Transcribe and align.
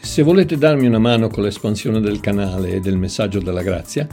Se 0.00 0.22
volete 0.22 0.58
darmi 0.58 0.88
una 0.88 0.98
mano 0.98 1.28
con 1.28 1.44
l'espansione 1.44 2.00
del 2.00 2.18
canale 2.18 2.72
e 2.72 2.80
del 2.80 2.96
messaggio 2.96 3.38
della 3.38 3.62
grazia, 3.62 4.08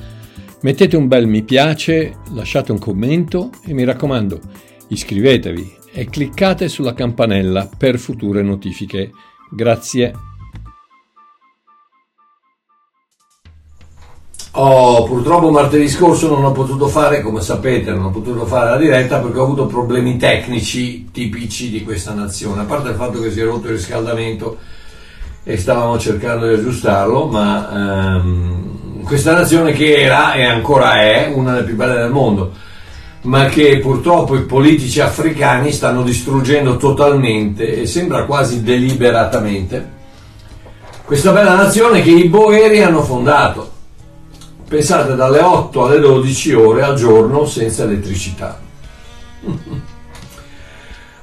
mettete 0.61 0.95
un 0.95 1.08
bel 1.08 1.25
mi 1.25 1.42
piace, 1.42 2.17
lasciate 2.33 2.72
un 2.72 2.78
commento 2.78 3.50
e 3.66 3.73
mi 3.73 3.83
raccomando, 3.83 4.39
iscrivetevi 4.89 5.77
e 5.92 6.05
cliccate 6.05 6.67
sulla 6.70 6.94
campanella 6.94 7.67
per 7.75 7.97
future 7.97 8.44
notifiche. 8.44 9.09
Grazie. 9.50 10.14
Oh, 14.52 15.03
purtroppo 15.05 15.50
martedì 15.50 15.88
scorso 15.88 16.27
non 16.27 16.45
ho 16.45 16.52
potuto 16.52 16.88
fare, 16.89 17.22
come 17.22 17.42
sapete, 17.42 17.89
non 17.89 18.05
ho 18.05 18.11
potuto 18.11 18.45
fare 18.45 18.70
la 18.70 18.77
diretta 18.77 19.17
perché 19.17 19.39
ho 19.39 19.45
avuto 19.45 19.66
problemi 19.66 20.16
tecnici 20.16 21.09
tipici 21.09 21.72
di 21.72 21.83
questa 21.83 22.14
nazione, 22.14 22.61
a 22.61 22.66
parte 22.66 22.89
il 22.89 22.95
fatto 22.95 23.20
che 23.20 23.31
si 23.31 23.39
è 23.39 23.45
rotto 23.45 23.66
il 23.66 23.73
riscaldamento 23.73 24.77
e 25.44 25.58
stavamo 25.58 25.98
cercando 25.98 26.48
di 26.48 26.54
aggiustarlo, 26.54 27.28
ma 27.28 27.70
ehm, 27.72 29.04
questa 29.04 29.34
nazione 29.34 29.72
che 29.72 30.02
era 30.02 30.34
e 30.34 30.44
ancora 30.44 31.02
è 31.02 31.32
una 31.34 31.54
delle 31.54 31.66
più 31.66 31.76
belle 31.76 31.95
del 31.95 32.12
mondo, 32.12 32.52
ma 33.23 33.45
che 33.45 33.80
purtroppo 33.80 34.36
i 34.36 34.44
politici 34.44 35.00
africani 35.02 35.72
stanno 35.72 36.04
distruggendo 36.04 36.78
totalmente 36.78 37.82
e 37.82 37.86
sembra 37.86 38.26
quasi 38.26 38.64
deliberatamente 38.64 39.98
questa 41.10 41.32
bella 41.32 41.56
nazione 41.56 42.04
che 42.04 42.12
i 42.12 42.30
Boeri 42.30 42.84
hanno 42.84 43.02
fondato. 43.02 43.72
Pensate 44.67 45.16
dalle 45.16 45.40
8 45.40 45.86
alle 45.86 46.00
12 46.00 46.54
ore 46.54 46.84
al 46.84 46.94
giorno 46.94 47.48
senza 47.48 47.82
elettricità. 47.82 48.60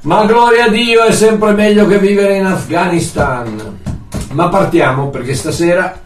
Ma 0.03 0.25
gloria 0.27 0.65
a 0.65 0.69
Dio 0.71 1.05
è 1.05 1.13
sempre 1.13 1.53
meglio 1.53 1.87
che 1.87 2.01
vivere 2.01 2.37
in 2.37 2.47
Afghanistan. 2.47 3.79
Ma 4.37 4.51
partiamo 4.51 5.09
perché 5.09 5.33
stasera 5.33 5.99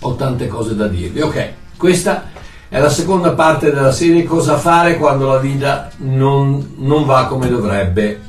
ho 0.00 0.14
tante 0.14 0.46
cose 0.46 0.74
da 0.74 0.88
dirvi. 0.88 1.20
Ok, 1.20 1.52
questa 1.76 2.30
è 2.66 2.80
la 2.80 2.88
seconda 2.88 3.32
parte 3.32 3.70
della 3.70 3.92
serie 3.92 4.24
Cosa 4.24 4.56
fare 4.56 4.96
quando 4.96 5.26
la 5.26 5.36
vita 5.36 5.90
non, 5.98 6.76
non 6.78 7.04
va 7.04 7.26
come 7.26 7.50
dovrebbe. 7.50 8.22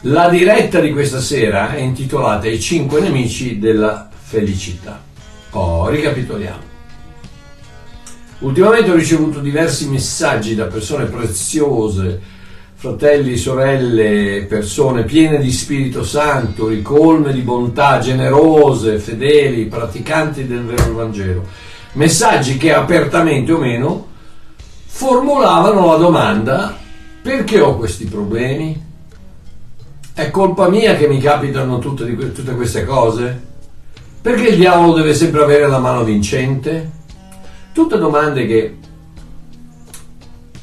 La 0.00 0.28
diretta 0.28 0.80
di 0.80 0.90
questa 0.90 1.20
sera 1.20 1.72
è 1.72 1.78
intitolata 1.78 2.48
I 2.48 2.60
cinque 2.60 3.00
nemici 3.00 3.60
della 3.60 4.08
felicità. 4.12 5.00
Oh, 5.50 5.88
ricapitoliamo. 5.88 6.70
Ultimamente 8.40 8.90
ho 8.90 8.96
ricevuto 8.96 9.38
diversi 9.38 9.88
messaggi 9.88 10.56
da 10.56 10.64
persone 10.64 11.04
preziose 11.04 12.20
fratelli, 12.82 13.36
sorelle, 13.36 14.44
persone 14.48 15.04
piene 15.04 15.38
di 15.38 15.52
Spirito 15.52 16.02
Santo, 16.02 16.66
ricolme 16.66 17.32
di 17.32 17.42
bontà, 17.42 18.00
generose, 18.00 18.98
fedeli, 18.98 19.66
praticanti 19.66 20.48
del 20.48 20.64
vero 20.64 20.92
Vangelo. 20.92 21.46
Messaggi 21.92 22.56
che 22.56 22.74
apertamente 22.74 23.52
o 23.52 23.58
meno 23.58 24.08
formulavano 24.84 25.92
la 25.92 25.96
domanda 25.96 26.76
perché 27.22 27.60
ho 27.60 27.76
questi 27.76 28.06
problemi? 28.06 28.84
È 30.12 30.30
colpa 30.32 30.68
mia 30.68 30.96
che 30.96 31.06
mi 31.06 31.20
capitano 31.20 31.78
tutte, 31.78 32.32
tutte 32.32 32.54
queste 32.56 32.84
cose? 32.84 33.42
Perché 34.20 34.48
il 34.48 34.56
diavolo 34.56 34.94
deve 34.94 35.14
sempre 35.14 35.44
avere 35.44 35.68
la 35.68 35.78
mano 35.78 36.02
vincente? 36.02 36.90
Tutte 37.72 37.96
domande 37.96 38.44
che 38.44 38.76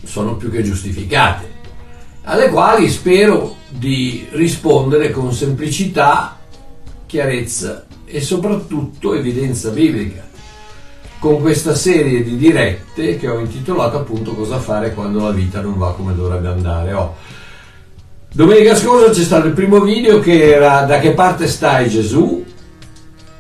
sono 0.04 0.36
più 0.36 0.52
che 0.52 0.64
giustificate 0.64 1.49
alle 2.24 2.50
quali 2.50 2.90
spero 2.90 3.56
di 3.70 4.28
rispondere 4.32 5.12
con 5.12 5.34
semplicità, 5.34 6.38
chiarezza 7.06 7.86
e 8.06 8.22
soprattutto 8.22 9.14
evidenza 9.14 9.70
biblica 9.70 10.28
con 11.20 11.42
questa 11.42 11.76
serie 11.76 12.24
di 12.24 12.38
dirette 12.38 13.18
che 13.18 13.28
ho 13.28 13.40
intitolato 13.40 13.98
appunto 13.98 14.34
Cosa 14.34 14.58
fare 14.58 14.94
quando 14.94 15.22
la 15.22 15.32
vita 15.32 15.62
non 15.62 15.78
va 15.78 15.94
come 15.94 16.16
dovrebbe 16.16 16.48
andare. 16.48 16.94
Oh. 16.94 17.16
Domenica 18.32 18.76
scorsa 18.76 19.12
c'è 19.12 19.24
stato 19.24 19.48
il 19.48 19.54
primo 19.54 19.82
video 19.82 20.20
che 20.20 20.54
era 20.54 20.84
Da 20.84 21.00
che 21.00 21.12
parte 21.12 21.48
stai 21.48 21.90
Gesù? 21.90 22.46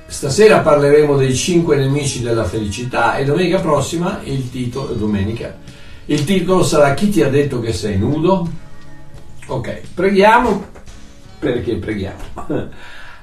Stasera 0.06 0.60
parleremo 0.60 1.16
dei 1.16 1.36
cinque 1.36 1.78
nemici 1.78 2.22
della 2.22 2.44
felicità 2.44 3.16
e 3.16 3.24
domenica 3.24 3.60
prossima 3.60 4.22
il 4.24 4.50
titolo, 4.50 4.94
domenica, 4.94 5.56
il 6.06 6.26
titolo 6.26 6.64
sarà 6.64 6.96
Chi 6.96 7.10
ti 7.10 7.22
ha 7.22 7.30
detto 7.30 7.60
che 7.60 7.72
sei 7.72 7.98
nudo? 7.98 8.68
Ok, 9.52 9.82
preghiamo 9.96 10.64
perché 11.40 11.78
preghiamo. 11.78 12.20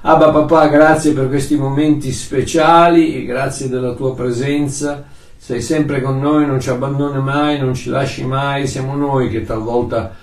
Abba 0.01 0.29
papà, 0.29 0.67
grazie 0.67 1.13
per 1.13 1.29
questi 1.29 1.55
momenti 1.55 2.11
speciali, 2.11 3.25
grazie 3.25 3.69
della 3.69 3.93
tua 3.93 4.13
presenza. 4.13 5.05
Sei 5.37 5.61
sempre 5.61 6.01
con 6.01 6.19
noi, 6.19 6.45
non 6.45 6.59
ci 6.59 6.69
abbandoni 6.69 7.21
mai, 7.21 7.59
non 7.59 7.73
ci 7.75 7.89
lasci 7.89 8.25
mai. 8.25 8.67
Siamo 8.67 8.97
noi 8.97 9.29
che 9.29 9.45
talvolta 9.45 10.15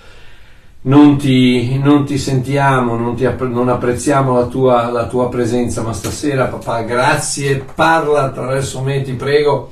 non 0.81 1.17
ti, 1.17 1.79
non 1.79 2.05
ti 2.05 2.19
sentiamo, 2.19 2.95
non, 2.95 3.15
ti, 3.15 3.27
non 3.39 3.69
apprezziamo 3.69 4.37
la 4.37 4.45
tua, 4.45 4.91
la 4.91 5.07
tua 5.07 5.27
presenza, 5.27 5.81
ma 5.81 5.93
stasera 5.93 6.45
papà, 6.45 6.81
grazie, 6.81 7.65
parla 7.73 8.25
attraverso 8.25 8.81
me, 8.81 9.01
ti 9.01 9.13
prego 9.13 9.71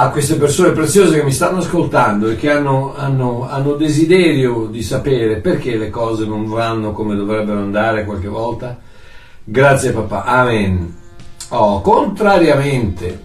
a 0.00 0.10
queste 0.10 0.36
persone 0.36 0.70
preziose 0.70 1.16
che 1.16 1.24
mi 1.24 1.32
stanno 1.32 1.58
ascoltando 1.58 2.28
e 2.28 2.36
che 2.36 2.52
hanno, 2.52 2.94
hanno, 2.96 3.48
hanno, 3.50 3.72
desiderio 3.72 4.66
di 4.66 4.80
sapere 4.80 5.38
perché 5.38 5.76
le 5.76 5.90
cose 5.90 6.24
non 6.24 6.46
vanno 6.46 6.92
come 6.92 7.16
dovrebbero 7.16 7.58
andare 7.58 8.04
qualche 8.04 8.28
volta. 8.28 8.78
Grazie 9.42 9.90
papà, 9.90 10.22
amen. 10.22 10.94
Oh, 11.48 11.80
contrariamente 11.80 13.24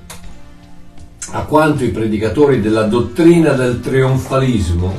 a 1.33 1.43
quanto 1.43 1.83
i 1.83 1.89
predicatori 1.89 2.59
della 2.59 2.83
dottrina 2.83 3.51
del 3.51 3.79
trionfalismo, 3.79 4.95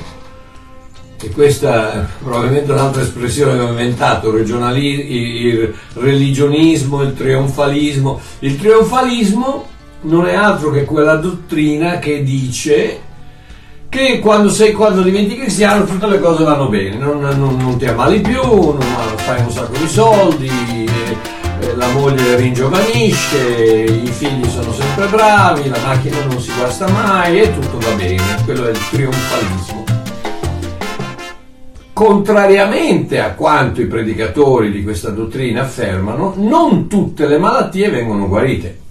e 1.20 1.30
questa 1.30 1.92
è 1.92 2.04
probabilmente 2.22 2.70
un'altra 2.70 3.02
espressione 3.02 3.54
che 3.54 3.64
ho 3.64 3.68
inventato, 3.70 4.32
il 4.36 5.74
religionismo, 5.94 7.02
il 7.02 7.14
trionfalismo, 7.14 8.20
il 8.40 8.56
trionfalismo 8.56 9.72
non 10.04 10.26
è 10.26 10.34
altro 10.34 10.70
che 10.70 10.84
quella 10.84 11.16
dottrina 11.16 11.98
che 11.98 12.22
dice 12.22 13.00
che 13.88 14.18
quando, 14.18 14.50
sei, 14.50 14.72
quando 14.72 15.02
diventi 15.02 15.36
cristiano 15.36 15.84
tutte 15.84 16.06
le 16.08 16.18
cose 16.18 16.42
vanno 16.42 16.68
bene, 16.68 16.96
non, 16.96 17.20
non, 17.20 17.56
non 17.56 17.78
ti 17.78 17.86
ammali 17.86 18.20
più, 18.20 18.42
non 18.42 18.80
fai 19.18 19.40
un 19.40 19.50
sacco 19.50 19.78
di 19.78 19.88
soldi, 19.88 20.50
eh, 21.60 21.76
la 21.76 21.86
moglie 21.88 22.34
ringiovanisce, 22.34 23.84
i 23.84 24.10
figli 24.10 24.48
sono 24.48 24.72
sempre 24.72 25.06
bravi, 25.06 25.68
la 25.68 25.78
macchina 25.84 26.24
non 26.24 26.40
si 26.40 26.50
guasta 26.58 26.88
mai 26.88 27.42
e 27.42 27.54
tutto 27.54 27.78
va 27.78 27.94
bene, 27.94 28.22
quello 28.44 28.66
è 28.66 28.70
il 28.70 28.88
trionfalismo. 28.90 29.84
Contrariamente 31.92 33.20
a 33.20 33.34
quanto 33.34 33.80
i 33.80 33.86
predicatori 33.86 34.72
di 34.72 34.82
questa 34.82 35.10
dottrina 35.10 35.62
affermano, 35.62 36.34
non 36.36 36.88
tutte 36.88 37.28
le 37.28 37.38
malattie 37.38 37.88
vengono 37.90 38.26
guarite. 38.26 38.82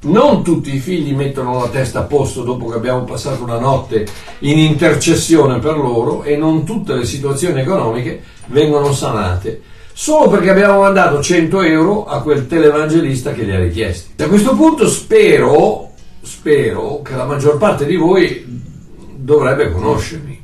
Non 0.00 0.44
tutti 0.44 0.74
i 0.74 0.78
figli 0.78 1.12
mettono 1.12 1.58
la 1.58 1.68
testa 1.68 2.00
a 2.00 2.04
posto 2.04 2.44
dopo 2.44 2.68
che 2.68 2.76
abbiamo 2.76 3.02
passato 3.02 3.42
una 3.42 3.58
notte 3.58 4.06
in 4.40 4.58
intercessione 4.58 5.58
per 5.58 5.76
loro 5.76 6.22
e 6.22 6.36
non 6.36 6.64
tutte 6.64 6.94
le 6.94 7.04
situazioni 7.04 7.60
economiche 7.60 8.22
vengono 8.46 8.92
sanate 8.92 9.62
solo 10.00 10.30
perché 10.30 10.50
abbiamo 10.50 10.82
mandato 10.82 11.20
100 11.20 11.62
euro 11.62 12.04
a 12.06 12.22
quel 12.22 12.46
televangelista 12.46 13.32
che 13.32 13.42
li 13.42 13.50
ha 13.50 13.58
richiesti. 13.58 14.12
Da 14.14 14.28
questo 14.28 14.54
punto 14.54 14.86
spero, 14.86 15.90
spero 16.22 17.02
che 17.02 17.16
la 17.16 17.24
maggior 17.24 17.56
parte 17.56 17.84
di 17.84 17.96
voi 17.96 18.44
dovrebbe 19.16 19.72
conoscermi. 19.72 20.40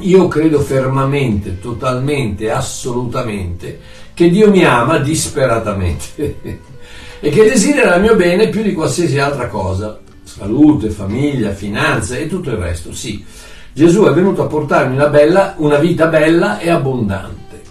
Io 0.00 0.28
credo 0.28 0.60
fermamente, 0.60 1.58
totalmente, 1.58 2.52
assolutamente 2.52 3.80
che 4.14 4.30
Dio 4.30 4.48
mi 4.48 4.64
ama 4.64 4.98
disperatamente. 4.98 6.60
e 7.20 7.30
che 7.30 7.44
desidera 7.44 7.96
il 7.96 8.02
mio 8.02 8.16
bene 8.16 8.48
più 8.48 8.62
di 8.62 8.72
qualsiasi 8.72 9.18
altra 9.18 9.48
cosa, 9.48 9.98
salute, 10.22 10.90
famiglia, 10.90 11.52
finanze 11.52 12.20
e 12.20 12.28
tutto 12.28 12.50
il 12.50 12.56
resto. 12.56 12.92
Sì, 12.92 13.24
Gesù 13.72 14.04
è 14.04 14.12
venuto 14.12 14.42
a 14.42 14.46
portarmi 14.46 14.94
una, 14.94 15.08
bella, 15.08 15.54
una 15.58 15.78
vita 15.78 16.06
bella 16.06 16.58
e 16.58 16.70
abbondante. 16.70 17.62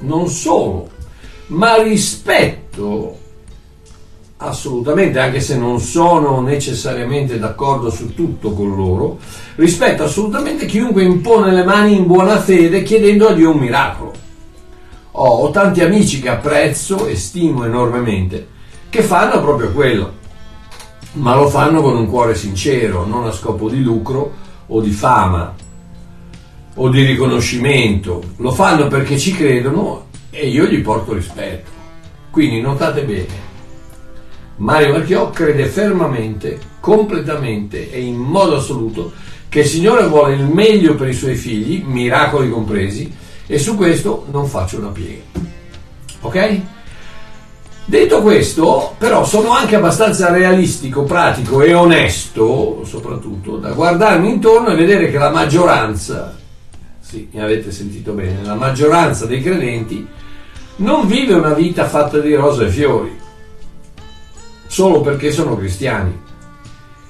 Non 0.00 0.28
solo, 0.28 0.88
ma 1.48 1.82
rispetto 1.82 3.18
assolutamente, 4.48 5.18
anche 5.18 5.40
se 5.40 5.56
non 5.56 5.80
sono 5.80 6.40
necessariamente 6.40 7.38
d'accordo 7.38 7.90
su 7.90 8.14
tutto 8.14 8.52
con 8.52 8.74
loro, 8.74 9.18
rispetto 9.56 10.04
assolutamente 10.04 10.66
chiunque 10.66 11.02
impone 11.02 11.52
le 11.52 11.64
mani 11.64 11.96
in 11.96 12.06
buona 12.06 12.40
fede 12.40 12.82
chiedendo 12.82 13.28
a 13.28 13.32
Dio 13.32 13.50
un 13.52 13.58
miracolo. 13.58 14.12
Oh, 15.12 15.44
ho 15.44 15.50
tanti 15.50 15.82
amici 15.82 16.20
che 16.20 16.30
apprezzo 16.30 17.06
e 17.06 17.16
stimo 17.16 17.64
enormemente, 17.64 18.48
che 18.92 19.02
fanno 19.02 19.40
proprio 19.40 19.72
quello, 19.72 20.12
ma 21.12 21.34
lo 21.34 21.48
fanno 21.48 21.80
con 21.80 21.96
un 21.96 22.06
cuore 22.10 22.34
sincero, 22.34 23.06
non 23.06 23.24
a 23.24 23.32
scopo 23.32 23.70
di 23.70 23.82
lucro 23.82 24.34
o 24.66 24.82
di 24.82 24.90
fama. 24.90 25.54
o 26.74 26.88
di 26.88 27.02
riconoscimento, 27.02 28.22
lo 28.36 28.50
fanno 28.50 28.88
perché 28.88 29.18
ci 29.18 29.32
credono 29.32 30.06
e 30.30 30.48
io 30.48 30.66
gli 30.66 30.80
porto 30.80 31.14
rispetto. 31.14 31.70
Quindi 32.30 32.60
notate 32.60 33.02
bene, 33.04 33.50
Mario 34.56 34.92
Marchiò 34.92 35.30
crede 35.30 35.66
fermamente, 35.66 36.58
completamente 36.80 37.90
e 37.90 38.00
in 38.00 38.16
modo 38.16 38.56
assoluto 38.56 39.12
che 39.48 39.60
il 39.60 39.66
Signore 39.66 40.06
vuole 40.06 40.34
il 40.34 40.44
meglio 40.44 40.94
per 40.94 41.08
i 41.08 41.14
suoi 41.14 41.34
figli, 41.34 41.82
miracoli 41.82 42.50
compresi, 42.50 43.14
e 43.46 43.58
su 43.58 43.74
questo 43.76 44.26
non 44.30 44.46
faccio 44.46 44.78
una 44.78 44.88
piega. 44.88 45.22
Ok? 46.20 46.60
Detto 47.92 48.22
questo, 48.22 48.94
però 48.96 49.22
sono 49.22 49.50
anche 49.50 49.76
abbastanza 49.76 50.30
realistico, 50.30 51.02
pratico 51.02 51.60
e 51.60 51.74
onesto, 51.74 52.84
soprattutto, 52.86 53.58
da 53.58 53.72
guardarmi 53.72 54.30
intorno 54.30 54.68
e 54.68 54.76
vedere 54.76 55.10
che 55.10 55.18
la 55.18 55.28
maggioranza, 55.28 56.34
sì, 57.00 57.28
mi 57.30 57.42
avete 57.42 57.70
sentito 57.70 58.12
bene, 58.12 58.44
la 58.44 58.54
maggioranza 58.54 59.26
dei 59.26 59.42
credenti 59.42 60.08
non 60.76 61.06
vive 61.06 61.34
una 61.34 61.52
vita 61.52 61.84
fatta 61.84 62.16
di 62.16 62.34
rose 62.34 62.64
e 62.64 62.70
fiori, 62.70 63.18
solo 64.66 65.02
perché 65.02 65.30
sono 65.30 65.54
cristiani. 65.58 66.18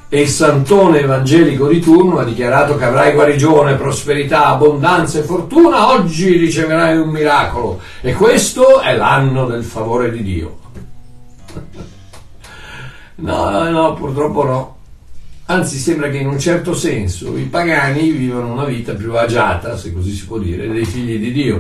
E 0.08 0.20
il 0.20 0.28
santone 0.28 0.98
evangelico 0.98 1.68
di 1.68 1.78
turno 1.78 2.18
ha 2.18 2.24
dichiarato 2.24 2.76
che 2.76 2.86
avrai 2.86 3.12
guarigione, 3.12 3.76
prosperità, 3.76 4.46
abbondanza 4.46 5.20
e 5.20 5.22
fortuna, 5.22 5.92
oggi 5.92 6.36
riceverai 6.36 6.98
un 6.98 7.08
miracolo. 7.08 7.78
E 8.00 8.14
questo 8.14 8.80
è 8.80 8.96
l'anno 8.96 9.46
del 9.46 9.62
favore 9.62 10.10
di 10.10 10.24
Dio. 10.24 10.61
No, 13.16 13.70
no, 13.70 13.94
purtroppo 13.94 14.44
no. 14.44 14.76
Anzi, 15.46 15.76
sembra 15.78 16.08
che 16.08 16.18
in 16.18 16.28
un 16.28 16.38
certo 16.38 16.74
senso 16.74 17.36
i 17.36 17.44
pagani 17.44 18.10
vivono 18.10 18.52
una 18.52 18.64
vita 18.64 18.94
più 18.94 19.16
agiata, 19.16 19.76
se 19.76 19.92
così 19.92 20.12
si 20.12 20.26
può 20.26 20.38
dire, 20.38 20.68
dei 20.68 20.84
figli 20.84 21.18
di 21.18 21.32
Dio. 21.32 21.58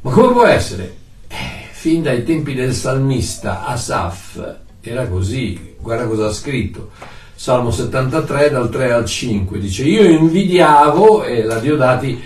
Ma 0.00 0.10
come 0.10 0.32
può 0.32 0.46
essere? 0.46 0.96
Eh, 1.28 1.66
fin 1.70 2.02
dai 2.02 2.24
tempi 2.24 2.54
del 2.54 2.72
salmista 2.72 3.66
Asaf 3.66 4.56
era 4.80 5.06
così. 5.06 5.74
Guarda 5.80 6.06
cosa 6.06 6.26
ha 6.26 6.32
scritto. 6.32 6.90
Salmo 7.34 7.70
73 7.70 8.50
dal 8.50 8.68
3 8.68 8.92
al 8.92 9.04
5 9.04 9.60
dice 9.60 9.84
io 9.84 10.02
invidiavo 10.02 11.24
e 11.24 11.44
la 11.44 11.60
Diodati 11.60 12.20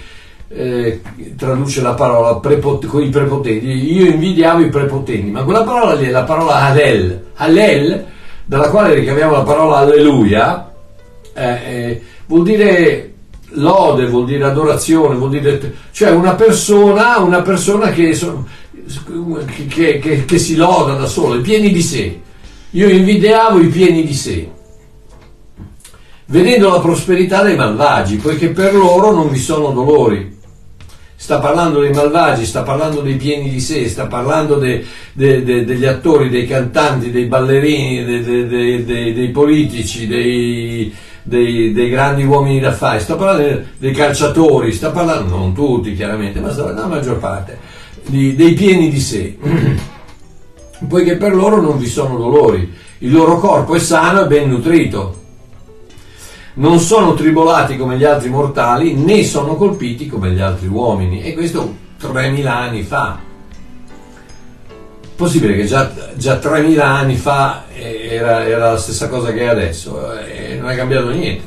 eh, 0.55 1.01
traduce 1.37 1.81
la 1.81 1.95
parola 1.95 2.37
prepot- 2.37 2.87
con 2.87 3.03
i 3.03 3.09
prepotenti, 3.09 3.67
io 3.67 4.07
invidiavo 4.07 4.61
i 4.61 4.69
prepotenti, 4.69 5.31
ma 5.31 5.43
quella 5.43 5.63
parola 5.63 5.95
lì 5.95 6.07
è 6.07 6.11
la 6.11 6.25
parola 6.25 6.61
Hallel, 6.61 7.25
Hallel, 7.35 8.07
dalla 8.45 8.69
quale 8.69 8.95
ricaviamo 8.95 9.33
la 9.33 9.43
parola 9.43 9.79
Alleluia, 9.79 10.71
eh, 11.35 11.45
eh, 11.45 12.03
vuol 12.27 12.43
dire 12.43 13.13
lode, 13.55 14.07
vuol 14.07 14.27
dire 14.27 14.45
adorazione, 14.45 15.15
vuol 15.17 15.31
dire, 15.31 15.75
cioè 15.91 16.11
una 16.11 16.35
persona, 16.35 17.19
una 17.19 17.43
persona 17.43 17.91
che, 17.91 18.17
che, 19.69 19.99
che, 19.99 20.25
che 20.25 20.39
si 20.39 20.55
loda 20.57 20.95
da 20.95 21.07
sola, 21.07 21.41
pieni 21.41 21.71
di 21.71 21.83
sé. 21.83 22.21
Io 22.75 22.89
invidiavo 22.89 23.61
i 23.61 23.69
pieni 23.69 24.03
di 24.05 24.15
sé 24.15 24.49
vedendo 26.33 26.71
la 26.71 26.81
prosperità 26.81 27.43
dei 27.43 27.57
malvagi, 27.57 28.17
poiché 28.17 28.49
per 28.49 28.75
loro 28.75 29.13
non 29.13 29.31
vi 29.31 29.39
sono 29.39 29.71
dolori 29.71 30.32
sta 31.23 31.39
parlando 31.39 31.79
dei 31.79 31.93
malvagi, 31.93 32.45
sta 32.45 32.63
parlando 32.63 33.01
dei 33.01 33.15
pieni 33.15 33.49
di 33.49 33.61
sé, 33.61 33.89
sta 33.89 34.07
parlando 34.07 34.57
de, 34.57 34.85
de, 35.13 35.45
de, 35.45 35.65
degli 35.65 35.87
attori, 35.87 36.29
dei 36.29 36.49
cantanti, 36.49 37.13
dei 37.13 37.27
ballerini, 37.27 38.05
dei 38.85 39.29
politici, 39.29 40.09
dei, 40.09 40.93
dei, 41.23 41.89
grandi 41.89 42.25
uomini 42.25 42.59
d'affari, 42.59 42.99
sta 42.99 43.15
parlando 43.15 43.63
dei 43.79 43.93
calciatori, 43.93 44.73
sta 44.73 44.91
parlando, 44.91 45.37
non 45.37 45.55
tutti 45.55 45.95
chiaramente, 45.95 46.41
ma 46.41 46.51
sta 46.51 46.65
parlando 46.65 46.89
la 46.89 46.97
maggior 46.97 47.19
parte, 47.19 47.57
di, 48.05 48.35
dei 48.35 48.55
pieni 48.55 48.91
di 48.91 48.99
sé, 48.99 49.39
poiché 50.89 51.15
per 51.19 51.37
loro 51.37 51.61
non 51.61 51.79
vi 51.79 51.87
sono 51.87 52.17
dolori, 52.17 52.69
il 52.99 53.13
loro 53.13 53.39
corpo 53.39 53.77
è 53.77 53.79
sano 53.79 54.23
e 54.23 54.27
ben 54.27 54.49
nutrito 54.49 55.22
non 56.55 56.81
sono 56.81 57.15
tribolati 57.15 57.77
come 57.77 57.97
gli 57.97 58.05
altri 58.05 58.29
mortali 58.29 58.95
né 58.95 59.25
sono 59.25 59.57
colpiti 59.57 60.07
come 60.07 60.31
gli 60.33 60.41
altri 60.41 60.67
uomini. 60.67 61.23
E 61.23 61.33
questo 61.35 61.77
3000 61.99 62.57
anni 62.57 62.83
fa. 62.83 63.19
Possibile 65.15 65.55
che 65.55 65.65
già, 65.67 65.91
già 66.17 66.37
3000 66.37 66.85
anni 66.85 67.17
fa 67.17 67.65
era, 67.73 68.47
era, 68.47 68.73
la 68.73 68.77
stessa 68.77 69.09
cosa 69.09 69.33
che 69.33 69.41
è 69.41 69.47
adesso 69.47 70.19
e 70.19 70.59
non 70.61 70.71
è 70.71 70.77
cambiato 70.77 71.11
niente. 71.11 71.45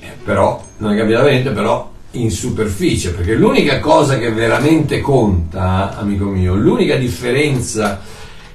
Eh, 0.00 0.16
però 0.24 0.62
non 0.78 0.92
è 0.92 0.96
cambiato 0.96 1.28
niente 1.28 1.50
però 1.50 1.90
in 2.12 2.30
superficie 2.30 3.12
perché 3.12 3.34
l'unica 3.34 3.80
cosa 3.80 4.18
che 4.18 4.30
veramente 4.32 5.00
conta 5.00 5.96
amico 5.96 6.26
mio 6.26 6.54
l'unica 6.54 6.96
differenza 6.96 8.00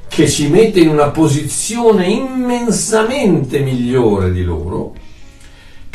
che 0.08 0.30
ci 0.30 0.48
mette 0.48 0.80
in 0.80 0.90
una 0.90 1.08
posizione 1.08 2.06
immensamente 2.06 3.60
migliore 3.60 4.32
di 4.32 4.44
loro 4.44 4.94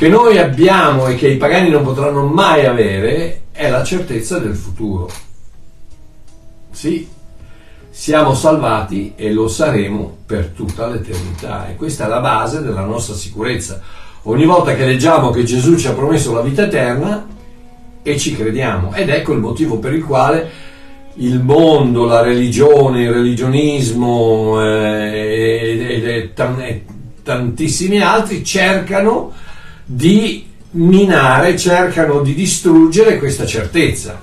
che 0.03 0.09
noi 0.09 0.37
abbiamo 0.37 1.07
e 1.07 1.15
che 1.15 1.29
i 1.29 1.37
pagani 1.37 1.71
non 1.71 1.85
potranno 1.85 2.27
mai 2.27 2.67
avere 2.67 3.43
è 3.53 3.71
la 3.71 3.85
certezza 3.85 4.41
del 4.41 4.57
futuro. 4.57 5.09
Sì, 6.73 7.07
siamo 7.89 8.35
salvati 8.35 9.13
e 9.15 9.33
lo 9.33 9.47
saremo 9.47 10.17
per 10.27 10.49
tutta 10.57 10.89
l'eternità 10.89 11.69
e 11.69 11.77
questa 11.77 12.07
è 12.07 12.09
la 12.09 12.19
base 12.19 12.63
della 12.63 12.85
nostra 12.85 13.15
sicurezza. 13.15 13.81
Ogni 14.23 14.45
volta 14.45 14.75
che 14.75 14.85
leggiamo 14.85 15.31
che 15.31 15.45
Gesù 15.45 15.77
ci 15.77 15.87
ha 15.87 15.93
promesso 15.93 16.35
la 16.35 16.41
vita 16.41 16.65
eterna 16.65 17.25
e 18.03 18.19
ci 18.19 18.35
crediamo 18.35 18.95
ed 18.95 19.09
ecco 19.09 19.33
il 19.35 19.39
motivo 19.39 19.79
per 19.79 19.93
il 19.93 20.05
quale 20.05 20.51
il 21.15 21.39
mondo, 21.39 22.07
la 22.07 22.23
religione, 22.23 23.05
il 23.05 23.13
religionismo 23.13 24.61
eh, 24.65 26.03
e, 26.03 26.33
e 26.35 26.85
tantissimi 27.23 28.01
altri 28.01 28.43
cercano 28.43 29.42
di 29.85 30.47
minare, 30.73 31.57
cercano 31.57 32.21
di 32.21 32.35
distruggere 32.35 33.19
questa 33.19 33.47
certezza. 33.47 34.21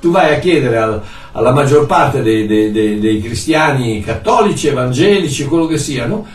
Tu 0.00 0.10
vai 0.10 0.34
a 0.34 0.38
chiedere 0.38 0.76
al, 0.76 1.02
alla 1.32 1.52
maggior 1.52 1.86
parte 1.86 2.22
dei, 2.22 2.46
dei, 2.46 2.70
dei, 2.70 2.98
dei, 2.98 3.20
cristiani 3.20 4.02
cattolici, 4.02 4.68
evangelici, 4.68 5.46
quello 5.46 5.66
che 5.66 5.78
siano, 5.78 6.26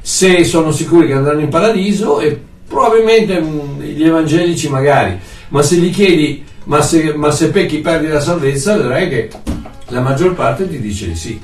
se 0.00 0.44
sono 0.44 0.72
sicuri 0.72 1.06
che 1.06 1.12
andranno 1.12 1.40
in 1.40 1.48
paradiso 1.48 2.18
e 2.20 2.40
probabilmente 2.66 3.40
mm, 3.40 3.80
gli 3.80 4.04
evangelici 4.04 4.68
magari, 4.68 5.18
ma 5.48 5.62
se 5.62 5.76
gli 5.76 5.90
chiedi 5.90 6.44
ma 6.64 6.80
se, 6.80 7.14
ma 7.14 7.30
se 7.30 7.50
pecchi 7.50 7.78
perdi 7.78 8.08
la 8.08 8.20
salvezza, 8.20 8.76
vedrai 8.76 9.08
che 9.08 9.30
la 9.88 10.00
maggior 10.00 10.34
parte 10.34 10.68
ti 10.68 10.80
dice 10.80 11.08
di 11.08 11.16
sì. 11.16 11.40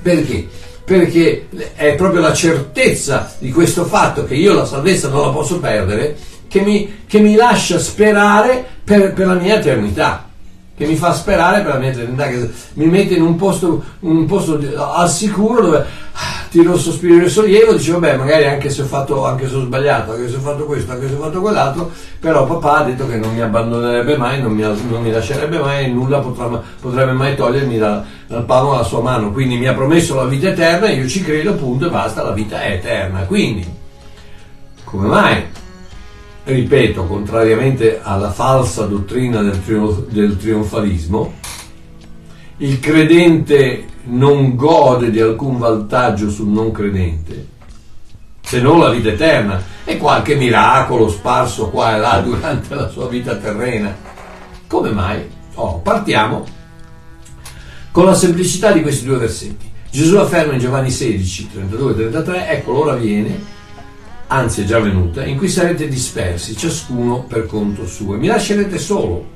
Perché? 0.00 0.48
Perché 0.84 1.48
è 1.74 1.94
proprio 1.94 2.20
la 2.20 2.32
certezza 2.32 3.34
di 3.38 3.50
questo 3.52 3.84
fatto 3.84 4.24
che 4.24 4.34
io 4.34 4.52
la 4.52 4.64
salvezza 4.64 5.08
non 5.08 5.22
la 5.22 5.30
posso 5.30 5.58
perdere 5.58 6.16
che 6.48 6.60
mi, 6.60 7.04
che 7.06 7.20
mi 7.20 7.34
lascia 7.34 7.78
sperare 7.78 8.64
per, 8.84 9.12
per 9.12 9.26
la 9.26 9.34
mia 9.34 9.58
eternità 9.58 10.31
che 10.74 10.86
mi 10.86 10.96
fa 10.96 11.12
sperare 11.12 11.60
per 11.60 11.74
la 11.74 11.78
mia 11.78 11.90
eternità, 11.90 12.28
che 12.28 12.50
mi 12.74 12.86
mette 12.86 13.14
in 13.14 13.22
un 13.22 13.36
posto, 13.36 13.82
un 14.00 14.24
posto 14.24 14.58
al 14.76 15.10
sicuro 15.10 15.60
dove 15.60 15.78
ah, 15.78 16.46
tiro 16.48 16.74
il 16.74 16.80
sospiro 16.80 17.22
di 17.22 17.28
sollievo, 17.28 17.74
dice 17.74 17.92
vabbè 17.92 18.16
magari 18.16 18.46
anche 18.46 18.70
se 18.70 18.82
ho 18.82 18.86
fatto, 18.86 19.26
anche 19.26 19.48
se 19.48 19.54
ho 19.54 19.60
sbagliato, 19.60 20.12
anche 20.12 20.30
se 20.30 20.36
ho 20.36 20.40
fatto 20.40 20.64
questo, 20.64 20.92
anche 20.92 21.08
se 21.08 21.14
ho 21.14 21.20
fatto 21.20 21.40
quell'altro, 21.40 21.90
però 22.18 22.46
papà 22.46 22.78
ha 22.78 22.84
detto 22.84 23.06
che 23.06 23.16
non 23.16 23.34
mi 23.34 23.42
abbandonerebbe 23.42 24.16
mai, 24.16 24.40
non 24.40 24.52
mi, 24.52 24.62
non 24.62 25.02
mi 25.02 25.10
lascerebbe 25.10 25.58
mai 25.58 25.84
e 25.84 25.88
nulla 25.88 26.20
potrà, 26.20 26.48
potrebbe 26.80 27.12
mai 27.12 27.36
togliermi 27.36 27.76
dal, 27.76 28.02
dal 28.26 28.44
palmo 28.44 28.72
alla 28.72 28.84
sua 28.84 29.02
mano, 29.02 29.30
quindi 29.30 29.58
mi 29.58 29.66
ha 29.66 29.74
promesso 29.74 30.14
la 30.14 30.24
vita 30.24 30.48
eterna, 30.48 30.88
io 30.88 31.06
ci 31.06 31.22
credo, 31.22 31.54
punto 31.54 31.86
e 31.86 31.90
basta, 31.90 32.22
la 32.22 32.32
vita 32.32 32.62
è 32.62 32.72
eterna. 32.72 33.20
Quindi, 33.20 33.66
come 34.84 35.06
mai? 35.06 35.60
Ripeto, 36.44 37.04
contrariamente 37.04 38.00
alla 38.02 38.30
falsa 38.30 38.86
dottrina 38.86 39.42
del, 39.42 39.62
trionf- 39.64 40.08
del 40.08 40.36
trionfalismo, 40.36 41.34
il 42.58 42.80
credente 42.80 43.86
non 44.04 44.56
gode 44.56 45.10
di 45.10 45.20
alcun 45.20 45.58
vantaggio 45.58 46.30
sul 46.30 46.48
non 46.48 46.72
credente, 46.72 47.48
se 48.40 48.60
non 48.60 48.80
la 48.80 48.90
vita 48.90 49.10
eterna 49.10 49.62
e 49.84 49.96
qualche 49.96 50.34
miracolo 50.34 51.08
sparso 51.08 51.70
qua 51.70 51.94
e 51.94 51.98
là 51.98 52.20
durante 52.20 52.74
la 52.74 52.88
sua 52.88 53.08
vita 53.08 53.36
terrena. 53.36 53.94
Come 54.66 54.90
mai? 54.90 55.22
Oh, 55.54 55.78
partiamo 55.78 56.44
con 57.90 58.06
la 58.06 58.14
semplicità 58.14 58.72
di 58.72 58.82
questi 58.82 59.04
due 59.04 59.18
versetti. 59.18 59.70
Gesù 59.90 60.16
afferma 60.16 60.54
in 60.54 60.58
Giovanni 60.58 60.90
16, 60.90 61.50
32-33, 61.54 62.48
ecco 62.48 62.72
l'ora 62.72 62.94
viene 62.94 63.51
anzi 64.32 64.62
è 64.62 64.64
già 64.64 64.80
venuta, 64.80 65.24
in 65.24 65.36
cui 65.36 65.48
sarete 65.48 65.88
dispersi, 65.88 66.56
ciascuno 66.56 67.24
per 67.28 67.46
conto 67.46 67.86
suo, 67.86 68.16
mi 68.16 68.26
lascerete 68.26 68.78
solo. 68.78 69.30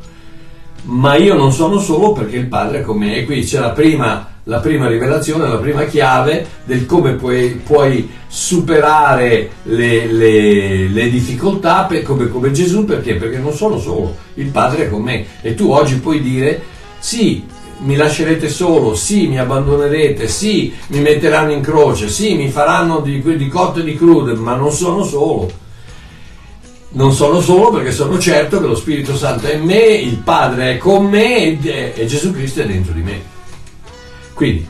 Ma 0.83 1.17
io 1.17 1.35
non 1.35 1.53
sono 1.53 1.79
solo 1.79 2.13
perché 2.13 2.37
il 2.37 2.47
Padre 2.47 2.79
è 2.79 2.83
con 2.83 2.99
me. 2.99 3.17
E 3.17 3.25
qui 3.25 3.43
c'è 3.43 3.59
la 3.59 3.71
prima 3.71 4.35
la 4.49 4.59
prima 4.61 4.87
rivelazione, 4.87 5.49
la 5.49 5.57
prima 5.57 5.85
chiave 5.87 6.47
del 6.65 6.87
come 6.87 7.15
puoi, 7.15 7.61
puoi 7.65 8.09
superare 8.29 9.51
le, 9.65 10.07
le, 10.07 10.89
le 10.89 11.11
difficoltà 11.11 11.83
per, 11.85 12.03
come, 12.03 12.29
come 12.29 12.53
Gesù, 12.53 12.85
perché? 12.85 13.15
Perché 13.17 13.39
non 13.39 13.53
sono 13.53 13.79
solo, 13.79 14.17
il 14.35 14.51
Padre 14.51 14.85
è 14.85 14.89
con 14.89 15.03
me 15.03 15.27
e 15.41 15.55
tu 15.55 15.71
oggi 15.71 15.97
puoi 15.97 16.21
dire 16.21 16.63
sì, 16.99 17.45
mi 17.79 17.97
lascerete 17.97 18.49
solo, 18.49 18.95
sì, 18.95 19.27
mi 19.27 19.39
abbandonerete, 19.39 20.29
sì, 20.29 20.73
mi 20.89 21.01
metteranno 21.01 21.53
in 21.53 21.61
croce, 21.61 22.09
sì, 22.09 22.35
mi 22.35 22.49
faranno 22.51 23.01
di, 23.01 23.21
di 23.37 23.49
cotte 23.49 23.81
e 23.81 23.85
di 23.85 23.97
crude, 23.97 24.35
ma 24.35 24.55
non 24.55 24.73
sono 24.73 25.05
solo. 25.05 25.65
Non 26.89 27.13
sono 27.13 27.41
solo 27.41 27.73
perché 27.73 27.93
sono 27.93 28.19
certo 28.19 28.61
che 28.61 28.67
lo 28.67 28.75
Spirito 28.75 29.15
Santo 29.17 29.47
è 29.47 29.55
in 29.55 29.65
me, 29.65 29.83
il 29.83 30.17
Padre 30.17 30.75
è 30.75 30.79
con 30.79 31.05
me 31.07 31.61
e, 31.61 32.07
Gesù 32.07 32.33
Cristo 32.33 32.63
è 32.63 32.67
dentro 32.67 32.95
di 32.95 33.03
me. 33.03 33.21
Quindi 34.33 34.67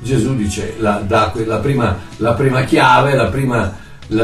Gesù 0.00 0.34
dice, 0.34 0.74
la, 0.78 1.02
dà 1.06 1.32
la 1.46 1.58
prima, 1.58 1.98
la 2.18 2.32
prima 2.32 2.64
chiave, 2.64 3.14
la 3.14 3.26
prima, 3.26 3.74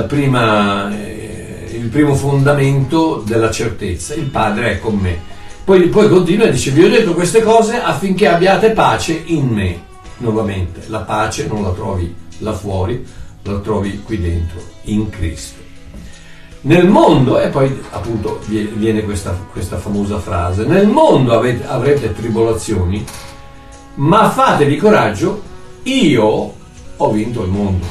prima, 0.06 0.90
eh, 0.94 1.70
il 1.72 1.88
primo 1.88 2.14
fondamento 2.14 3.22
della 3.24 3.50
certezza, 3.50 4.14
il 4.14 4.24
Padre 4.24 4.72
è 4.72 4.78
con 4.78 4.96
me. 4.96 5.34
Poi, 5.66 5.88
poi 5.88 6.08
continua 6.08 6.46
e 6.46 6.52
dice, 6.52 6.70
vi 6.70 6.84
ho 6.84 6.88
detto 6.88 7.12
queste 7.12 7.42
cose 7.42 7.80
affinché 7.80 8.28
abbiate 8.28 8.70
pace 8.70 9.20
in 9.26 9.48
me. 9.48 9.82
Nuovamente, 10.18 10.84
la 10.86 11.00
pace 11.00 11.48
non 11.48 11.64
la 11.64 11.70
trovi 11.70 12.14
là 12.38 12.52
fuori, 12.52 13.04
la 13.42 13.58
trovi 13.58 14.00
qui 14.00 14.20
dentro, 14.20 14.60
in 14.82 15.10
Cristo. 15.10 15.58
Nel 16.60 16.86
mondo, 16.86 17.40
e 17.40 17.48
poi 17.48 17.82
appunto 17.90 18.38
viene 18.46 19.02
questa, 19.02 19.36
questa 19.50 19.76
famosa 19.76 20.20
frase, 20.20 20.64
nel 20.64 20.86
mondo 20.86 21.36
avete, 21.36 21.66
avrete 21.66 22.14
tribolazioni, 22.14 23.04
ma 23.96 24.30
fatevi 24.30 24.76
coraggio, 24.76 25.42
io 25.82 26.54
ho 26.96 27.10
vinto 27.10 27.42
il 27.42 27.50
mondo. 27.50 27.86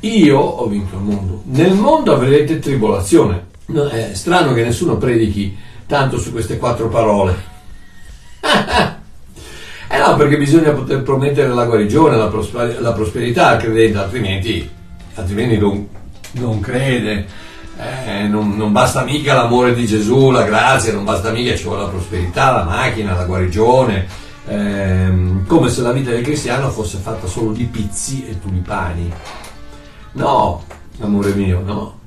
Io 0.00 0.38
ho 0.38 0.66
vinto 0.66 0.94
il 0.94 1.02
mondo. 1.02 1.40
Nel 1.44 1.72
mondo 1.72 2.12
avrete 2.12 2.58
tribolazione. 2.58 3.46
È 3.64 4.10
strano 4.12 4.52
che 4.52 4.62
nessuno 4.62 4.98
predichi 4.98 5.56
tanto 5.88 6.18
su 6.18 6.30
queste 6.30 6.58
quattro 6.58 6.88
parole. 6.88 7.34
eh 9.88 9.98
no, 9.98 10.16
perché 10.16 10.36
bisogna 10.36 10.72
poter 10.72 11.02
promettere 11.02 11.48
la 11.48 11.64
guarigione, 11.64 12.16
la, 12.16 12.28
prosper- 12.28 12.78
la 12.78 12.92
prosperità 12.92 13.48
al 13.48 13.58
credente, 13.58 13.98
altrimenti, 13.98 14.70
altrimenti 15.14 15.56
non, 15.56 15.88
non 16.32 16.60
crede. 16.60 17.46
Eh, 17.78 18.26
non, 18.26 18.54
non, 18.56 18.70
basta 18.72 19.02
mica 19.02 19.34
l'amore 19.34 19.74
di 19.74 19.86
Gesù, 19.86 20.30
la 20.30 20.42
grazia, 20.42 20.92
non 20.92 21.04
basta 21.04 21.30
mica, 21.30 21.56
ci 21.56 21.62
vuole 21.62 21.82
la 21.82 21.88
prosperità, 21.88 22.50
la 22.50 22.64
macchina, 22.64 23.14
la 23.14 23.24
guarigione, 23.24 24.06
ehm, 24.46 25.46
come 25.46 25.70
se 25.70 25.82
la 25.82 25.92
vita 25.92 26.10
del 26.10 26.22
cristiano 26.22 26.70
fosse 26.70 26.98
fatta 26.98 27.26
solo 27.26 27.52
di 27.52 27.64
pizzi 27.64 28.26
e 28.28 28.38
tulipani. 28.38 29.12
No, 30.12 30.64
amore 31.00 31.32
mio, 31.34 31.62
no. 31.64 31.97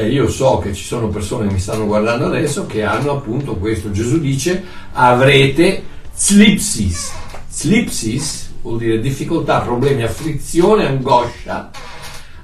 E 0.00 0.08
io 0.08 0.28
so 0.28 0.58
che 0.58 0.72
ci 0.72 0.84
sono 0.84 1.08
persone 1.08 1.46
che 1.46 1.52
mi 1.52 1.60
stanno 1.60 1.84
guardando 1.84 2.26
adesso 2.26 2.64
che 2.64 2.84
hanno 2.84 3.12
appunto 3.12 3.56
questo. 3.56 3.90
Gesù 3.90 4.18
dice 4.18 4.64
avrete 4.92 5.82
slipsis. 6.14 7.12
Slipsis 7.50 8.50
vuol 8.62 8.78
dire 8.78 9.00
difficoltà, 9.00 9.60
problemi, 9.60 10.02
afflizione, 10.02 10.86
angoscia 10.86 11.70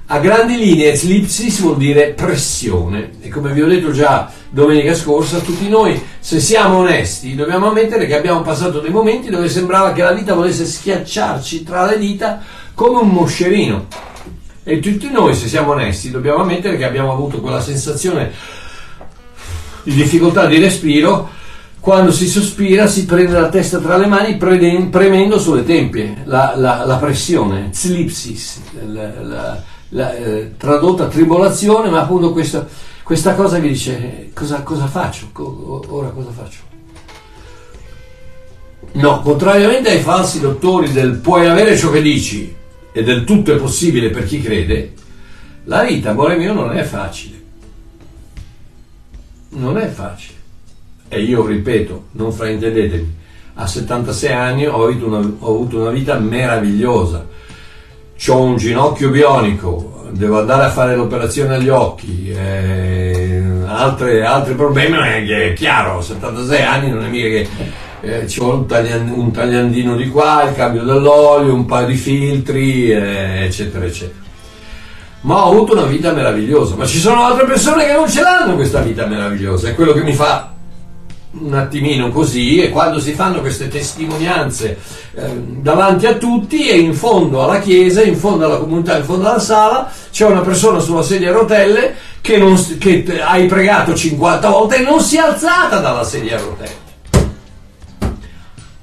a 0.09 0.19
grandi 0.19 0.55
linee 0.55 0.95
slipsis 0.95 1.59
vuol 1.59 1.75
dire 1.75 2.13
pressione 2.13 3.11
e 3.19 3.27
come 3.27 3.51
vi 3.51 3.61
ho 3.61 3.67
detto 3.67 3.91
già 3.91 4.31
domenica 4.49 4.93
scorsa, 4.93 5.39
tutti 5.39 5.67
noi 5.67 6.01
se 6.19 6.39
siamo 6.39 6.77
onesti 6.77 7.35
dobbiamo 7.35 7.67
ammettere 7.67 8.05
che 8.05 8.15
abbiamo 8.15 8.41
passato 8.41 8.79
dei 8.79 8.89
momenti 8.89 9.29
dove 9.29 9.49
sembrava 9.49 9.91
che 9.91 10.03
la 10.03 10.13
vita 10.13 10.33
volesse 10.33 10.63
schiacciarci 10.63 11.63
tra 11.63 11.85
le 11.85 11.97
dita 11.97 12.41
come 12.73 13.01
un 13.01 13.09
moscerino 13.09 13.87
e 14.69 14.79
tutti 14.79 15.09
noi 15.09 15.33
se 15.33 15.47
siamo 15.47 15.71
onesti 15.71 16.11
dobbiamo 16.11 16.41
ammettere 16.41 16.75
che 16.75 16.83
abbiamo 16.83 17.13
avuto 17.13 17.39
quella 17.39 17.61
sensazione 17.61 18.33
di 19.83 19.93
difficoltà 19.93 20.45
di 20.45 20.59
respiro 20.59 21.29
quando 21.79 22.11
si 22.11 22.27
sospira 22.27 22.85
si 22.85 23.05
prende 23.05 23.31
la 23.31 23.47
testa 23.47 23.79
tra 23.79 23.95
le 23.95 24.07
mani 24.07 24.35
premendo 24.35 25.39
sulle 25.39 25.63
tempie 25.63 26.23
la, 26.25 26.53
la, 26.57 26.83
la 26.83 26.97
pressione, 26.97 27.69
slipsis 27.71 28.59
la, 28.91 29.63
eh, 30.17 30.55
tradotta 30.57 31.07
tribolazione, 31.07 31.89
ma 31.89 32.01
appunto 32.01 32.33
questa, 32.33 32.67
questa 33.03 33.35
cosa 33.35 33.59
vi 33.59 33.69
dice 33.69 34.31
cosa, 34.33 34.63
cosa 34.63 34.87
faccio? 34.87 35.29
Ora 35.87 36.09
cosa 36.09 36.31
faccio? 36.31 36.59
No, 38.93 39.21
contrariamente 39.21 39.91
ai 39.91 40.01
falsi 40.01 40.41
dottori 40.41 40.91
del 40.91 41.15
puoi 41.15 41.47
avere 41.47 41.77
ciò 41.77 41.89
che 41.89 42.01
dici 42.01 42.56
e 42.97 43.03
del 43.03 43.25
tutto 43.25 43.53
è 43.53 43.57
possibile 43.57 44.09
per 44.09 44.23
chi 44.23 44.41
crede, 44.41 44.93
la 45.65 45.83
vita, 45.83 46.09
amore 46.09 46.35
mio, 46.35 46.51
non 46.51 46.75
è 46.75 46.81
facile. 46.81 47.39
Non 49.49 49.77
è 49.77 49.87
facile. 49.87 50.39
E 51.07 51.21
io 51.21 51.45
ripeto, 51.45 52.05
non 52.13 52.31
fraintendetemi, 52.31 53.15
a 53.53 53.67
76 53.67 54.33
anni 54.33 54.65
ho 54.65 54.83
avuto 54.83 55.05
una, 55.05 55.17
ho 55.19 55.47
avuto 55.47 55.79
una 55.79 55.91
vita 55.91 56.17
meravigliosa 56.17 57.27
ho 58.29 58.41
un 58.41 58.57
ginocchio 58.57 59.11
bionico, 59.11 60.07
devo 60.09 60.39
andare 60.39 60.65
a 60.65 60.71
fare 60.71 60.95
l'operazione 60.95 61.53
agli 61.53 61.69
occhi, 61.69 62.31
eh, 62.31 63.43
altre, 63.63 64.25
altri 64.25 64.55
problemi, 64.55 64.97
ma 64.97 65.15
è 65.15 65.53
chiaro, 65.53 66.01
76 66.01 66.63
anni 66.63 66.89
non 66.89 67.05
è 67.05 67.09
mica 67.09 67.27
che 67.27 67.47
eh, 68.01 68.27
ci 68.27 68.39
vuole 68.39 68.57
un, 68.57 68.65
tagliand- 68.67 69.11
un, 69.15 69.31
tagliandino 69.31 69.95
di 69.95 70.09
qua, 70.09 70.43
il 70.43 70.55
cambio 70.55 70.83
dell'olio, 70.83 71.53
un 71.53 71.65
paio 71.65 71.87
di 71.87 71.95
filtri, 71.95 72.91
eh, 72.91 73.45
eccetera, 73.45 73.85
eccetera. 73.85 74.25
Ma 75.21 75.45
ho 75.45 75.51
avuto 75.51 75.73
una 75.73 75.85
vita 75.85 76.11
meravigliosa, 76.11 76.75
ma 76.75 76.85
ci 76.85 76.99
sono 76.99 77.25
altre 77.25 77.45
persone 77.45 77.85
che 77.85 77.93
non 77.93 78.09
ce 78.09 78.21
l'hanno 78.21 78.55
questa 78.55 78.81
vita 78.81 79.05
meravigliosa, 79.05 79.69
è 79.69 79.75
quello 79.75 79.93
che 79.93 80.03
mi 80.03 80.13
fa 80.13 80.53
un 81.39 81.53
attimino 81.53 82.09
così 82.09 82.61
e 82.61 82.69
quando 82.69 82.99
si 82.99 83.11
fanno 83.11 83.41
queste 83.41 83.67
testimonianze 83.67 84.77
eh, 85.13 85.21
davanti 85.59 86.05
a 86.05 86.15
tutti 86.15 86.67
e 86.67 86.77
in 86.77 86.93
fondo 86.93 87.43
alla 87.43 87.59
chiesa, 87.59 88.01
in 88.01 88.15
fondo 88.15 88.45
alla 88.45 88.57
comunità, 88.57 88.97
in 88.97 89.03
fondo 89.03 89.27
alla 89.29 89.39
sala 89.39 89.91
c'è 90.09 90.25
una 90.25 90.41
persona 90.41 90.79
sulla 90.79 91.03
sedia 91.03 91.29
a 91.29 91.33
rotelle 91.33 91.95
che, 92.21 92.37
non, 92.37 92.55
che 92.79 93.03
hai 93.21 93.45
pregato 93.45 93.93
50 93.93 94.49
volte 94.49 94.77
e 94.77 94.81
non 94.81 95.01
si 95.01 95.17
è 95.17 95.19
alzata 95.19 95.79
dalla 95.79 96.03
sedia 96.03 96.37
a 96.37 96.41
rotelle 96.41 96.86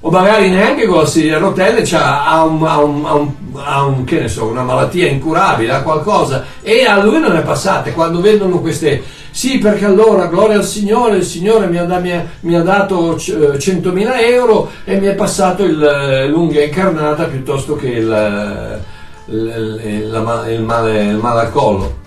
o 0.05 0.11
magari 0.11 0.49
neanche 0.49 0.85
con 0.85 0.99
la 0.99 1.05
sedia 1.07 1.37
a 1.37 1.39
rotelle 1.39 1.81
ha, 1.93 2.43
un, 2.43 2.63
ha, 2.63 2.77
un, 2.77 3.05
ha, 3.05 3.13
un, 3.15 3.33
ha 3.55 3.83
un, 3.85 4.29
so, 4.29 4.45
una 4.45 4.61
malattia 4.61 5.07
incurabile, 5.07 5.73
ha 5.73 5.81
qualcosa 5.81 6.45
e 6.61 6.85
a 6.85 7.01
lui 7.01 7.19
non 7.19 7.35
è 7.35 7.41
passata. 7.41 7.91
Quando 7.91 8.21
vedono 8.21 8.59
queste, 8.61 9.01
sì 9.31 9.57
perché 9.57 9.85
allora 9.85 10.27
gloria 10.27 10.57
al 10.57 10.63
Signore, 10.63 11.17
il 11.17 11.23
Signore 11.23 11.65
mi 11.65 11.77
ha, 11.77 11.85
da, 11.85 11.97
mi 11.97 12.11
ha, 12.11 12.23
mi 12.41 12.55
ha 12.55 12.61
dato 12.61 13.15
100.000 13.15 14.21
euro 14.29 14.69
e 14.83 14.99
mi 14.99 15.07
è 15.07 15.15
passato 15.15 15.63
il, 15.63 16.27
l'unghia 16.29 16.63
incarnata 16.63 17.23
piuttosto 17.23 17.75
che 17.75 17.87
il, 17.87 18.81
il, 19.25 19.81
il, 19.83 20.53
il 20.53 20.61
male, 20.61 21.13
male 21.13 21.39
al 21.39 21.51
collo. 21.51 22.03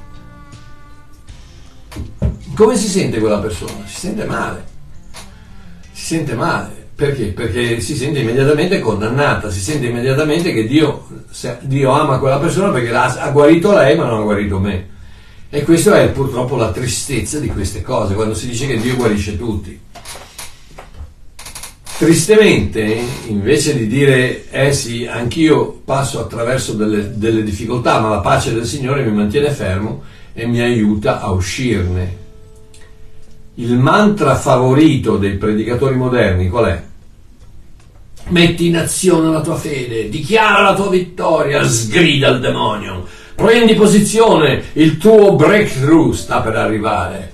Come 2.54 2.76
si 2.76 2.86
sente 2.86 3.18
quella 3.18 3.38
persona? 3.38 3.72
Si 3.86 3.98
sente 3.98 4.24
male. 4.24 4.64
Si 5.90 6.04
sente 6.14 6.34
male 6.34 6.77
perché? 6.98 7.26
Perché 7.26 7.78
si 7.78 7.94
sente 7.94 8.18
immediatamente 8.18 8.80
condannata, 8.80 9.52
si 9.52 9.60
sente 9.60 9.86
immediatamente 9.86 10.52
che 10.52 10.66
Dio, 10.66 11.06
Dio 11.60 11.92
ama 11.92 12.18
quella 12.18 12.40
persona 12.40 12.72
perché 12.72 12.92
ha 12.92 13.30
guarito 13.30 13.72
lei 13.72 13.96
ma 13.96 14.06
non 14.06 14.18
ha 14.18 14.24
guarito 14.24 14.58
me. 14.58 14.88
E 15.48 15.62
questa 15.62 16.00
è 16.00 16.10
purtroppo 16.10 16.56
la 16.56 16.72
tristezza 16.72 17.38
di 17.38 17.46
queste 17.46 17.82
cose, 17.82 18.14
quando 18.14 18.34
si 18.34 18.48
dice 18.48 18.66
che 18.66 18.78
Dio 18.78 18.96
guarisce 18.96 19.38
tutti. 19.38 19.78
Tristemente, 21.98 23.00
invece 23.28 23.76
di 23.76 23.86
dire, 23.86 24.50
eh 24.50 24.72
sì, 24.72 25.06
anch'io 25.06 25.80
passo 25.84 26.18
attraverso 26.18 26.72
delle, 26.72 27.16
delle 27.16 27.44
difficoltà, 27.44 28.00
ma 28.00 28.08
la 28.08 28.18
pace 28.18 28.52
del 28.52 28.66
Signore 28.66 29.04
mi 29.04 29.12
mantiene 29.12 29.50
fermo 29.50 30.02
e 30.32 30.46
mi 30.46 30.60
aiuta 30.60 31.20
a 31.20 31.30
uscirne. 31.30 32.26
Il 33.60 33.76
mantra 33.76 34.36
favorito 34.36 35.16
dei 35.16 35.32
predicatori 35.32 35.96
moderni 35.96 36.48
qual 36.48 36.66
è? 36.66 36.82
Metti 38.28 38.68
in 38.68 38.76
azione 38.76 39.32
la 39.32 39.40
tua 39.40 39.56
fede, 39.56 40.08
dichiara 40.08 40.62
la 40.62 40.74
tua 40.76 40.88
vittoria, 40.88 41.64
sgrida 41.64 42.28
il 42.28 42.38
demonio, 42.38 43.04
prendi 43.34 43.74
posizione, 43.74 44.62
il 44.74 44.96
tuo 44.96 45.34
breakthrough 45.34 46.12
sta 46.12 46.38
per 46.40 46.54
arrivare. 46.54 47.32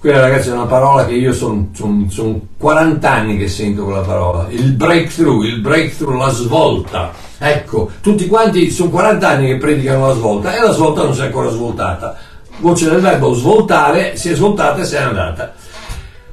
Quella 0.00 0.22
ragazzi 0.22 0.48
è 0.48 0.52
una 0.52 0.66
parola 0.66 1.06
che 1.06 1.14
io 1.14 1.32
sono 1.32 1.68
son, 1.72 2.10
son 2.10 2.40
40 2.56 3.08
anni 3.08 3.38
che 3.38 3.46
sento 3.46 3.84
quella 3.84 4.00
parola, 4.00 4.48
il 4.50 4.72
breakthrough, 4.72 5.44
il 5.44 5.60
breakthrough, 5.60 6.18
la 6.18 6.30
svolta. 6.30 7.12
Ecco, 7.38 7.92
tutti 8.00 8.26
quanti 8.26 8.72
sono 8.72 8.90
40 8.90 9.28
anni 9.28 9.46
che 9.46 9.56
predicano 9.58 10.08
la 10.08 10.14
svolta 10.14 10.56
e 10.56 10.60
la 10.60 10.72
svolta 10.72 11.04
non 11.04 11.14
si 11.14 11.20
è 11.20 11.26
ancora 11.26 11.48
svoltata. 11.48 12.18
Voce 12.58 12.88
del 12.88 13.00
verbo 13.00 13.34
svoltare, 13.34 14.16
si 14.16 14.30
è 14.30 14.34
svoltata 14.34 14.80
e 14.80 14.84
si 14.84 14.94
è 14.94 15.00
andata. 15.00 15.54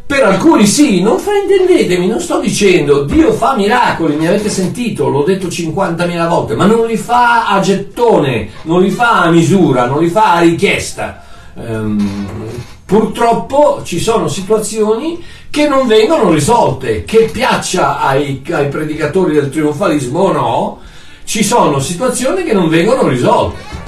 Per 0.05 0.21
alcuni 0.21 0.67
sì, 0.67 1.01
non 1.01 1.17
fraintendetemi, 1.17 2.07
non 2.07 2.19
sto 2.19 2.39
dicendo 2.39 3.03
Dio 3.03 3.31
fa 3.33 3.55
miracoli, 3.55 4.15
mi 4.15 4.27
avete 4.27 4.49
sentito, 4.49 5.07
l'ho 5.07 5.23
detto 5.23 5.47
50.000 5.47 6.27
volte, 6.27 6.55
ma 6.55 6.65
non 6.65 6.85
li 6.85 6.97
fa 6.97 7.47
a 7.47 7.59
gettone, 7.61 8.49
non 8.63 8.81
li 8.81 8.89
fa 8.89 9.23
a 9.23 9.29
misura, 9.29 9.87
non 9.87 10.01
li 10.01 10.09
fa 10.09 10.33
a 10.33 10.39
richiesta. 10.41 11.23
Um, 11.55 12.47
purtroppo 12.85 13.81
ci 13.83 13.99
sono 13.99 14.27
situazioni 14.27 15.23
che 15.49 15.67
non 15.67 15.87
vengono 15.87 16.31
risolte, 16.31 17.05
che 17.05 17.29
piaccia 17.31 17.99
ai, 17.99 18.43
ai 18.51 18.67
predicatori 18.67 19.33
del 19.33 19.49
trionfalismo 19.49 20.19
o 20.19 20.31
no, 20.31 20.79
ci 21.23 21.43
sono 21.43 21.79
situazioni 21.79 22.43
che 22.43 22.53
non 22.53 22.69
vengono 22.69 23.07
risolte. 23.07 23.82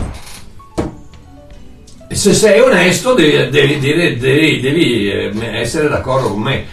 Se 2.16 2.34
sei 2.34 2.62
onesto 2.62 3.14
devi, 3.14 3.50
devi, 3.50 3.78
devi, 3.78 4.60
devi, 4.62 5.10
eh, 5.10 5.32
essere 5.52 5.90
d'accordo 5.90 6.30
con 6.30 6.42
me. 6.42 6.64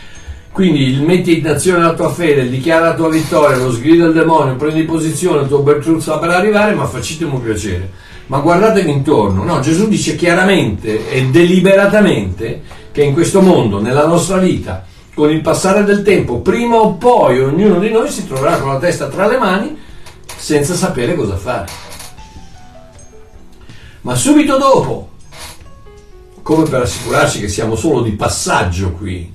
Quindi 0.53 1.03
metti 1.05 1.39
in 1.39 1.49
azione 1.49 1.83
la 1.83 1.95
tua 1.95 2.13
fede, 2.13 2.49
dichiara 2.49 2.91
la 2.91 2.95
tua 2.95 3.09
vittoria, 3.09 3.57
lo 3.57 3.73
sgrida 3.73 4.05
il 4.05 4.13
demonio, 4.13 4.55
prendi 4.55 4.85
posizione, 4.85 5.43
il 5.43 5.49
tuo 5.49 5.59
bertruzzo 5.59 6.17
per 6.21 6.31
arrivare, 6.31 6.75
ma 6.75 6.87
facitemi 6.87 7.33
un 7.33 7.43
piacere. 7.43 7.91
Ma 8.27 8.39
guardatevi 8.39 8.89
intorno, 8.89 9.43
no, 9.43 9.59
Gesù 9.59 9.89
dice 9.89 10.15
chiaramente 10.15 11.11
e 11.11 11.27
deliberatamente 11.27 12.63
che 12.93 13.03
in 13.03 13.13
questo 13.13 13.41
mondo, 13.41 13.81
nella 13.81 14.07
nostra 14.07 14.37
vita, 14.37 14.87
con 15.13 15.29
il 15.29 15.41
passare 15.41 15.83
del 15.83 16.03
tempo, 16.03 16.39
prima 16.39 16.77
o 16.77 16.93
poi 16.95 17.41
ognuno 17.41 17.81
di 17.81 17.91
noi 17.91 18.09
si 18.11 18.29
troverà 18.29 18.59
con 18.59 18.73
la 18.73 18.79
testa 18.79 19.09
tra 19.09 19.27
le 19.27 19.39
mani 19.39 19.77
senza 20.37 20.75
sapere 20.75 21.17
cosa 21.17 21.37
fare. 21.37 21.67
Ma 24.03 24.15
subito 24.15 24.57
dopo, 24.57 25.12
come 26.55 26.69
per 26.69 26.83
assicurarci 26.83 27.41
che 27.41 27.49
siamo 27.49 27.75
solo 27.77 28.03
di 28.03 28.11
passaggio 28.11 28.93
qui 28.93 29.33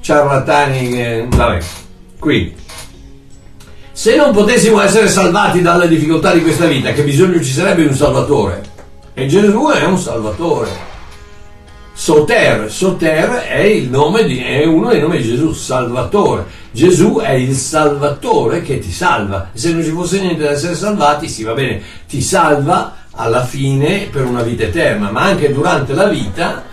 ciarlatani 0.00 0.88
che, 0.88 1.26
vabbè, 1.28 1.58
qui 2.18 2.54
se 4.02 4.16
non 4.16 4.32
potessimo 4.32 4.80
essere 4.80 5.06
salvati 5.06 5.62
dalle 5.62 5.86
difficoltà 5.86 6.32
di 6.32 6.42
questa 6.42 6.66
vita, 6.66 6.90
che 6.90 7.04
bisogno 7.04 7.40
ci 7.40 7.52
sarebbe 7.52 7.82
di 7.82 7.88
un 7.88 7.94
Salvatore? 7.94 8.60
E 9.14 9.28
Gesù 9.28 9.68
è 9.68 9.84
un 9.84 9.96
Salvatore. 9.96 10.68
Soter, 11.92 12.68
Soter 12.68 13.30
è, 13.30 13.80
di, 14.26 14.38
è 14.38 14.64
uno 14.64 14.88
dei 14.88 15.00
nomi 15.00 15.18
di 15.18 15.22
Gesù, 15.22 15.52
Salvatore. 15.52 16.46
Gesù 16.72 17.20
è 17.22 17.30
il 17.34 17.54
Salvatore 17.54 18.62
che 18.62 18.80
ti 18.80 18.90
salva. 18.90 19.50
Se 19.52 19.72
non 19.72 19.84
ci 19.84 19.90
fosse 19.90 20.18
niente 20.18 20.42
da 20.42 20.50
essere 20.50 20.74
salvati, 20.74 21.28
sì, 21.28 21.44
va 21.44 21.52
bene, 21.52 21.80
ti 22.08 22.20
salva 22.20 22.96
alla 23.12 23.44
fine 23.44 24.08
per 24.10 24.24
una 24.24 24.42
vita 24.42 24.64
eterna, 24.64 25.12
ma 25.12 25.20
anche 25.20 25.52
durante 25.52 25.94
la 25.94 26.08
vita 26.08 26.64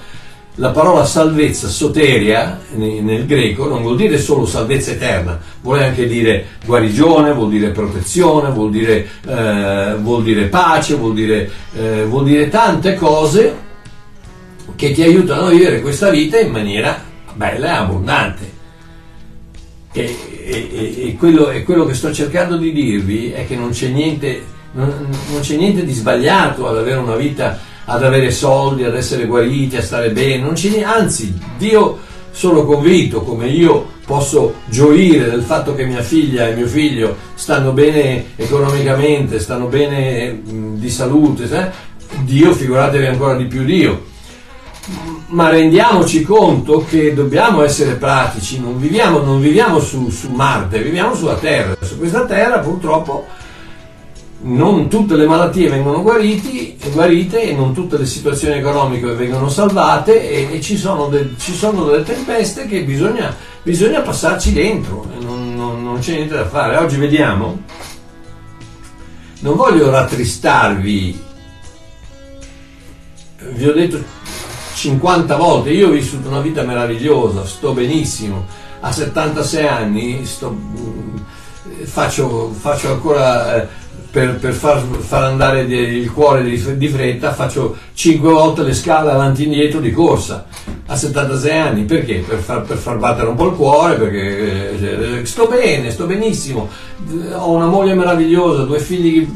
la 0.59 0.71
parola 0.71 1.05
salvezza, 1.05 1.69
soteria, 1.69 2.59
nel 2.75 3.25
greco, 3.25 3.67
non 3.67 3.81
vuol 3.81 3.95
dire 3.95 4.19
solo 4.19 4.45
salvezza 4.45 4.91
eterna, 4.91 5.39
vuole 5.61 5.85
anche 5.85 6.05
dire 6.05 6.45
guarigione, 6.65 7.31
vuol 7.31 7.49
dire 7.49 7.69
protezione, 7.69 8.49
vuol 8.51 8.69
dire, 8.69 9.07
eh, 9.25 9.95
vuol 10.01 10.21
dire 10.21 10.47
pace, 10.47 10.95
vuol 10.95 11.13
dire, 11.13 11.49
eh, 11.73 12.03
vuol 12.03 12.25
dire 12.25 12.49
tante 12.49 12.95
cose 12.95 13.67
che 14.75 14.91
ti 14.91 15.01
aiutano 15.01 15.45
a 15.45 15.49
vivere 15.51 15.79
questa 15.79 16.09
vita 16.09 16.37
in 16.37 16.51
maniera 16.51 17.03
bella 17.35 17.67
e 17.67 17.77
abbondante. 17.77 18.57
E, 19.93 20.15
e, 20.43 20.93
e, 21.07 21.15
quello, 21.17 21.51
e, 21.51 21.63
quello, 21.63 21.85
che 21.85 21.93
sto 21.93 22.13
cercando 22.13 22.57
di 22.57 22.73
dirvi 22.73 23.31
è 23.31 23.47
che 23.47 23.55
non 23.55 23.69
c'è 23.69 23.87
niente, 23.87 24.43
non, 24.73 25.07
non 25.31 25.39
c'è 25.39 25.55
niente 25.55 25.85
di 25.85 25.93
sbagliato 25.93 26.67
ad 26.67 26.77
avere 26.77 26.99
una 26.99 27.15
vita 27.15 27.67
ad 27.89 28.03
avere 28.03 28.29
soldi, 28.29 28.83
ad 28.83 28.95
essere 28.95 29.25
guariti, 29.25 29.75
a 29.75 29.81
stare 29.81 30.11
bene, 30.11 30.43
niente, 30.43 30.83
anzi 30.83 31.35
Dio 31.57 31.97
sono 32.31 32.63
convinto 32.63 33.21
come 33.21 33.47
io 33.47 33.97
posso 34.05 34.55
gioire 34.65 35.29
del 35.29 35.41
fatto 35.41 35.73
che 35.73 35.85
mia 35.85 36.01
figlia 36.01 36.47
e 36.47 36.55
mio 36.55 36.67
figlio 36.67 37.15
stanno 37.33 37.71
bene 37.71 38.25
economicamente, 38.35 39.39
stanno 39.39 39.65
bene 39.65 40.39
di 40.43 40.89
salute, 40.89 41.43
eh? 41.49 41.87
Dio 42.21 42.53
figuratevi 42.53 43.05
ancora 43.07 43.35
di 43.35 43.45
più 43.45 43.63
Dio. 43.63 44.05
Ma 45.27 45.49
rendiamoci 45.49 46.23
conto 46.23 46.85
che 46.87 47.13
dobbiamo 47.13 47.63
essere 47.63 47.93
pratici, 47.93 48.59
non 48.59 48.79
viviamo, 48.79 49.19
non 49.19 49.39
viviamo 49.39 49.79
su, 49.79 50.09
su 50.09 50.29
Marte, 50.29 50.81
viviamo 50.81 51.13
sulla 51.13 51.35
Terra. 51.35 51.75
Su 51.81 51.97
questa 51.97 52.25
Terra 52.25 52.59
purtroppo 52.59 53.27
non 54.41 54.87
tutte 54.87 55.15
le 55.15 55.25
malattie 55.25 55.69
vengono 55.69 56.01
guariti, 56.01 56.77
guarite 56.91 57.41
e 57.41 57.53
non 57.53 57.73
tutte 57.73 57.97
le 57.97 58.05
situazioni 58.05 58.57
economiche 58.57 59.13
vengono 59.13 59.49
salvate 59.49 60.29
e, 60.29 60.55
e 60.55 60.61
ci, 60.61 60.77
sono 60.77 61.07
de, 61.07 61.33
ci, 61.37 61.53
sono 61.53 61.83
delle 61.85 62.03
tempeste 62.03 62.65
che 62.65 62.83
bisogna, 62.83 63.35
bisogna 63.63 63.99
passarci 63.99 64.53
dentro, 64.53 65.05
non, 65.19 65.55
non, 65.55 65.83
non, 65.83 65.99
c'è 65.99 66.15
niente 66.15 66.35
da 66.35 66.47
fare. 66.47 66.77
Oggi 66.77 66.97
vediamo, 66.97 67.63
non 69.41 69.55
voglio 69.55 69.89
rattristarvi, 69.89 71.23
vi 73.51 73.67
ho 73.67 73.73
detto 73.73 74.01
50 74.75 75.35
volte, 75.35 75.71
io 75.71 75.89
ho 75.89 75.91
vissuto 75.91 76.29
una 76.29 76.39
vita 76.39 76.63
meravigliosa, 76.63 77.45
sto 77.45 77.73
benissimo, 77.73 78.45
a 78.79 78.89
76 78.89 79.67
anni 79.67 80.25
sto, 80.25 80.57
faccio, 81.83 82.53
faccio 82.57 82.93
ancora... 82.93 83.55
Eh, 83.61 83.78
per, 84.11 84.37
per 84.37 84.53
far, 84.53 84.81
far, 84.81 85.23
andare 85.23 85.61
il 85.61 86.11
cuore 86.11 86.43
di, 86.43 86.77
di, 86.77 86.87
fretta 86.87 87.33
faccio 87.33 87.77
5 87.93 88.31
volte 88.31 88.63
le 88.63 88.73
scale 88.73 89.11
avanti 89.11 89.43
e 89.43 89.45
indietro 89.45 89.79
di 89.79 89.91
corsa 89.91 90.47
a 90.87 90.95
76 90.95 91.57
anni. 91.57 91.83
Perché? 91.83 92.23
Per 92.27 92.39
far, 92.39 92.63
per 92.63 92.77
far 92.77 92.97
battere 92.97 93.27
un 93.27 93.35
po' 93.35 93.47
il 93.47 93.55
cuore 93.55 93.95
perché 93.95 95.19
eh, 95.19 95.25
sto 95.25 95.47
bene, 95.47 95.91
sto 95.91 96.05
benissimo. 96.05 96.67
Ho 97.35 97.51
una 97.51 97.67
moglie 97.67 97.93
meravigliosa, 97.93 98.63
due 98.63 98.79
figli 98.79 99.27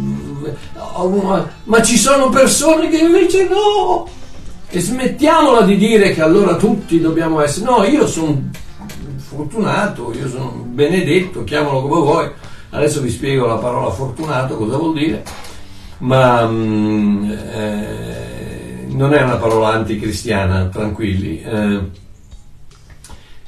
una, 0.96 1.50
ma 1.66 1.82
ci 1.82 1.98
sono 1.98 2.30
persone 2.30 2.90
che 2.90 2.98
invece 2.98 3.48
no. 3.48 4.08
E 4.70 4.80
smettiamola 4.80 5.62
di 5.62 5.78
dire 5.78 6.14
che 6.14 6.22
allora 6.24 6.56
tutti 6.56 7.00
dobbiamo 7.00 7.42
essere 7.42 7.66
no, 7.66 7.84
io 7.84 8.08
sono 8.08 8.50
fortunato 9.18 10.14
io 10.16 10.28
sono 10.28 10.64
benedetto, 10.68 11.44
chiamalo 11.44 11.82
come 11.84 12.02
vuoi 12.02 12.32
Adesso 12.74 13.02
vi 13.02 13.12
spiego 13.12 13.46
la 13.46 13.58
parola 13.58 13.92
fortunato 13.92 14.58
cosa 14.58 14.78
vuol 14.78 14.96
dire, 14.96 15.24
ma 16.00 16.44
mm, 16.48 17.32
eh, 17.32 18.86
non 18.88 19.14
è 19.14 19.22
una 19.22 19.36
parola 19.36 19.70
anticristiana, 19.74 20.66
tranquilli. 20.66 21.40
Eh, 21.44 21.80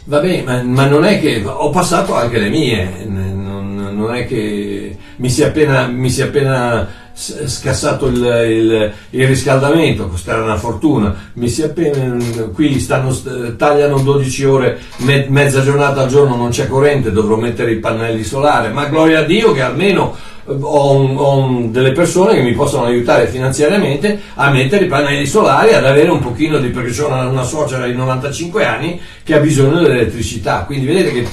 vabbè, 0.04 0.44
ma, 0.44 0.62
ma, 0.62 0.86
non 0.86 1.06
è 1.06 1.20
che 1.20 1.44
ho 1.44 1.72
passato 1.72 2.14
anche 2.14 2.38
le 2.38 2.50
mie, 2.50 3.04
non, 3.08 3.96
non 3.96 4.14
è 4.14 4.28
che 4.28 4.96
mi 5.16 5.30
sia 5.32 5.48
appena, 5.48 5.88
mi 5.88 6.12
sia 6.12 6.26
appena 6.26 6.88
scassato 7.16 8.08
il, 8.08 8.18
il, 8.18 8.94
il, 9.12 9.28
riscaldamento, 9.28 10.10
costerà 10.10 10.44
una 10.44 10.58
fortuna, 10.58 11.16
mi 11.34 11.48
si 11.48 11.64
appena, 11.64 12.18
qui 12.54 12.78
stanno, 12.78 13.16
tagliano 13.56 14.00
12 14.00 14.44
ore, 14.44 14.80
me, 14.98 15.26
mezza 15.30 15.64
giornata 15.64 16.02
al 16.02 16.10
giorno 16.10 16.36
non 16.36 16.50
c'è 16.50 16.68
corrente, 16.68 17.14
dovrò 17.14 17.38
mettere 17.38 17.72
i 17.72 17.78
pannelli 17.78 18.24
solari, 18.24 18.74
ma 18.74 18.88
gloria 18.88 19.20
a 19.20 19.24
Dio 19.24 19.54
che 19.54 19.62
almeno 19.62 20.14
eh, 20.46 20.58
ho, 20.60 20.92
un, 20.92 21.16
ho 21.18 21.38
un, 21.38 21.72
delle 21.72 21.94
persone 21.94 22.36
che 22.36 22.42
mi 22.42 22.52
possono 22.52 22.84
aiutare 22.84 23.28
finanziariamente 23.28 24.20
a 24.34 24.52
mettere 24.52 24.84
i 24.84 24.90
pannelli 24.90 25.26
solari, 25.26 25.74
ad 25.74 25.86
avere 25.86 26.10
un 26.10 26.20
pochino 26.20 26.60
di, 26.60 26.68
perché 26.68 27.02
ho 27.02 27.08
una, 27.08 27.30
una 27.30 27.44
suocera 27.44 27.86
di 27.86 27.94
95 27.94 28.66
anni 28.66 29.00
che 29.24 29.36
ha 29.36 29.40
bisogno 29.40 29.80
dell'elettricità, 29.80 30.66
quindi 30.66 30.86
vedete 30.86 31.14
che 31.14 31.28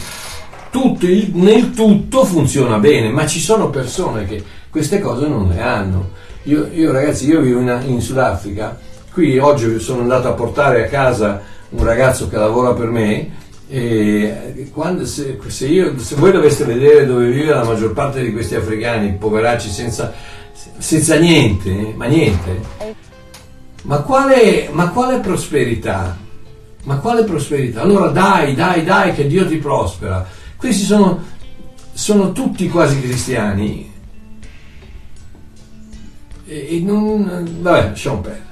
tutto, 0.70 1.06
il, 1.06 1.32
nel 1.34 1.72
tutto 1.72 2.24
funziona 2.24 2.78
bene, 2.78 3.08
ma 3.08 3.26
ci 3.26 3.40
sono 3.40 3.68
persone 3.68 4.26
che 4.26 4.60
queste 4.72 5.00
cose 5.00 5.28
non 5.28 5.48
le 5.48 5.60
hanno. 5.60 6.08
Io, 6.44 6.66
io 6.72 6.90
ragazzi, 6.90 7.28
io 7.28 7.42
vivo 7.42 7.60
in, 7.60 7.82
in 7.86 8.00
Sudafrica, 8.00 8.78
qui 9.12 9.38
oggi 9.38 9.78
sono 9.78 10.00
andato 10.00 10.28
a 10.28 10.32
portare 10.32 10.86
a 10.86 10.88
casa 10.88 11.42
un 11.68 11.84
ragazzo 11.84 12.28
che 12.28 12.36
lavora 12.36 12.72
per 12.72 12.88
me 12.88 13.40
e 13.68 14.70
quando, 14.72 15.06
se, 15.06 15.38
se, 15.46 15.66
io, 15.66 15.98
se, 15.98 16.14
voi 16.16 16.32
doveste 16.32 16.64
vedere 16.64 17.06
dove 17.06 17.30
vive 17.30 17.54
la 17.54 17.64
maggior 17.64 17.92
parte 17.92 18.22
di 18.22 18.32
questi 18.32 18.54
africani, 18.54 19.12
poveracci 19.12 19.70
senza, 19.70 20.12
senza 20.78 21.16
niente, 21.16 21.92
ma 21.94 22.06
niente, 22.06 22.60
ma 23.84 23.98
quale, 23.98 24.68
ma 24.72 24.88
quale, 24.88 25.18
prosperità? 25.18 26.16
Ma 26.84 26.96
quale 26.96 27.24
prosperità? 27.24 27.82
Allora 27.82 28.08
dai, 28.08 28.54
dai, 28.54 28.84
dai, 28.84 29.14
che 29.14 29.26
Dio 29.26 29.46
ti 29.46 29.56
prospera. 29.56 30.26
Questi 30.56 30.84
sono, 30.84 31.22
sono 31.92 32.32
tutti 32.32 32.68
quasi 32.68 33.00
cristiani, 33.00 33.91
e, 36.52 36.80
non, 36.80 37.58
vabbè, 37.60 37.88
lasciamo 37.88 38.20
perdere. 38.20 38.50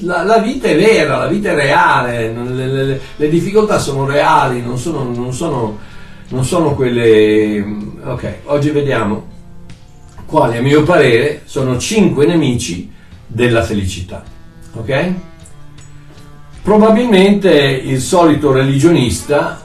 La, 0.00 0.22
la, 0.22 0.38
vita 0.38 0.68
è 0.68 0.76
vera, 0.76 1.18
la 1.18 1.26
vita 1.26 1.50
è 1.50 1.54
reale, 1.54 2.32
le, 2.32 2.66
le, 2.66 3.00
le 3.16 3.28
difficoltà 3.28 3.78
sono 3.78 4.06
reali, 4.06 4.62
non 4.62 4.78
sono, 4.78 5.04
non, 5.04 5.32
sono, 5.32 5.78
non 6.28 6.44
sono 6.44 6.74
quelle... 6.74 7.64
Ok, 8.04 8.34
oggi 8.44 8.70
vediamo 8.70 9.34
quali 10.26 10.56
a 10.56 10.62
mio 10.62 10.82
parere 10.82 11.42
sono 11.44 11.78
cinque 11.78 12.26
nemici 12.26 12.90
della 13.26 13.62
felicità. 13.62 14.22
Ok? 14.74 15.12
Probabilmente 16.62 17.50
il 17.50 18.00
solito 18.00 18.52
religionista 18.52 19.64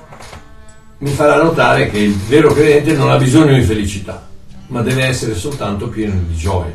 mi 1.00 1.10
farà 1.10 1.42
notare 1.42 1.90
che 1.90 1.98
il 1.98 2.16
vero 2.16 2.54
credente 2.54 2.94
non 2.94 3.10
ha 3.10 3.18
bisogno 3.18 3.54
di 3.54 3.64
felicità 3.64 4.30
ma 4.72 4.82
deve 4.82 5.04
essere 5.04 5.36
soltanto 5.36 5.90
pieno 5.90 6.14
di 6.28 6.36
gioia. 6.36 6.74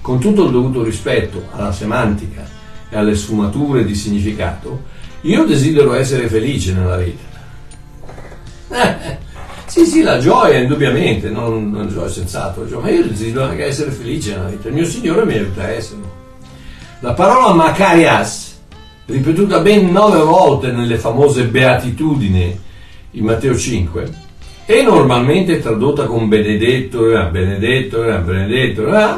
Con 0.00 0.20
tutto 0.20 0.44
il 0.44 0.52
dovuto 0.52 0.84
rispetto 0.84 1.48
alla 1.52 1.72
semantica 1.72 2.48
e 2.88 2.96
alle 2.96 3.16
sfumature 3.16 3.84
di 3.84 3.94
significato, 3.94 4.84
io 5.22 5.44
desidero 5.44 5.94
essere 5.94 6.28
felice 6.28 6.72
nella 6.72 6.96
vita. 6.96 7.32
Sì, 9.66 9.86
sì, 9.86 10.02
la 10.02 10.18
gioia 10.18 10.58
indubbiamente, 10.58 11.30
non, 11.30 11.70
non 11.70 11.88
gioia 11.88 12.08
senz'altro, 12.08 12.80
ma 12.80 12.90
io 12.90 13.06
desidero 13.08 13.46
anche 13.46 13.64
essere 13.64 13.90
felice 13.90 14.36
nella 14.36 14.50
vita. 14.50 14.68
Il 14.68 14.74
mio 14.74 14.84
Signore 14.84 15.24
mi 15.24 15.32
aiuta 15.32 15.62
a 15.62 15.68
esserlo. 15.68 16.12
La 17.00 17.14
parola 17.14 17.54
Macarias, 17.54 18.60
ripetuta 19.06 19.58
ben 19.60 19.90
nove 19.90 20.20
volte 20.20 20.70
nelle 20.70 20.96
famose 20.98 21.46
beatitudini 21.46 22.60
in 23.12 23.24
Matteo 23.24 23.56
5, 23.56 24.23
e 24.66 24.82
normalmente 24.82 25.60
tradotta 25.60 26.06
con 26.06 26.28
benedetto, 26.28 27.10
eh, 27.10 27.26
benedetto, 27.26 28.04
eh, 28.04 28.18
benedetto, 28.18 28.96
eh, 28.96 29.16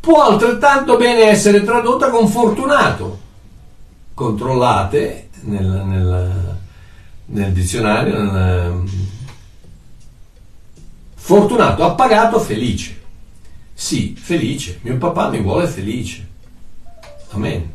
può 0.00 0.22
altrettanto 0.22 0.96
bene 0.96 1.24
essere 1.24 1.62
tradotta 1.62 2.10
con 2.10 2.28
fortunato. 2.28 3.20
Controllate 4.14 5.28
nel, 5.42 5.66
nel, 5.66 6.58
nel 7.26 7.52
dizionario, 7.52 8.22
nel, 8.22 8.84
fortunato, 11.14 11.84
appagato, 11.84 12.38
felice. 12.38 13.02
Sì, 13.72 14.14
felice. 14.16 14.78
Mio 14.82 14.96
papà 14.98 15.30
mi 15.30 15.40
vuole 15.40 15.66
felice. 15.66 16.28
Amen. 17.30 17.72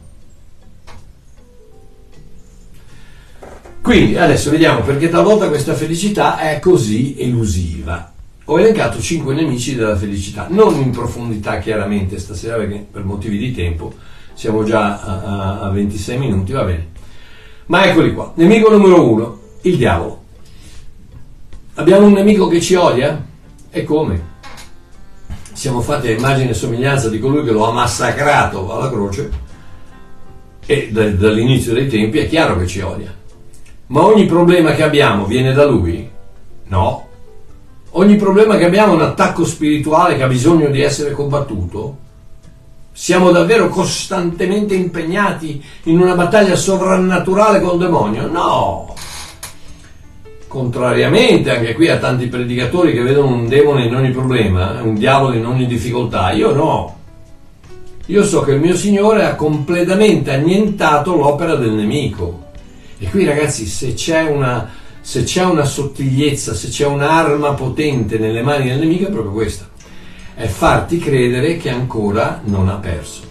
Quindi 3.89 4.17
adesso 4.17 4.52
vediamo 4.52 4.82
perché 4.82 5.10
talvolta 5.10 5.47
questa 5.47 5.73
felicità 5.73 6.38
è 6.38 6.60
così 6.60 7.15
elusiva. 7.17 8.13
Ho 8.45 8.60
elencato 8.60 9.02
5 9.02 9.34
nemici 9.34 9.73
della 9.73 9.97
felicità, 9.97 10.45
non 10.47 10.75
in 10.75 10.91
profondità 10.91 11.58
chiaramente 11.58 12.19
stasera 12.19 12.58
perché 12.58 12.86
per 12.91 13.04
motivi 13.04 13.39
di 13.39 13.52
tempo 13.52 13.91
siamo 14.36 14.63
già 14.63 15.02
a, 15.02 15.62
a 15.62 15.69
26 15.71 16.19
minuti, 16.19 16.52
va 16.52 16.65
bene. 16.65 16.88
Ma 17.65 17.84
eccoli 17.84 18.13
qua. 18.13 18.32
Nemico 18.36 18.69
numero 18.69 19.10
1, 19.10 19.39
il 19.62 19.78
diavolo. 19.78 20.23
Abbiamo 21.73 22.06
un 22.06 22.13
nemico 22.13 22.47
che 22.47 22.62
ci 22.62 22.75
odia? 22.75 23.25
E 23.71 23.84
come? 23.86 24.21
Siamo 25.52 25.82
fatti 25.82 26.10
a 26.10 26.12
immagine 26.12 26.52
e 26.52 26.54
somiglianza 26.54 27.10
di 27.10 27.17
colui 27.17 27.43
che 27.43 27.52
lo 27.52 27.67
ha 27.67 27.71
massacrato 27.71 28.71
alla 28.71 28.91
croce 28.91 29.32
e 30.63 30.91
dall'inizio 30.91 31.73
dei 31.73 31.88
tempi 31.88 32.19
è 32.19 32.30
chiaro 32.30 32.56
che 32.56 32.67
ci 32.67 32.82
odia. 32.82 33.17
Ma 33.89 34.06
ogni 34.06 34.25
problema 34.25 34.73
che 34.73 34.84
abbiamo 34.84 35.25
viene 35.25 35.52
da 35.52 35.65
lui? 35.65 36.08
No. 36.67 37.08
Ogni 37.91 38.17
problema 38.17 38.56
che 38.56 38.65
abbiamo 38.65 38.93
è 38.93 38.95
un 38.97 39.02
attacco 39.02 39.43
spirituale 39.45 40.15
che 40.15 40.21
ha 40.21 40.28
bisogno 40.28 40.69
di 40.69 40.82
essere 40.82 41.12
combattuto? 41.12 41.97
Siamo 42.91 43.32
davvero 43.32 43.67
costantemente 43.69 44.75
impegnati 44.75 45.63
in 45.84 45.99
una 45.99 46.13
battaglia 46.13 46.56
sovrannaturale 46.56 47.62
col 47.62 47.80
demonio? 47.80 48.28
No. 48.28 48.93
Contrariamente 50.47 51.49
anche 51.49 51.73
qui 51.73 51.89
a 51.89 51.97
tanti 51.97 52.28
predicatori 52.28 52.93
che 52.93 53.02
vedono 53.02 53.34
un 53.34 53.47
demone 53.47 53.86
in 53.86 53.95
ogni 53.95 54.12
problema, 54.12 54.84
un 54.84 54.93
diavolo 54.93 55.34
in 55.34 55.47
ogni 55.47 55.65
difficoltà, 55.65 56.32
io 56.32 56.54
no. 56.54 56.97
Io 58.06 58.23
so 58.23 58.41
che 58.41 58.52
il 58.52 58.60
mio 58.60 58.75
Signore 58.75 59.25
ha 59.25 59.34
completamente 59.34 60.32
annientato 60.32 61.15
l'opera 61.15 61.56
del 61.56 61.71
nemico. 61.71 62.48
E 62.99 63.09
qui 63.09 63.23
ragazzi, 63.23 63.65
se 63.65 63.93
c'è 63.93 64.23
una, 64.23 64.69
se 64.99 65.23
c'è 65.23 65.45
una 65.45 65.63
sottigliezza, 65.63 66.53
se 66.53 66.67
c'è 66.67 66.85
un'arma 66.85 67.53
potente 67.53 68.17
nelle 68.17 68.41
mani 68.41 68.67
del 68.67 68.79
nemico 68.79 69.07
è 69.07 69.12
proprio 69.12 69.31
questa, 69.31 69.69
è 70.35 70.47
farti 70.47 70.99
credere 70.99 71.55
che 71.55 71.69
ancora 71.69 72.41
non 72.43 72.67
ha 72.67 72.75
perso. 72.75 73.21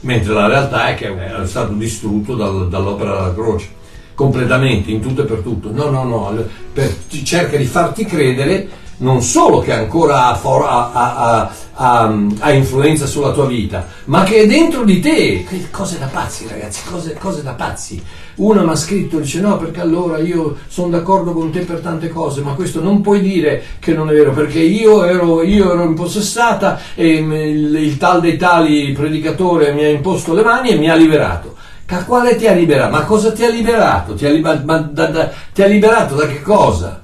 Mentre 0.00 0.32
la 0.32 0.46
realtà 0.46 0.88
è 0.88 0.94
che 0.94 1.08
è 1.08 1.46
stato 1.46 1.72
distrutto 1.72 2.36
dal, 2.36 2.68
dall'opera 2.68 3.16
della 3.16 3.34
croce, 3.34 3.68
completamente, 4.14 4.92
in 4.92 5.00
tutto 5.00 5.22
e 5.22 5.24
per 5.24 5.40
tutto. 5.40 5.72
No, 5.72 5.90
no, 5.90 6.04
no, 6.04 6.44
per, 6.72 6.94
cerca 7.24 7.56
di 7.56 7.64
farti 7.64 8.04
credere 8.04 8.68
non 8.98 9.20
solo 9.22 9.58
che 9.60 9.72
ancora 9.72 10.26
ha, 10.26 10.34
for, 10.36 10.64
ha, 10.64 10.92
ha, 10.92 11.52
ha, 11.80 12.52
influenza 12.52 13.06
sulla 13.06 13.30
tua 13.30 13.46
vita, 13.46 13.86
ma 14.06 14.24
che 14.24 14.42
è 14.42 14.46
dentro 14.46 14.84
di 14.84 15.00
te. 15.00 15.44
Cose 15.70 15.98
da 15.98 16.06
pazzi, 16.06 16.46
ragazzi, 16.48 16.82
cose, 16.88 17.14
cose 17.14 17.42
da 17.42 17.52
pazzi. 17.52 18.02
Una 18.36 18.62
mi 18.62 18.70
ha 18.70 18.74
scritto, 18.74 19.18
dice 19.18 19.40
no, 19.40 19.56
perché 19.56 19.80
allora 19.80 20.18
io 20.18 20.56
sono 20.68 20.88
d'accordo 20.88 21.32
con 21.32 21.50
te 21.50 21.60
per 21.60 21.78
tante 21.78 22.08
cose, 22.08 22.40
ma 22.40 22.52
questo 22.52 22.80
non 22.80 23.00
puoi 23.00 23.20
dire 23.20 23.62
che 23.78 23.92
non 23.92 24.08
è 24.08 24.12
vero, 24.12 24.32
perché 24.32 24.60
io 24.60 25.04
ero, 25.04 25.42
io 25.42 25.72
ero 25.72 25.84
impossessata 25.84 26.80
e 26.94 27.08
il, 27.14 27.74
il 27.74 27.96
tal 27.96 28.20
dei 28.20 28.36
tali 28.36 28.92
predicatore 28.92 29.72
mi 29.72 29.84
ha 29.84 29.88
imposto 29.88 30.34
le 30.34 30.42
mani 30.42 30.70
e 30.70 30.76
mi 30.76 30.90
ha 30.90 30.94
liberato. 30.94 31.56
Da 31.86 32.04
quale 32.04 32.36
ti 32.36 32.46
ha 32.46 32.52
liberato? 32.52 32.90
Ma 32.90 33.04
cosa 33.04 33.32
ti 33.32 33.44
ha 33.44 33.48
liberato? 33.48 34.14
Ti 34.14 34.26
ha, 34.26 34.30
liber- 34.30 34.62
da, 34.62 35.06
da, 35.06 35.30
ti 35.54 35.62
ha 35.62 35.66
liberato 35.66 36.14
da 36.16 36.26
che 36.26 36.42
cosa? 36.42 37.02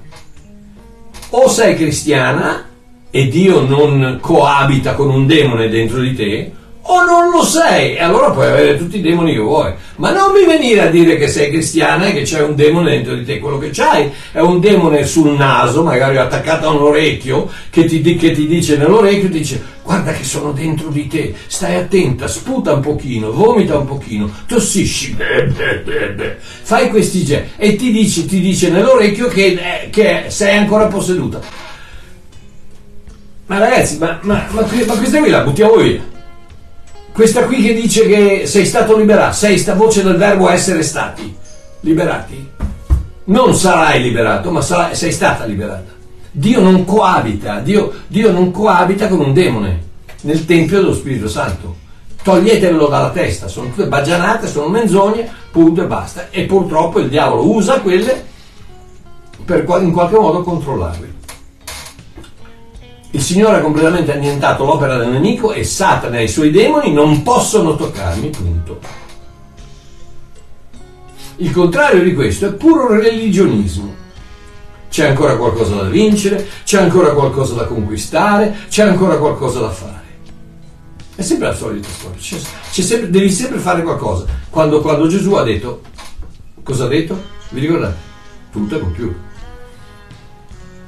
o 1.37 1.49
sei 1.49 1.75
cristiana 1.75 2.64
e 3.15 3.29
Dio 3.29 3.61
non 3.61 4.17
coabita 4.19 4.93
con 4.93 5.09
un 5.09 5.25
demone 5.25 5.69
dentro 5.69 6.01
di 6.01 6.13
te, 6.13 6.51
o 6.81 7.05
non 7.05 7.29
lo 7.31 7.45
sei, 7.45 7.95
e 7.95 8.01
allora 8.01 8.31
puoi 8.31 8.47
avere 8.47 8.77
tutti 8.77 8.97
i 8.97 9.01
demoni 9.01 9.31
che 9.31 9.39
vuoi. 9.39 9.71
Ma 9.95 10.11
non 10.11 10.33
mi 10.33 10.45
venire 10.45 10.81
a 10.81 10.87
dire 10.87 11.15
che 11.15 11.29
sei 11.29 11.49
cristiana 11.49 12.07
e 12.07 12.13
che 12.13 12.23
c'è 12.23 12.41
un 12.41 12.55
demone 12.55 12.89
dentro 12.89 13.15
di 13.15 13.23
te. 13.23 13.39
Quello 13.39 13.57
che 13.57 13.69
c'hai 13.71 14.11
è 14.33 14.41
un 14.41 14.59
demone 14.59 15.05
sul 15.05 15.29
naso, 15.29 15.81
magari 15.81 16.17
attaccato 16.17 16.67
a 16.67 16.71
un 16.71 16.81
orecchio, 16.81 17.49
che 17.69 17.85
ti, 17.85 18.01
che 18.17 18.31
ti 18.33 18.47
dice 18.47 18.75
nell'orecchio, 18.75 19.29
ti 19.29 19.37
dice 19.37 19.63
guarda 19.81 20.11
che 20.11 20.25
sono 20.25 20.51
dentro 20.51 20.89
di 20.89 21.07
te, 21.07 21.33
stai 21.47 21.75
attenta, 21.75 22.27
sputa 22.27 22.73
un 22.73 22.81
pochino, 22.81 23.31
vomita 23.31 23.77
un 23.77 23.85
pochino, 23.85 24.29
tossisci, 24.45 25.15
fai 26.63 26.89
questi 26.89 27.23
gesti 27.23 27.51
e 27.55 27.77
ti 27.77 27.93
dice, 27.93 28.25
ti 28.25 28.41
dice 28.41 28.69
nell'orecchio 28.69 29.27
che, 29.27 29.45
eh, 29.45 29.89
che 29.89 30.25
sei 30.27 30.57
ancora 30.57 30.87
posseduta. 30.87 31.63
Ma 33.47 33.59
ragazzi, 33.59 33.97
ma, 33.99 34.19
ma, 34.23 34.45
ma, 34.49 34.61
ma 34.61 34.93
questa 34.97 35.19
qui 35.19 35.29
la 35.29 35.41
buttiamo 35.41 35.75
via. 35.75 36.01
Questa 37.11 37.43
qui 37.45 37.61
che 37.61 37.73
dice 37.73 38.07
che 38.07 38.45
sei 38.45 38.65
stato 38.65 38.97
liberato, 38.97 39.35
sei 39.35 39.57
sta 39.57 39.73
voce 39.75 40.03
del 40.03 40.17
verbo 40.17 40.49
essere 40.49 40.81
stati 40.81 41.33
liberati. 41.81 42.49
Non 43.25 43.55
sarai 43.55 44.01
liberato, 44.01 44.51
ma 44.51 44.61
sarai, 44.61 44.95
sei 44.95 45.11
stata 45.11 45.45
liberata. 45.45 45.93
Dio 46.31 46.59
non 46.59 46.83
coabita, 46.83 47.59
Dio, 47.59 47.93
Dio 48.07 48.31
non 48.31 48.51
coabita 48.51 49.07
con 49.07 49.19
un 49.19 49.31
demone 49.31 49.83
nel 50.21 50.45
Tempio 50.45 50.81
dello 50.81 50.93
Spirito 50.93 51.29
Santo. 51.29 51.83
Toglietelo 52.21 52.87
dalla 52.87 53.11
testa, 53.11 53.47
sono 53.47 53.69
tutte 53.69 53.87
baggianate, 53.87 54.47
sono 54.47 54.67
menzogne, 54.67 55.29
punto 55.51 55.83
e 55.83 55.85
basta. 55.85 56.27
E 56.31 56.43
purtroppo 56.43 56.99
il 56.99 57.07
diavolo 57.07 57.47
usa 57.47 57.79
quelle 57.79 58.25
per 59.45 59.63
in 59.79 59.91
qualche 59.91 60.17
modo 60.17 60.41
controllarli. 60.41 61.14
Il 63.15 63.21
Signore 63.21 63.59
ha 63.59 63.61
completamente 63.61 64.11
annientato 64.11 64.65
l'opera 64.65 64.97
del 64.97 65.07
nemico 65.07 65.53
e 65.53 65.63
Satana 65.63 66.17
e 66.17 66.25
i 66.25 66.27
suoi 66.27 66.51
demoni 66.51 66.91
non 66.91 67.23
possono 67.23 67.77
toccarmi, 67.77 68.29
punto. 68.29 68.79
Il 71.37 71.49
contrario 71.51 72.03
di 72.03 72.13
questo 72.13 72.47
è 72.47 72.53
puro 72.53 72.89
religionismo. 72.89 73.95
C'è 74.89 75.07
ancora 75.07 75.37
qualcosa 75.37 75.75
da 75.75 75.83
vincere, 75.83 76.45
c'è 76.65 76.81
ancora 76.81 77.13
qualcosa 77.13 77.53
da 77.53 77.63
conquistare, 77.63 78.53
c'è 78.67 78.83
ancora 78.83 79.15
qualcosa 79.15 79.61
da 79.61 79.69
fare. 79.69 80.03
È 81.15 81.21
sempre 81.21 81.47
la 81.47 81.55
solita 81.55 81.87
storia, 81.87 82.19
c'è, 82.19 82.37
c'è 82.69 82.81
sempre, 82.81 83.09
devi 83.09 83.31
sempre 83.31 83.59
fare 83.59 83.81
qualcosa. 83.81 84.25
Quando, 84.49 84.81
quando, 84.81 85.07
Gesù 85.07 85.31
ha 85.35 85.43
detto, 85.43 85.83
cosa 86.63 86.83
ha 86.83 86.87
detto? 86.89 87.17
Vi 87.51 87.61
ricordate? 87.61 87.95
Tutto 88.51 88.75
è 88.75 88.79
compiuto. 88.81 89.34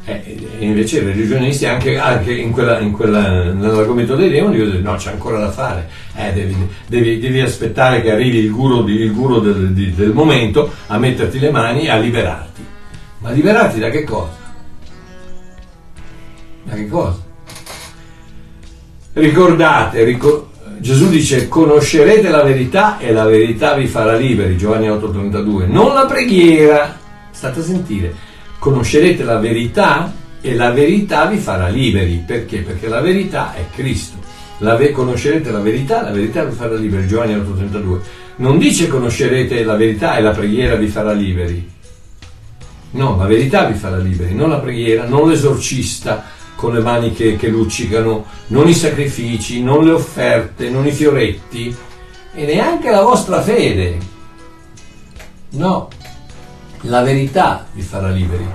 Eh, 0.09 0.37
invece 0.59 0.99
i 0.99 1.03
religionisti 1.03 1.65
anche, 1.65 1.97
anche 1.97 2.33
in 2.33 2.53
quella, 2.53 2.79
in 2.79 2.93
quella, 2.93 3.51
nell'argomento 3.51 4.15
dei 4.15 4.29
demoni 4.29 4.55
dicono 4.55 4.91
no 4.91 4.95
c'è 4.95 5.11
ancora 5.11 5.37
da 5.37 5.51
fare. 5.51 5.89
Eh, 6.15 6.31
devi, 6.31 6.55
devi, 6.87 7.19
devi, 7.19 7.41
aspettare 7.41 8.01
che 8.01 8.09
arrivi 8.09 8.37
il 8.37 8.49
guru, 8.49 8.87
il 8.87 9.13
guru 9.13 9.41
del, 9.41 9.73
del 9.73 10.13
momento 10.13 10.71
a 10.87 10.97
metterti 10.97 11.39
le 11.39 11.51
mani 11.51 11.87
e 11.87 11.89
a 11.89 11.97
liberarti. 11.97 12.65
Ma 13.17 13.31
liberarti 13.31 13.79
da 13.79 13.89
che 13.89 14.05
cosa? 14.05 14.37
Da 16.63 16.73
che 16.73 16.87
cosa? 16.87 17.19
Ricordate, 19.11 20.05
ricor- 20.05 20.45
Gesù 20.79 21.09
dice 21.09 21.49
conoscerete 21.49 22.29
la 22.29 22.43
verità 22.43 22.97
e 22.97 23.11
la 23.11 23.25
verità 23.25 23.73
vi 23.73 23.87
farà 23.87 24.15
liberi, 24.15 24.55
Giovanni 24.55 24.87
8:32, 24.87 25.67
non 25.67 25.93
la 25.93 26.05
preghiera, 26.05 26.97
state 27.29 27.59
a 27.59 27.63
sentire, 27.63 28.13
conoscerete 28.59 29.23
la 29.23 29.37
verità 29.37 30.13
e 30.41 30.55
la 30.55 30.71
verità 30.71 31.25
vi 31.25 31.37
farà 31.37 31.67
liberi, 31.67 32.23
perché? 32.25 32.59
Perché 32.59 32.87
la 32.87 33.01
verità 33.01 33.53
è 33.53 33.65
Cristo, 33.73 34.17
la 34.59 34.75
ve- 34.75 34.91
conoscerete 34.91 35.51
la 35.51 35.59
verità, 35.59 36.01
la 36.01 36.11
verità 36.11 36.43
vi 36.43 36.55
farà 36.55 36.75
liberi, 36.75 37.07
Giovanni 37.07 37.35
8:32, 37.35 37.99
non 38.37 38.57
dice 38.57 38.87
conoscerete 38.87 39.63
la 39.63 39.75
verità 39.75 40.17
e 40.17 40.21
la 40.21 40.31
preghiera 40.31 40.75
vi 40.75 40.87
farà 40.87 41.11
liberi, 41.11 41.75
No, 42.91 43.17
la 43.17 43.25
verità 43.25 43.65
vi 43.65 43.77
farà 43.77 43.97
liberi, 43.97 44.33
non 44.33 44.49
la 44.49 44.59
preghiera, 44.59 45.05
non 45.05 45.27
l'esorcista 45.27 46.23
con 46.55 46.73
le 46.73 46.79
mani 46.79 47.13
che, 47.13 47.35
che 47.35 47.49
luccicano, 47.49 48.25
non 48.47 48.67
i 48.67 48.73
sacrifici, 48.73 49.61
non 49.61 49.83
le 49.83 49.91
offerte, 49.91 50.69
non 50.69 50.87
i 50.87 50.91
fioretti 50.91 51.75
e 52.33 52.45
neanche 52.45 52.89
la 52.89 53.01
vostra 53.01 53.41
fede. 53.41 53.97
No, 55.49 55.89
la 56.81 57.01
verità 57.01 57.65
vi 57.71 57.81
farà 57.81 58.09
liberi. 58.09 58.47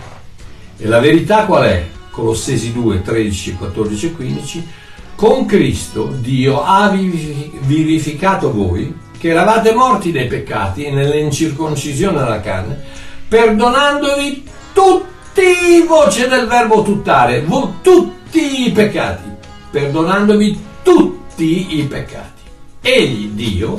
E 0.76 0.86
la 0.86 1.00
verità 1.00 1.44
qual 1.44 1.64
è? 1.64 1.86
Colossesi 2.10 2.72
2, 2.72 3.02
13, 3.02 3.54
14 3.54 4.06
e 4.06 4.12
15. 4.12 4.68
Con 5.14 5.46
Cristo 5.46 6.06
Dio 6.18 6.62
ha 6.64 6.88
vivificato 6.88 8.52
voi, 8.52 8.92
che 9.18 9.28
eravate 9.28 9.72
morti 9.72 10.10
dai 10.10 10.26
peccati 10.26 10.84
e 10.84 10.90
nell'incirconcisione 10.90 12.18
della 12.18 12.40
carne, 12.40 12.80
perdonandovi 13.28 14.44
tutti, 14.72 15.84
voce 15.86 16.28
del 16.28 16.46
verbo 16.48 16.82
tuttare, 16.82 17.46
tutti 17.82 18.66
i 18.66 18.72
peccati, 18.72 19.30
perdonandovi 19.70 20.60
tutti 20.82 21.78
i 21.78 21.84
peccati. 21.84 22.42
Egli, 22.80 23.28
Dio, 23.28 23.78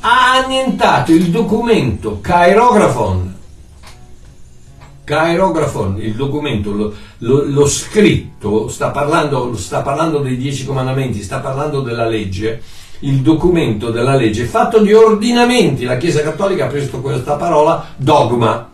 ha 0.00 0.42
annientato 0.42 1.12
il 1.12 1.30
documento 1.30 2.18
Cairografon, 2.20 3.29
Cairografon, 5.10 5.96
il 6.00 6.14
documento, 6.14 6.70
lo, 6.70 6.94
lo, 7.18 7.42
lo 7.44 7.66
scritto, 7.66 8.68
sta 8.68 8.90
parlando, 8.90 9.56
sta 9.56 9.82
parlando 9.82 10.20
dei 10.20 10.36
dieci 10.36 10.64
comandamenti, 10.64 11.20
sta 11.20 11.40
parlando 11.40 11.80
della 11.80 12.06
legge, 12.06 12.62
il 13.00 13.16
documento 13.16 13.90
della 13.90 14.14
legge 14.14 14.44
fatto 14.44 14.78
di 14.78 14.92
ordinamenti. 14.92 15.82
La 15.82 15.96
Chiesa 15.96 16.22
Cattolica 16.22 16.66
ha 16.66 16.68
preso 16.68 17.00
questa 17.00 17.34
parola 17.34 17.88
dogma 17.96 18.70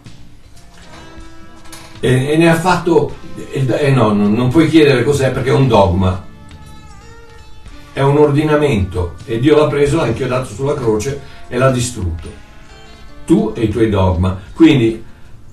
e, 2.01 2.33
e 2.33 2.37
ne 2.37 2.51
ha 2.51 2.57
fatto, 2.57 3.15
e, 3.51 3.67
e 3.67 3.91
no, 3.91 4.13
non 4.13 4.51
puoi 4.51 4.69
chiedere 4.69 5.05
cos'è 5.05 5.31
perché 5.31 5.49
è 5.49 5.55
un 5.55 5.69
dogma, 5.69 6.23
è 7.95 8.03
un 8.03 8.19
ordinamento 8.19 9.15
e 9.25 9.39
Dio 9.39 9.57
l'ha 9.57 9.69
preso, 9.69 9.97
l'ha 9.97 10.09
inchiodato 10.09 10.53
sulla 10.53 10.75
croce 10.75 11.19
e 11.49 11.57
l'ha 11.57 11.71
distrutto. 11.71 12.29
Tu 13.25 13.55
e 13.57 13.63
i 13.63 13.69
tuoi 13.71 13.89
dogma. 13.89 14.39
Quindi 14.53 15.06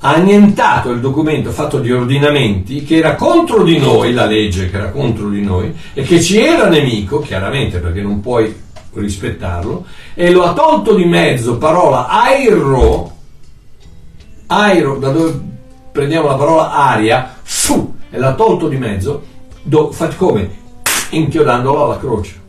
ha 0.06 0.16
annientato 0.16 0.92
il 0.92 1.00
documento 1.00 1.52
fatto 1.52 1.80
di 1.80 1.90
ordinamenti 1.90 2.84
che 2.84 2.98
era 2.98 3.16
contro 3.16 3.64
di 3.64 3.78
noi, 3.78 4.12
la 4.12 4.26
legge 4.26 4.70
che 4.70 4.76
era 4.76 4.90
contro 4.90 5.30
di 5.30 5.42
noi 5.42 5.74
e 5.94 6.04
che 6.04 6.22
ci 6.22 6.40
era 6.40 6.68
nemico, 6.68 7.22
chiaramente 7.22 7.80
perché 7.80 8.02
non 8.02 8.20
puoi 8.20 8.54
rispettarlo, 8.96 9.86
e 10.14 10.30
lo 10.30 10.44
ha 10.44 10.54
tolto 10.54 10.94
di 10.94 11.06
mezzo, 11.06 11.58
parola 11.58 12.08
airo, 12.08 13.12
airo 14.48 14.98
da 14.98 15.10
dove 15.10 15.40
prendiamo 15.94 16.28
la 16.28 16.36
parola 16.36 16.72
aria, 16.74 17.38
su, 17.42 17.96
e 18.10 18.18
l'ha 18.18 18.34
tolto 18.34 18.68
di 18.68 18.78
mezzo, 18.78 19.24
do, 19.62 19.96
come? 20.18 20.50
Inchiodandola 21.12 21.84
alla 21.86 21.98
croce. 21.98 22.42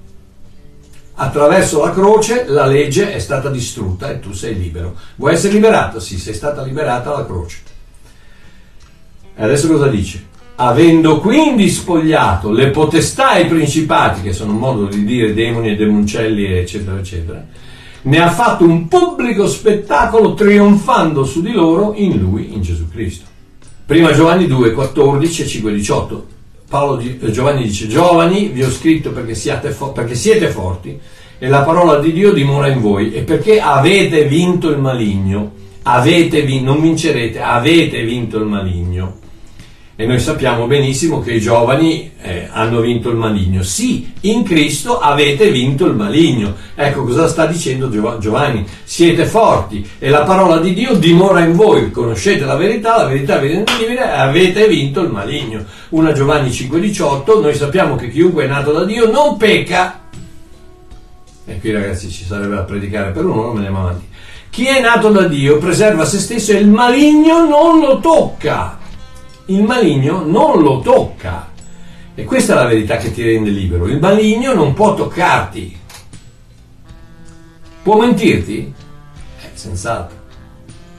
Attraverso 1.17 1.85
la 1.85 1.93
croce 1.93 2.45
la 2.49 2.67
legge 2.67 3.13
è 3.13 3.21
stata 3.21 3.49
distrutta 3.49 4.11
e 4.11 4.19
tu 4.19 4.33
sei 4.33 4.59
libero. 4.59 4.97
Vuoi 5.15 5.35
essere 5.35 5.53
liberato? 5.53 6.01
Sì, 6.01 6.19
sei 6.19 6.35
stata 6.35 6.63
liberata 6.63 7.15
alla 7.15 7.25
croce. 7.25 7.59
E 9.37 9.43
adesso 9.43 9.69
cosa 9.69 9.87
dice? 9.87 10.33
Avendo 10.57 11.21
quindi 11.21 11.69
spogliato 11.69 12.51
le 12.51 12.71
potestà 12.71 13.35
e 13.35 13.43
i 13.43 13.47
principati, 13.47 14.23
che 14.23 14.33
sono 14.33 14.53
un 14.53 14.59
modo 14.59 14.87
di 14.87 15.05
dire 15.05 15.35
demoni 15.35 15.71
e 15.71 15.77
demoncelli, 15.77 16.45
eccetera, 16.47 16.99
eccetera, 16.99 17.45
ne 18.03 18.19
ha 18.19 18.31
fatto 18.31 18.65
un 18.65 18.89
pubblico 18.89 19.47
spettacolo 19.47 20.35
trionfando 20.35 21.25
su 21.25 21.43
di 21.43 21.53
loro 21.53 21.95
in 21.95 22.19
lui, 22.19 22.55
in 22.55 22.63
Gesù 22.63 22.89
Cristo. 22.89 23.25
Prima 23.87 24.13
Giovanni 24.13 24.47
2, 24.47 24.73
14 24.73 25.43
e 25.43 25.47
5, 25.47 25.73
18. 25.73 26.27
Paolo, 26.75 26.99
eh, 26.99 27.31
Giovanni 27.31 27.63
dice, 27.63 27.87
giovani, 27.87 28.49
vi 28.49 28.65
ho 28.65 28.69
scritto 28.69 29.13
perché 29.13 29.37
fo- 29.71 29.93
perché 29.93 30.17
siete 30.17 30.49
forti 30.49 30.99
e 31.39 31.47
la 31.47 31.63
parola 31.63 32.01
di 32.01 32.13
Dio 32.13 32.33
dimora 32.33 32.67
in 32.67 32.81
voi 32.81 33.13
e 33.13 33.23
perché 33.23 33.61
avete 33.61 34.25
vinto 34.25 34.71
il 34.71 34.79
maligno. 34.79 35.53
Avete 35.83 36.43
vinto, 36.43 36.73
non 36.73 36.81
vincerete, 36.81 37.41
avete 37.41 38.03
vinto 38.03 38.39
il 38.39 38.47
maligno 38.47 39.19
e 39.97 40.07
noi 40.07 40.19
sappiamo 40.19 40.67
benissimo 40.67 41.21
che 41.21 41.35
i 41.35 41.41
giovani 41.41 42.11
eh, 42.21 42.49
hanno 42.51 42.81
vinto 42.81 43.11
il 43.11 43.17
maligno. 43.17 43.63
Sì, 43.63 44.13
in 44.23 44.43
Cristo 44.43 44.99
avete 44.99 45.53
vinto 45.53 45.87
il 45.87 45.95
maligno. 45.95 46.53
Ecco 46.75 47.05
cosa 47.05 47.29
sta 47.29 47.47
dicendo 47.47 47.89
Giovanni. 48.19 48.67
Siete 48.83 49.25
forti 49.25 49.89
e 50.01 50.09
la 50.09 50.23
parola 50.23 50.59
di 50.59 50.75
Dio 50.75 50.95
dimora 50.95 51.45
in 51.45 51.53
voi. 51.53 51.93
Conoscete 51.93 52.45
la 52.45 52.57
verità, 52.57 52.97
la 52.97 53.07
verità 53.07 53.39
vi 53.39 53.47
rende 53.47 53.71
liberi 53.79 53.99
e 53.99 54.03
avete 54.03 54.67
vinto 54.67 55.01
il 55.01 55.11
maligno. 55.11 55.65
Una 55.95 56.13
Giovanni 56.13 56.51
5,18. 56.51 57.41
Noi 57.41 57.55
sappiamo 57.55 57.97
che 57.97 58.11
chiunque 58.11 58.45
è 58.45 58.49
nato 58.49 58.73
da 58.73 58.85
Dio 58.85 59.11
non 59.11 59.37
pecca. 59.37 60.01
E 61.47 61.61
qui 61.61 61.73
ragazzi 61.73 62.11
ci 62.11 62.25
sarebbe 62.25 62.55
da 62.55 62.63
predicare 62.63 63.11
per 63.11 63.25
uno, 63.25 63.43
non 63.43 63.57
andiamo 63.57 63.81
avanti. 63.81 64.09
Chi 64.51 64.67
è 64.67 64.81
nato 64.81 65.11
da 65.11 65.27
Dio 65.27 65.59
preserva 65.59 66.05
se 66.05 66.19
stesso 66.19 66.53
e 66.53 66.57
il 66.57 66.69
maligno 66.69 67.47
non 67.47 67.81
lo 67.81 67.99
tocca 67.99 68.79
il 69.47 69.63
maligno 69.63 70.25
non 70.25 70.63
lo 70.63 70.81
tocca. 70.81 71.51
E 72.15 72.25
questa 72.25 72.53
è 72.53 72.57
la 72.57 72.67
verità 72.67 72.97
che 72.97 73.13
ti 73.13 73.23
rende 73.23 73.51
libero. 73.51 73.89
Il 73.89 73.99
maligno 73.99 74.55
non 74.55 74.73
può 74.73 74.95
toccarti. 74.95 75.81
Può 77.83 77.99
mentirti? 77.99 78.73
Eh, 79.43 79.51
senz'altro. 79.53 80.17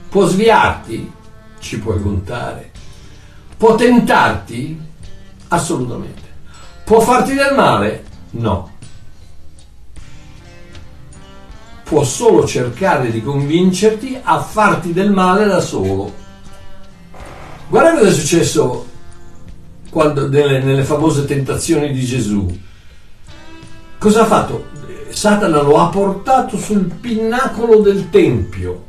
Può 0.08 0.26
sviarti? 0.26 1.10
Ci 1.58 1.78
puoi 1.80 2.00
contare. 2.00 2.70
Può 3.56 3.74
tentarti? 3.74 4.85
Assolutamente. 5.48 6.22
Può 6.84 7.00
farti 7.00 7.34
del 7.34 7.54
male? 7.54 8.04
No. 8.30 8.72
Può 11.84 12.04
solo 12.04 12.46
cercare 12.46 13.10
di 13.10 13.22
convincerti 13.22 14.18
a 14.22 14.40
farti 14.40 14.92
del 14.92 15.12
male 15.12 15.46
da 15.46 15.60
solo 15.60 16.24
Guarda 17.68 17.98
cosa 17.98 18.10
è 18.10 18.12
successo 18.12 18.86
quando, 19.90 20.28
nelle, 20.28 20.62
nelle 20.62 20.84
famose 20.84 21.24
tentazioni 21.24 21.92
di 21.92 22.04
Gesù. 22.04 22.60
Cosa 23.98 24.22
ha 24.22 24.26
fatto? 24.26 24.66
Satana 25.08 25.62
lo 25.62 25.78
ha 25.78 25.88
portato 25.88 26.58
sul 26.58 26.84
pinnacolo 26.84 27.80
del 27.80 28.08
Tempio. 28.10 28.84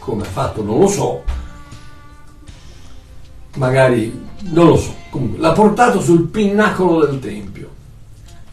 Come 0.00 0.22
ha 0.22 0.26
fatto 0.26 0.62
non 0.62 0.80
lo 0.80 0.86
so. 0.88 1.22
Magari 3.56 4.21
Non 4.50 4.66
lo 4.66 4.76
so, 4.76 4.94
comunque 5.10 5.38
l'ha 5.38 5.52
portato 5.52 6.00
sul 6.00 6.26
pinnacolo 6.26 7.06
del 7.06 7.18
tempio. 7.20 7.70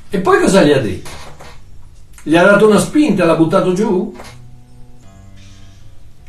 E 0.09 0.19
poi 0.19 0.39
cosa 0.39 0.63
gli 0.63 0.71
ha 0.71 0.79
detto? 0.79 1.09
Gli 2.23 2.35
ha 2.35 2.43
dato 2.43 2.67
una 2.67 2.79
spinta 2.79 3.23
e 3.23 3.25
l'ha 3.25 3.35
buttato 3.35 3.73
giù? 3.73 4.15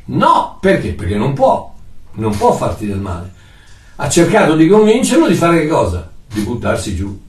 No, 0.06 0.58
perché? 0.60 0.92
Perché 0.92 1.16
non 1.16 1.34
può, 1.34 1.72
non 2.12 2.36
può 2.36 2.52
farti 2.52 2.86
del 2.86 2.98
male. 2.98 3.32
Ha 3.96 4.08
cercato 4.08 4.56
di 4.56 4.66
convincerlo 4.66 5.28
di 5.28 5.34
fare 5.34 5.60
che 5.60 5.68
cosa? 5.68 6.10
Di 6.32 6.40
buttarsi 6.40 6.96
giù. 6.96 7.20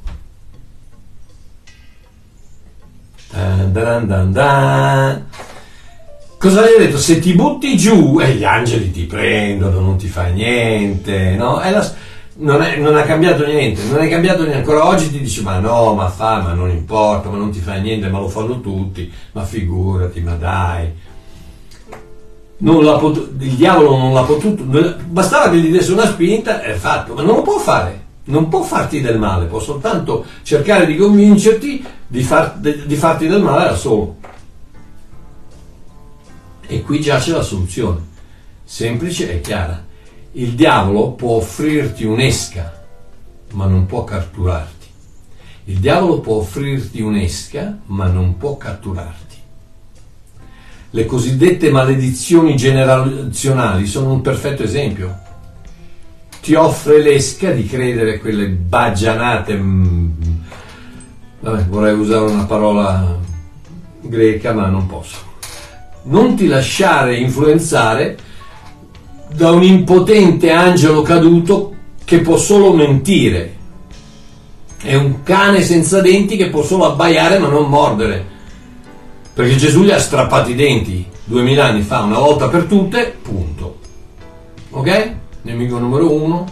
Dan 3.31 4.07
dan 4.07 4.31
dan. 4.31 5.25
Cosa 6.37 6.61
gli 6.63 6.73
ha 6.73 6.79
detto? 6.79 6.97
Se 6.97 7.19
ti 7.19 7.33
butti 7.33 7.77
giù 7.77 8.19
e 8.19 8.31
eh, 8.31 8.33
gli 8.33 8.43
angeli 8.43 8.89
ti 8.89 9.03
prendono, 9.03 9.79
non 9.79 9.97
ti 9.97 10.07
fai 10.07 10.33
niente, 10.33 11.35
no? 11.35 11.59
La, 11.59 11.93
non, 12.41 12.61
è, 12.61 12.77
non, 12.77 12.95
ha 12.95 13.03
cambiato 13.03 13.45
niente, 13.45 13.83
non 13.83 14.01
è 14.01 14.09
cambiato 14.09 14.41
niente. 14.41 14.59
Ancora 14.59 14.87
oggi 14.87 15.09
ti 15.09 15.19
dice 15.19 15.41
ma 15.41 15.59
no, 15.59 15.93
ma 15.93 16.09
fa, 16.09 16.41
ma 16.41 16.53
non 16.53 16.69
importa, 16.69 17.29
ma 17.29 17.37
non 17.37 17.51
ti 17.51 17.59
fai 17.59 17.81
niente, 17.81 18.09
ma 18.09 18.19
lo 18.19 18.27
fanno 18.27 18.59
tutti, 18.61 19.11
ma 19.33 19.43
figurati, 19.43 20.21
ma 20.21 20.35
dai. 20.35 21.09
Potuto, 22.63 23.29
il 23.39 23.53
diavolo 23.53 23.97
non 23.97 24.13
l'ha 24.13 24.21
potuto, 24.21 24.63
bastava 25.05 25.49
che 25.49 25.57
gli 25.57 25.71
desse 25.71 25.93
una 25.93 26.05
spinta 26.05 26.61
è 26.61 26.73
fatto, 26.73 27.15
ma 27.15 27.23
non 27.23 27.37
lo 27.37 27.41
può 27.41 27.57
fare, 27.57 28.05
non 28.25 28.49
può 28.49 28.61
farti 28.61 29.01
del 29.01 29.17
male, 29.17 29.45
può 29.45 29.59
soltanto 29.59 30.25
cercare 30.43 30.85
di 30.85 30.95
convincerti 30.95 31.83
di, 32.05 32.21
far, 32.21 32.57
di 32.57 32.95
farti 32.95 33.27
del 33.27 33.41
male 33.41 33.69
da 33.69 33.75
solo. 33.75 34.17
E 36.67 36.81
qui 36.81 37.01
giace 37.01 37.31
la 37.31 37.41
soluzione, 37.41 37.99
semplice 38.63 39.31
e 39.31 39.41
chiara. 39.41 39.89
Il 40.33 40.51
diavolo 40.53 41.11
può 41.11 41.35
offrirti 41.35 42.05
un'esca, 42.05 42.85
ma 43.51 43.65
non 43.65 43.85
può 43.85 44.03
catturarti. 44.03 44.87
Il 45.65 45.77
diavolo 45.77 46.19
può 46.19 46.35
offrirti 46.35 47.01
un'esca, 47.01 47.79
ma 47.87 48.07
non 48.07 48.37
può 48.37 48.57
catturarti. 48.57 49.35
Le 50.91 51.05
cosiddette 51.05 51.69
maledizioni 51.69 52.55
generazionali 52.55 53.85
sono 53.85 54.13
un 54.13 54.21
perfetto 54.21 54.63
esempio. 54.63 55.19
Ti 56.41 56.53
offre 56.55 57.01
l'esca 57.01 57.51
di 57.51 57.65
credere 57.65 58.19
quelle 58.19 58.47
baggianate. 58.47 59.55
Mm, 59.55 60.09
vabbè, 61.41 61.65
vorrei 61.65 61.93
usare 61.93 62.31
una 62.31 62.45
parola 62.45 63.17
greca, 64.01 64.53
ma 64.53 64.67
non 64.67 64.87
posso 64.87 65.29
non 66.03 66.35
ti 66.35 66.47
lasciare 66.47 67.17
influenzare 67.17 68.17
da 69.33 69.51
un 69.51 69.63
impotente 69.63 70.51
angelo 70.51 71.01
caduto 71.01 71.73
che 72.03 72.19
può 72.19 72.37
solo 72.37 72.73
mentire. 72.73 73.57
È 74.81 74.95
un 74.95 75.23
cane 75.23 75.61
senza 75.61 76.01
denti 76.01 76.35
che 76.35 76.49
può 76.49 76.63
solo 76.63 76.85
abbaiare 76.85 77.39
ma 77.39 77.47
non 77.47 77.69
mordere. 77.69 78.25
Perché 79.33 79.55
Gesù 79.55 79.83
gli 79.83 79.91
ha 79.91 79.99
strappato 79.99 80.49
i 80.49 80.55
denti 80.55 81.05
duemila 81.23 81.67
anni 81.67 81.81
fa, 81.81 82.01
una 82.01 82.19
volta 82.19 82.49
per 82.49 82.65
tutte, 82.65 83.15
punto. 83.21 83.79
Ok? 84.71 85.13
Nemico 85.43 85.79
numero 85.79 86.11
uno, 86.11 86.45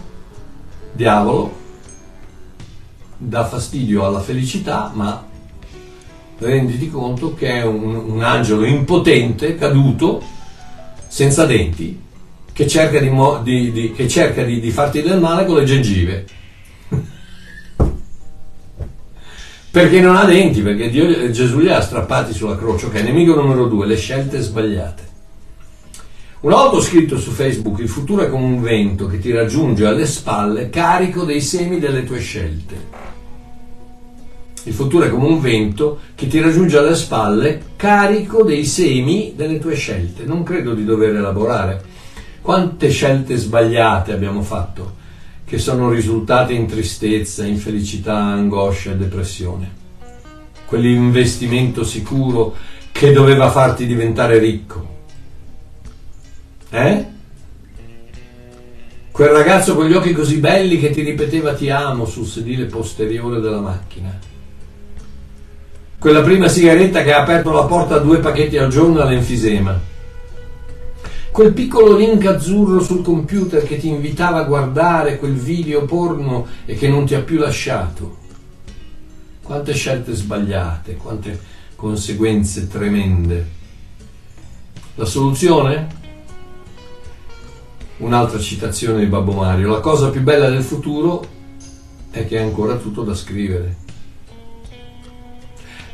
diavolo, 0.92 1.58
dà 3.16 3.46
fastidio 3.46 4.06
alla 4.06 4.20
felicità, 4.20 4.90
ma 4.94 5.26
renditi 6.38 6.90
conto 6.90 7.34
che 7.34 7.60
è 7.60 7.64
un, 7.64 7.94
un 7.94 8.22
angelo 8.22 8.64
impotente, 8.64 9.54
caduto, 9.56 10.22
senza 11.06 11.44
denti, 11.44 12.08
che 12.52 12.66
cerca, 12.66 12.98
di, 12.98 13.10
di, 13.42 13.72
di, 13.72 13.92
che 13.92 14.08
cerca 14.08 14.42
di, 14.42 14.70
farti 14.70 15.02
del 15.02 15.20
male 15.20 15.44
con 15.46 15.56
le 15.56 15.64
gengive. 15.64 16.26
perché 19.70 20.00
non 20.00 20.16
ha 20.16 20.24
denti, 20.24 20.62
perché 20.62 20.90
Dio, 20.90 21.30
Gesù 21.30 21.58
li 21.58 21.70
ha 21.70 21.80
strappati 21.80 22.32
sulla 22.32 22.56
croce. 22.56 22.86
Ok, 22.86 22.94
nemico 22.94 23.34
numero 23.34 23.66
due, 23.66 23.86
le 23.86 23.96
scelte 23.96 24.40
sbagliate. 24.40 25.08
Una 26.40 26.56
volta 26.56 26.76
ho 26.76 26.80
scritto 26.80 27.18
su 27.18 27.32
Facebook, 27.32 27.80
il 27.80 27.88
futuro 27.88 28.22
è 28.22 28.30
come 28.30 28.44
un 28.44 28.62
vento 28.62 29.06
che 29.06 29.18
ti 29.18 29.30
raggiunge 29.30 29.84
alle 29.84 30.06
spalle 30.06 30.70
carico 30.70 31.24
dei 31.24 31.42
semi 31.42 31.78
delle 31.78 32.04
tue 32.04 32.18
scelte. 32.18 33.08
Il 34.64 34.72
futuro 34.72 35.04
è 35.04 35.10
come 35.10 35.26
un 35.26 35.40
vento 35.40 35.98
che 36.14 36.26
ti 36.28 36.40
raggiunge 36.40 36.78
alle 36.78 36.94
spalle 36.94 37.62
carico 37.76 38.42
dei 38.42 38.64
semi 38.64 39.34
delle 39.36 39.58
tue 39.58 39.74
scelte. 39.74 40.24
Non 40.24 40.42
credo 40.42 40.74
di 40.74 40.84
dover 40.84 41.14
elaborare. 41.14 41.82
Quante 42.40 42.88
scelte 42.90 43.36
sbagliate 43.36 44.12
abbiamo 44.12 44.42
fatto 44.42 44.98
che 45.44 45.58
sono 45.58 45.90
risultate 45.90 46.52
in 46.52 46.66
tristezza, 46.66 47.44
infelicità, 47.44 48.16
angoscia 48.16 48.92
e 48.92 48.96
depressione. 48.96 49.78
Quell'investimento 50.64 51.84
sicuro 51.84 52.54
che 52.92 53.12
doveva 53.12 53.50
farti 53.50 53.86
diventare 53.86 54.38
ricco. 54.38 54.88
Eh? 56.70 57.06
Quel 59.10 59.28
ragazzo 59.28 59.74
con 59.74 59.86
gli 59.86 59.92
occhi 59.92 60.12
così 60.12 60.38
belli 60.38 60.78
che 60.78 60.90
ti 60.90 61.02
ripeteva 61.02 61.54
ti 61.54 61.68
amo 61.68 62.04
sul 62.06 62.26
sedile 62.26 62.66
posteriore 62.66 63.40
della 63.40 63.60
macchina 63.60 64.28
quella 66.00 66.22
prima 66.22 66.48
sigaretta 66.48 67.02
che 67.02 67.12
ha 67.12 67.20
aperto 67.20 67.52
la 67.52 67.64
porta 67.64 67.96
a 67.96 67.98
due 67.98 68.20
pacchetti 68.20 68.56
al 68.56 68.70
giorno 68.70 69.02
all'enfisema. 69.02 69.78
Quel 71.40 71.54
piccolo 71.54 71.96
link 71.96 72.26
azzurro 72.26 72.82
sul 72.82 73.00
computer 73.00 73.62
che 73.62 73.78
ti 73.78 73.88
invitava 73.88 74.40
a 74.40 74.44
guardare 74.44 75.16
quel 75.16 75.32
video 75.32 75.86
porno 75.86 76.46
e 76.66 76.74
che 76.74 76.86
non 76.86 77.06
ti 77.06 77.14
ha 77.14 77.22
più 77.22 77.38
lasciato. 77.38 78.18
Quante 79.42 79.72
scelte 79.72 80.12
sbagliate, 80.12 80.96
quante 80.96 81.40
conseguenze 81.76 82.68
tremende. 82.68 83.48
La 84.96 85.06
soluzione? 85.06 85.86
Un'altra 87.96 88.38
citazione 88.38 88.98
di 88.98 89.06
Babbo 89.06 89.32
Mario. 89.32 89.70
La 89.70 89.80
cosa 89.80 90.10
più 90.10 90.20
bella 90.20 90.50
del 90.50 90.62
futuro 90.62 91.26
è 92.10 92.26
che 92.26 92.36
è 92.36 92.42
ancora 92.42 92.76
tutto 92.76 93.02
da 93.02 93.14
scrivere. 93.14 93.76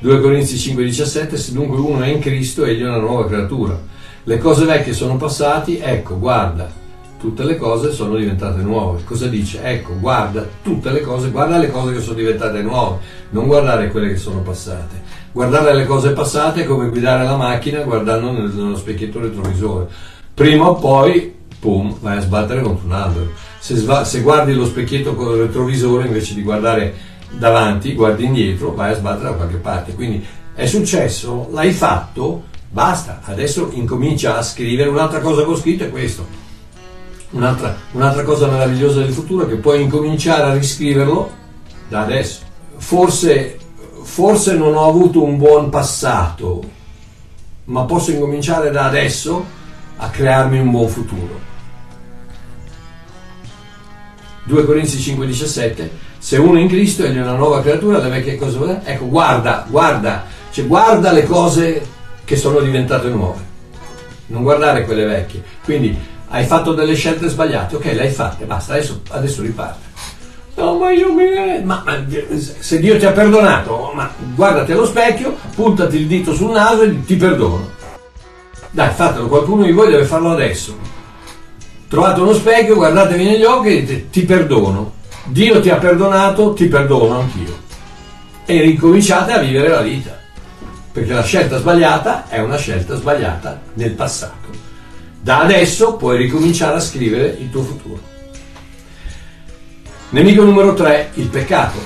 2 0.01 0.21
Corinzi 0.21 0.57
5,17 0.57 1.35
Se 1.37 1.53
dunque 1.53 1.79
uno 1.79 2.03
è 2.03 2.09
in 2.09 2.19
Cristo, 2.19 2.65
egli 2.65 2.81
è 2.81 2.89
una 2.89 2.99
nuova 2.99 3.29
creatura. 3.29 3.95
Le 4.29 4.39
cose 4.39 4.65
vecchie 4.65 4.93
sono 4.93 5.15
passate, 5.15 5.81
ecco, 5.81 6.19
guarda, 6.19 6.69
tutte 7.17 7.45
le 7.45 7.57
cose 7.57 7.93
sono 7.93 8.17
diventate 8.17 8.61
nuove. 8.61 9.05
Cosa 9.05 9.29
dice? 9.29 9.63
Ecco, 9.63 9.97
guarda 10.01 10.45
tutte 10.65 10.91
le 10.91 11.01
cose, 11.01 11.31
guarda 11.31 11.59
le 11.59 11.71
cose 11.71 11.95
che 11.95 12.01
sono 12.01 12.17
diventate 12.17 12.61
nuove, 12.61 12.99
non 13.31 13.47
guardare 13.47 13.89
quelle 13.89 14.09
che 14.09 14.17
sono 14.17 14.41
passate. 14.41 15.01
Guardare 15.31 15.73
le 15.77 15.87
cose 15.87 16.11
passate 16.11 16.63
è 16.63 16.67
come 16.67 16.89
guidare 16.89 17.23
la 17.23 17.37
macchina 17.37 17.83
guardando 17.83 18.33
nello 18.33 18.77
specchietto 18.77 19.21
retrovisore. 19.21 19.87
Prima 20.35 20.71
o 20.71 20.75
poi, 20.75 21.33
pum, 21.61 21.97
vai 22.01 22.17
a 22.17 22.21
sbattere 22.21 22.63
contro 22.63 22.85
un 22.85 22.95
albero. 22.95 23.31
Se, 23.61 23.77
sva- 23.77 24.03
se 24.03 24.23
guardi 24.23 24.55
lo 24.55 24.67
specchietto 24.67 25.15
con 25.15 25.35
il 25.35 25.43
retrovisore 25.43 26.07
invece 26.07 26.35
di 26.35 26.43
guardare 26.43 26.95
davanti, 27.31 27.95
guardi 27.95 28.25
indietro, 28.25 28.73
vai 28.73 28.91
a 28.91 28.97
sbattere 28.97 29.29
da 29.29 29.37
qualche 29.37 29.59
parte. 29.59 29.95
Quindi 29.95 30.27
è 30.53 30.67
successo, 30.67 31.47
l'hai 31.53 31.71
fatto, 31.71 32.55
basta, 32.69 33.21
adesso 33.25 33.71
incomincia 33.73 34.37
a 34.37 34.43
scrivere. 34.43 34.89
Un'altra 34.89 35.21
cosa 35.21 35.43
che 35.45 35.51
ho 35.51 35.57
scritto 35.57 35.85
è 35.85 35.91
questo. 35.91 36.27
Un'altra, 37.31 37.77
un'altra 37.93 38.23
cosa 38.23 38.47
meravigliosa 38.47 39.01
del 39.01 39.13
futuro 39.13 39.45
è 39.45 39.49
che 39.49 39.57
puoi 39.57 39.83
incominciare 39.83 40.43
a 40.43 40.55
riscriverlo 40.55 41.31
da 41.89 42.03
adesso. 42.03 42.41
Forse, 42.77 43.59
forse 44.03 44.55
non 44.55 44.75
ho 44.75 44.89
avuto 44.89 45.23
un 45.23 45.37
buon 45.37 45.69
passato, 45.71 46.63
ma 47.65 47.83
posso 47.85 48.13
incominciare 48.13 48.71
da 48.71 48.85
adesso 48.85 49.45
a 49.97 50.09
crearmi 50.09 50.59
un 50.59 50.71
buon 50.71 50.89
futuro. 50.89 51.55
2 54.45 54.65
Corinzi 54.65 54.99
5,17 54.99 55.89
se 56.27 56.39
uno 56.39 56.59
è 56.59 56.61
in 56.61 56.67
Cristo 56.67 57.05
è 57.05 57.11
una 57.11 57.37
nuova 57.37 57.63
creatura, 57.63 57.99
le 57.99 58.09
vecchie 58.09 58.35
cose. 58.35 58.81
Ecco, 58.83 59.07
guarda, 59.09 59.65
guarda, 59.69 60.25
cioè 60.51 60.67
guarda 60.67 61.13
le 61.13 61.23
cose 61.25 61.87
che 62.27 62.37
sono 62.37 62.59
diventate 62.59 63.09
nuove. 63.09 63.41
Non 64.27 64.43
guardare 64.43 64.85
quelle 64.85 65.05
vecchie. 65.05 65.43
Quindi 65.63 65.97
hai 66.29 66.45
fatto 66.45 66.75
delle 66.75 66.95
scelte 66.95 67.29
sbagliate, 67.29 67.77
ok, 67.77 67.85
le 67.85 68.01
hai 68.01 68.11
fatte, 68.11 68.45
basta, 68.45 68.73
adesso, 68.73 69.01
adesso 69.11 69.43
riparte. 69.43 69.85
No, 70.57 70.77
ma 70.77 70.91
io 70.91 71.13
mi... 71.13 71.63
Ma, 71.63 71.85
se 72.59 72.81
Dio 72.81 72.99
ti 72.99 73.07
ha 73.07 73.13
perdonato, 73.13 73.93
ma 73.95 74.11
guardati 74.35 74.73
allo 74.73 74.87
specchio, 74.87 75.37
puntati 75.55 75.97
il 75.99 76.07
dito 76.07 76.35
sul 76.35 76.51
naso 76.51 76.83
e 76.83 77.05
ti 77.05 77.15
perdono. 77.15 77.71
Dai, 78.71 78.91
fatelo, 78.93 79.29
qualcuno 79.29 79.65
di 79.65 79.73
voi 79.73 79.91
deve 79.91 80.05
farlo 80.05 80.33
adesso. 80.33 80.77
Trovate 81.89 82.21
uno 82.21 82.33
specchio, 82.33 82.75
guardatevi 82.75 83.25
negli 83.25 83.45
occhi 83.45 83.87
e 83.87 84.11
ti 84.11 84.25
perdono. 84.25 84.95
Dio 85.27 85.61
ti 85.61 85.71
ha 85.71 85.77
perdonato, 85.77 86.55
ti 86.55 86.67
perdono 86.67 87.21
anch'io. 87.21 87.57
E 88.45 88.61
ricominciate 88.63 89.33
a 89.33 89.39
vivere 89.39 89.69
la 89.69 89.83
vita. 89.83 90.16
Perché 90.97 91.13
la 91.13 91.25
scelta 91.25 91.59
sbagliata 91.59 92.27
è 92.27 92.41
una 92.41 92.57
scelta 92.57 92.97
sbagliata 92.97 93.61
nel 93.75 93.91
passato. 93.91 94.49
Da 95.21 95.41
adesso 95.41 95.97
puoi 95.97 96.17
ricominciare 96.17 96.77
a 96.77 96.81
scrivere 96.81 97.37
il 97.39 97.51
tuo 97.51 97.63
futuro. 97.65 98.01
Nemico 100.09 100.43
numero 100.43 100.73
3, 100.73 101.11
il 101.17 101.29
peccato. 101.29 101.79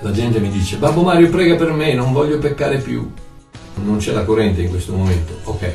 La 0.00 0.10
gente 0.10 0.38
mi 0.38 0.50
dice, 0.50 0.76
Babbo 0.76 1.00
Mario 1.00 1.30
prega 1.30 1.54
per 1.54 1.72
me, 1.72 1.94
non 1.94 2.12
voglio 2.12 2.36
peccare 2.36 2.76
più. 2.76 3.10
Non 3.76 3.96
c'è 3.96 4.12
la 4.12 4.26
corrente 4.26 4.60
in 4.60 4.68
questo 4.68 4.92
momento. 4.92 5.32
Ok. 5.44 5.72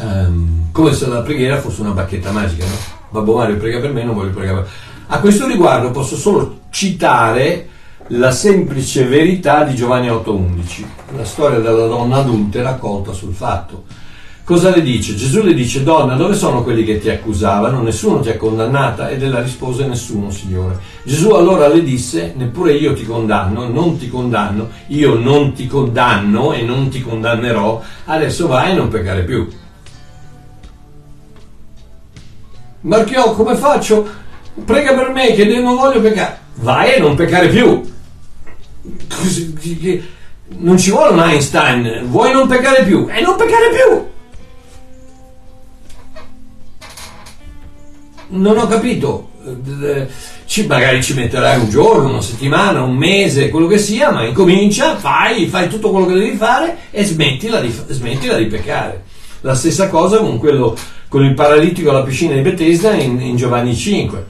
Um, 0.00 0.72
come 0.72 0.92
se 0.92 1.06
la 1.06 1.20
preghiera 1.20 1.60
fosse 1.60 1.82
una 1.82 1.92
bacchetta 1.92 2.32
magica, 2.32 2.64
no? 2.64 2.76
Babbo 3.10 3.36
Mario 3.36 3.58
prega 3.58 3.78
per 3.78 3.92
me, 3.92 4.02
non 4.02 4.16
voglio 4.16 4.32
pregare 4.32 4.62
per. 4.62 4.70
A 5.06 5.20
questo 5.20 5.46
riguardo 5.46 5.92
posso 5.92 6.16
solo 6.16 6.62
citare 6.70 7.74
la 8.08 8.30
semplice 8.30 9.04
verità 9.04 9.64
di 9.64 9.74
Giovanni 9.74 10.08
8:11, 10.08 10.84
la 11.16 11.24
storia 11.24 11.58
della 11.58 11.86
donna 11.86 12.16
adulta 12.16 12.62
raccolta 12.62 13.12
sul 13.12 13.34
fatto. 13.34 13.84
Cosa 14.44 14.70
le 14.70 14.80
dice? 14.80 15.16
Gesù 15.16 15.42
le 15.42 15.54
dice, 15.54 15.82
donna, 15.82 16.14
dove 16.14 16.34
sono 16.34 16.62
quelli 16.62 16.84
che 16.84 17.00
ti 17.00 17.10
accusavano? 17.10 17.82
Nessuno 17.82 18.20
ti 18.20 18.28
ha 18.28 18.36
condannata? 18.36 19.08
Ed 19.08 19.20
ella 19.24 19.42
rispose, 19.42 19.88
nessuno, 19.88 20.30
Signore. 20.30 20.78
Gesù 21.02 21.30
allora 21.30 21.66
le 21.66 21.82
disse, 21.82 22.32
neppure 22.36 22.74
io 22.74 22.94
ti 22.94 23.04
condanno, 23.04 23.66
non 23.66 23.98
ti 23.98 24.08
condanno, 24.08 24.68
io 24.88 25.14
non 25.14 25.52
ti 25.52 25.66
condanno 25.66 26.52
e 26.52 26.62
non 26.62 26.88
ti 26.90 27.02
condannerò, 27.02 27.82
adesso 28.04 28.46
vai 28.46 28.70
e 28.70 28.74
non 28.74 28.86
peccare 28.86 29.24
più. 29.24 29.48
Marchiò, 32.82 33.34
come 33.34 33.56
faccio? 33.56 34.08
Prega 34.64 34.94
per 34.94 35.10
me 35.10 35.32
che 35.32 35.44
non 35.60 35.74
voglio 35.74 36.00
peccare. 36.00 36.38
Vai 36.60 36.94
e 36.94 37.00
non 37.00 37.16
peccare 37.16 37.48
più. 37.48 37.94
Non 40.58 40.78
ci 40.78 40.90
vuole 40.90 41.12
un 41.12 41.20
Einstein, 41.20 42.06
vuoi 42.08 42.32
non 42.32 42.46
peccare 42.46 42.84
più? 42.84 43.08
E 43.10 43.20
non 43.20 43.36
peccare 43.36 43.70
più. 43.70 44.14
non 48.28 48.58
ho 48.58 48.66
capito. 48.66 49.30
Ci, 50.46 50.66
magari 50.66 51.02
ci 51.02 51.14
metterai 51.14 51.60
un 51.60 51.68
giorno, 51.68 52.08
una 52.08 52.20
settimana, 52.20 52.82
un 52.82 52.96
mese, 52.96 53.48
quello 53.48 53.66
che 53.66 53.78
sia, 53.78 54.10
ma 54.10 54.24
incomincia, 54.24 54.96
fai, 54.96 55.46
fai 55.46 55.68
tutto 55.68 55.90
quello 55.90 56.06
che 56.06 56.14
devi 56.14 56.36
fare 56.36 56.76
e 56.90 57.04
smettila 57.04 57.60
di, 57.60 57.72
smettila 57.88 58.36
di 58.36 58.46
peccare. 58.46 59.04
La 59.42 59.54
stessa 59.54 59.88
cosa 59.88 60.18
con, 60.18 60.38
quello, 60.38 60.76
con 61.08 61.24
il 61.24 61.34
paralitico 61.34 61.90
alla 61.90 62.02
piscina 62.02 62.34
di 62.34 62.40
Bethesda 62.40 62.94
in, 62.94 63.20
in 63.20 63.36
Giovanni 63.36 63.74
5, 63.76 64.26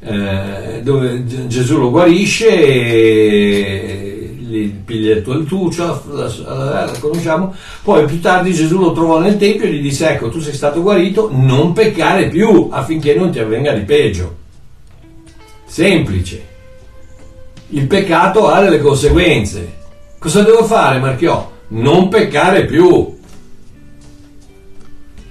eh, 0.00 0.80
dove 0.82 1.24
Gesù 1.46 1.78
lo 1.78 1.90
guarisce 1.90 2.48
e 2.48 4.36
gli 4.38 4.70
piglia 4.84 5.16
il 5.16 5.22
tuo 5.22 5.34
altuccio, 5.34 6.02
la, 6.12 6.32
la, 6.46 6.84
la, 6.86 6.92
conosciamo. 6.98 7.54
Poi 7.82 8.06
più 8.06 8.20
tardi 8.20 8.52
Gesù 8.52 8.78
lo 8.78 8.92
trovò 8.92 9.20
nel 9.20 9.36
tempio 9.36 9.66
e 9.66 9.72
gli 9.72 9.82
disse: 9.82 10.08
Ecco, 10.08 10.30
tu 10.30 10.40
sei 10.40 10.54
stato 10.54 10.80
guarito, 10.80 11.28
non 11.32 11.72
peccare 11.72 12.28
più 12.28 12.68
affinché 12.70 13.14
non 13.14 13.30
ti 13.30 13.38
avvenga 13.38 13.72
di 13.72 13.82
peggio. 13.82 14.36
Semplice. 15.66 16.46
Il 17.70 17.86
peccato 17.86 18.48
ha 18.48 18.62
delle 18.62 18.80
conseguenze. 18.80 19.76
Cosa 20.18 20.42
devo 20.42 20.64
fare, 20.64 20.98
Marchiò? 20.98 21.50
Non 21.68 22.08
peccare 22.08 22.64
più 22.64 23.17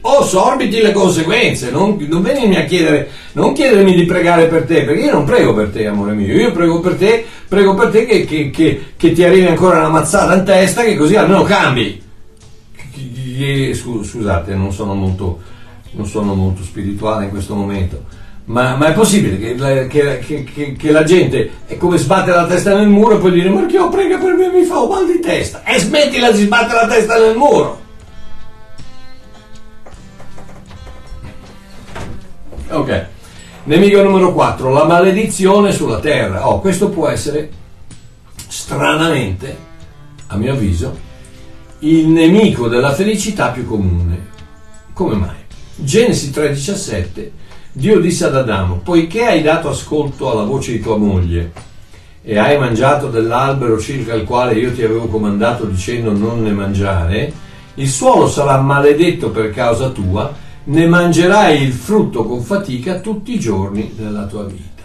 o 0.10 0.24
sorbiti 0.24 0.82
le 0.82 0.94
conseguenze, 0.94 1.70
non, 1.70 1.98
non 2.08 2.22
venirmi 2.22 2.56
a 2.56 2.64
chiedere, 2.64 3.10
non 3.34 3.52
chiedermi 3.52 3.94
di 3.94 4.06
pregare 4.06 4.46
per 4.46 4.64
te, 4.64 4.84
perché 4.84 5.02
io 5.02 5.12
non 5.12 5.26
prego 5.26 5.54
per 5.54 5.70
te, 5.70 5.86
amore 5.86 6.14
mio, 6.14 6.34
io 6.34 6.52
prego 6.54 6.80
per 6.80 6.96
te, 6.96 7.26
prego 7.48 7.74
per 7.74 7.90
te 7.90 8.06
che, 8.06 8.26
che, 8.26 8.50
che, 8.50 8.84
che 8.96 9.12
ti 9.12 9.24
arrivi 9.24 9.48
ancora 9.48 9.80
una 9.80 9.90
mazzata 9.90 10.36
in 10.36 10.46
testa, 10.46 10.84
che 10.84 10.96
così 10.96 11.16
almeno 11.16 11.44
cambi. 11.44 12.02
Scusate, 13.74 14.56
non 14.56 14.72
sono 14.72 14.94
molto, 14.94 15.40
non 15.92 16.08
sono 16.08 16.34
molto 16.34 16.64
spirituale 16.64 17.26
in 17.26 17.30
questo 17.30 17.54
momento. 17.54 18.04
Ma, 18.46 18.78
ma, 18.78 18.88
è 18.88 18.94
possibile 18.94 19.38
che, 19.38 19.88
che, 19.90 20.46
che, 20.46 20.76
che, 20.78 20.92
la 20.92 21.04
gente 21.04 21.50
è 21.66 21.76
come 21.76 21.98
sbatte 21.98 22.32
la 22.32 22.48
testa 22.48 22.74
nel 22.74 22.88
muro 22.88 23.18
e 23.18 23.20
poi 23.20 23.32
dire 23.32 23.50
Marchio 23.50 23.90
prega 23.90 24.18
per 24.18 24.36
me 24.36 24.50
mi 24.50 24.64
fa 24.64 24.80
un 24.80 24.88
mal 24.88 25.06
di 25.06 25.20
testa 25.20 25.66
e 25.66 25.78
smettila 25.78 26.32
di 26.32 26.44
sbattere 26.44 26.80
la 26.80 26.88
testa 26.88 27.20
nel 27.20 27.36
muro 27.36 27.87
Ok. 32.70 33.06
Nemico 33.64 34.02
numero 34.02 34.34
4, 34.34 34.72
la 34.72 34.86
maledizione 34.86 35.72
sulla 35.72 36.00
terra. 36.00 36.48
Oh, 36.48 36.60
questo 36.60 36.90
può 36.90 37.08
essere 37.08 37.50
stranamente, 38.48 39.58
a 40.28 40.38
mio 40.38 40.54
avviso, 40.54 40.98
il 41.80 42.08
nemico 42.08 42.68
della 42.68 42.94
felicità 42.94 43.50
più 43.50 43.66
comune. 43.68 44.28
Come 44.94 45.16
mai? 45.16 45.36
Genesi 45.76 46.32
3:17 46.32 47.30
Dio 47.72 48.00
disse 48.00 48.26
ad 48.26 48.36
Adamo, 48.36 48.78
poiché 48.84 49.26
hai 49.26 49.44
dato 49.44 49.70
ascolto 49.70 50.32
alla 50.32 50.44
voce 50.44 50.72
di 50.72 50.80
tua 50.80 50.98
moglie 50.98 51.52
e 52.24 52.38
hai 52.40 52.58
mangiato 52.58 53.08
dell'albero 53.08 53.80
circa 53.80 54.16
il 54.16 54.24
quale 54.24 54.56
io 54.56 54.74
ti 54.74 54.82
avevo 54.82 55.06
comandato 55.08 55.66
dicendo 55.66 56.12
non 56.12 56.42
ne 56.42 56.52
mangiare, 56.52 57.32
il 57.76 57.88
suolo 57.88 58.28
sarà 58.28 58.60
maledetto 58.60 59.30
per 59.30 59.52
causa 59.52 59.90
tua 59.90 60.34
ne 60.70 60.86
mangerai 60.86 61.62
il 61.62 61.72
frutto 61.72 62.26
con 62.26 62.42
fatica 62.42 63.00
tutti 63.00 63.34
i 63.34 63.40
giorni 63.40 63.94
della 63.96 64.26
tua 64.26 64.44
vita. 64.46 64.84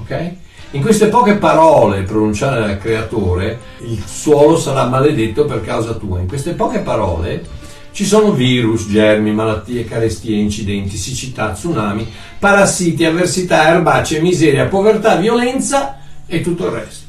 Ok? 0.00 0.32
In 0.72 0.80
queste 0.80 1.08
poche 1.08 1.36
parole 1.36 2.02
pronunciate 2.02 2.60
dal 2.60 2.78
creatore, 2.78 3.58
il 3.86 4.02
suolo 4.04 4.56
sarà 4.56 4.88
maledetto 4.88 5.44
per 5.44 5.60
causa 5.60 5.92
tua. 5.94 6.18
In 6.18 6.26
queste 6.26 6.54
poche 6.54 6.80
parole 6.80 7.44
ci 7.92 8.04
sono 8.04 8.32
virus, 8.32 8.88
germi, 8.88 9.32
malattie, 9.32 9.84
carestie, 9.84 10.38
incidenti, 10.38 10.96
siccità, 10.96 11.52
tsunami, 11.52 12.10
parassiti, 12.38 13.04
avversità, 13.04 13.68
erbacee, 13.68 14.20
miseria, 14.20 14.66
povertà, 14.66 15.16
violenza 15.16 15.98
e 16.26 16.40
tutto 16.40 16.66
il 16.66 16.72
resto. 16.72 17.06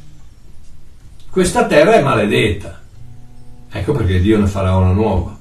Questa 1.31 1.65
terra 1.65 1.93
è 1.93 2.03
maledetta. 2.03 2.81
Ecco 3.71 3.93
perché 3.93 4.19
Dio 4.19 4.37
ne 4.37 4.45
farà 4.45 4.75
una 4.75 4.91
nuova 4.91 5.32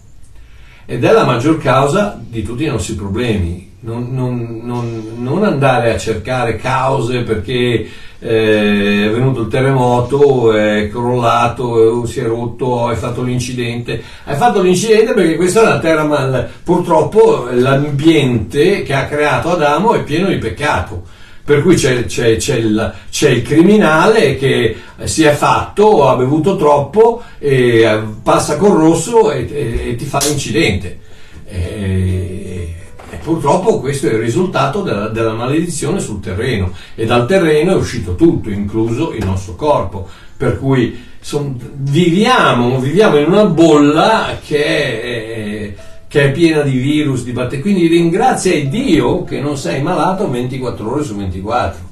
ed 0.86 1.04
è 1.04 1.12
la 1.12 1.24
maggior 1.24 1.58
causa 1.58 2.20
di 2.20 2.42
tutti 2.42 2.64
i 2.64 2.68
nostri 2.68 2.94
problemi. 2.94 3.70
Non, 3.80 4.08
non, 4.12 4.60
non, 4.62 5.16
non 5.16 5.42
andare 5.42 5.92
a 5.92 5.98
cercare 5.98 6.54
cause 6.54 7.22
perché 7.22 7.88
eh, 8.20 9.06
è 9.06 9.10
venuto 9.10 9.40
il 9.40 9.48
terremoto, 9.48 10.52
è 10.52 10.88
crollato, 10.88 12.06
si 12.06 12.20
è 12.20 12.24
rotto, 12.24 12.86
hai 12.86 12.96
fatto 12.96 13.22
l'incidente. 13.22 14.00
Hai 14.24 14.36
fatto 14.36 14.62
l'incidente 14.62 15.12
perché 15.14 15.34
questa 15.34 15.62
è 15.62 15.66
una 15.66 15.78
terra 15.80 16.04
mal. 16.04 16.48
Purtroppo 16.62 17.48
l'ambiente 17.50 18.82
che 18.82 18.94
ha 18.94 19.06
creato 19.06 19.50
Adamo 19.50 19.94
è 19.94 20.04
pieno 20.04 20.28
di 20.28 20.38
peccato 20.38 21.20
per 21.44 21.62
cui 21.62 21.74
c'è, 21.74 22.04
c'è, 22.04 22.36
c'è, 22.36 22.56
il, 22.56 22.94
c'è, 23.10 23.30
il, 23.30 23.42
criminale 23.42 24.36
che 24.36 24.76
si 25.04 25.24
è 25.24 25.32
fatto, 25.32 26.08
ha 26.08 26.14
bevuto 26.14 26.56
troppo, 26.56 27.22
e 27.38 28.00
passa 28.22 28.56
col 28.56 28.76
rosso 28.76 29.32
e, 29.32 29.48
e, 29.50 29.90
e 29.90 29.94
ti 29.96 30.04
fa 30.04 30.18
l'incidente. 30.18 31.00
E, 31.46 32.74
e, 33.10 33.16
purtroppo 33.16 33.80
questo 33.80 34.08
è 34.08 34.12
il 34.12 34.20
risultato 34.20 34.82
della, 34.82 35.08
della, 35.08 35.34
maledizione 35.34 36.00
sul 36.00 36.20
terreno 36.20 36.72
e 36.94 37.04
dal 37.06 37.26
terreno 37.26 37.72
è 37.72 37.76
uscito 37.76 38.14
tutto, 38.14 38.48
incluso 38.48 39.12
il 39.12 39.24
nostro 39.24 39.56
corpo. 39.56 40.08
Per 40.36 40.58
cui 40.58 40.96
son, 41.20 41.58
viviamo, 41.74 42.78
viviamo, 42.78 43.18
in 43.18 43.26
una 43.26 43.46
bolla 43.46 44.38
che 44.44 44.64
è, 44.64 45.74
che 46.12 46.24
è 46.24 46.30
piena 46.30 46.60
di 46.60 46.76
virus, 46.76 47.24
di 47.24 47.32
batteri. 47.32 47.62
Quindi 47.62 47.86
ringrazia 47.86 48.62
Dio 48.66 49.24
che 49.24 49.40
non 49.40 49.56
sei 49.56 49.80
malato 49.80 50.28
24 50.28 50.92
ore 50.92 51.04
su 51.04 51.16
24. 51.16 51.90